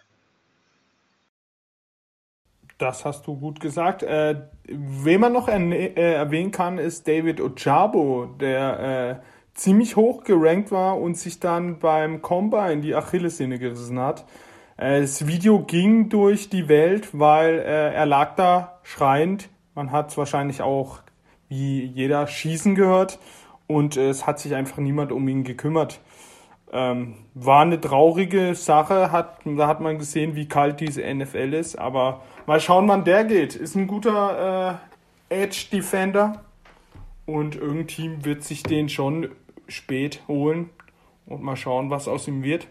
[2.78, 4.04] Das hast du gut gesagt.
[4.04, 4.36] Äh,
[4.68, 11.00] wen man noch äh, erwähnen kann, ist David Ojabo, der äh, ziemlich hoch gerankt war
[11.00, 14.26] und sich dann beim Combine die Achillessehne gerissen hat.
[14.78, 19.50] Das Video ging durch die Welt, weil äh, er lag da schreiend.
[19.74, 21.00] Man hat es wahrscheinlich auch
[21.50, 23.20] wie jeder schießen gehört
[23.66, 26.00] und es hat sich einfach niemand um ihn gekümmert.
[26.72, 31.78] Ähm, war eine traurige Sache, hat, da hat man gesehen, wie kalt diese NFL ist,
[31.78, 33.56] aber mal schauen, wann der geht.
[33.56, 34.80] Ist ein guter
[35.30, 36.44] äh, Edge Defender
[37.26, 39.30] und irgendein Team wird sich den schon
[39.68, 40.70] spät holen
[41.26, 42.68] und mal schauen, was aus ihm wird.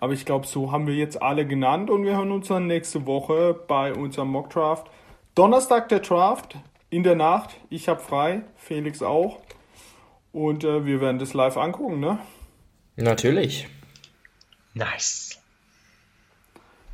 [0.00, 3.06] Aber ich glaube, so haben wir jetzt alle genannt und wir hören uns dann nächste
[3.06, 4.90] Woche bei unserem Mock Draft.
[5.34, 6.56] Donnerstag der Draft
[6.88, 7.50] in der Nacht.
[7.68, 9.40] Ich habe frei, Felix auch.
[10.32, 12.18] Und äh, wir werden das live angucken, ne?
[12.96, 13.68] Natürlich.
[14.74, 15.38] Nice.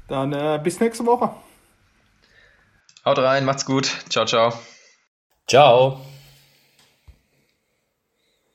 [0.09, 1.31] Dann äh, bis nächste Woche.
[3.05, 3.87] Haut rein, macht's gut.
[4.09, 4.53] Ciao, ciao.
[5.47, 6.01] Ciao.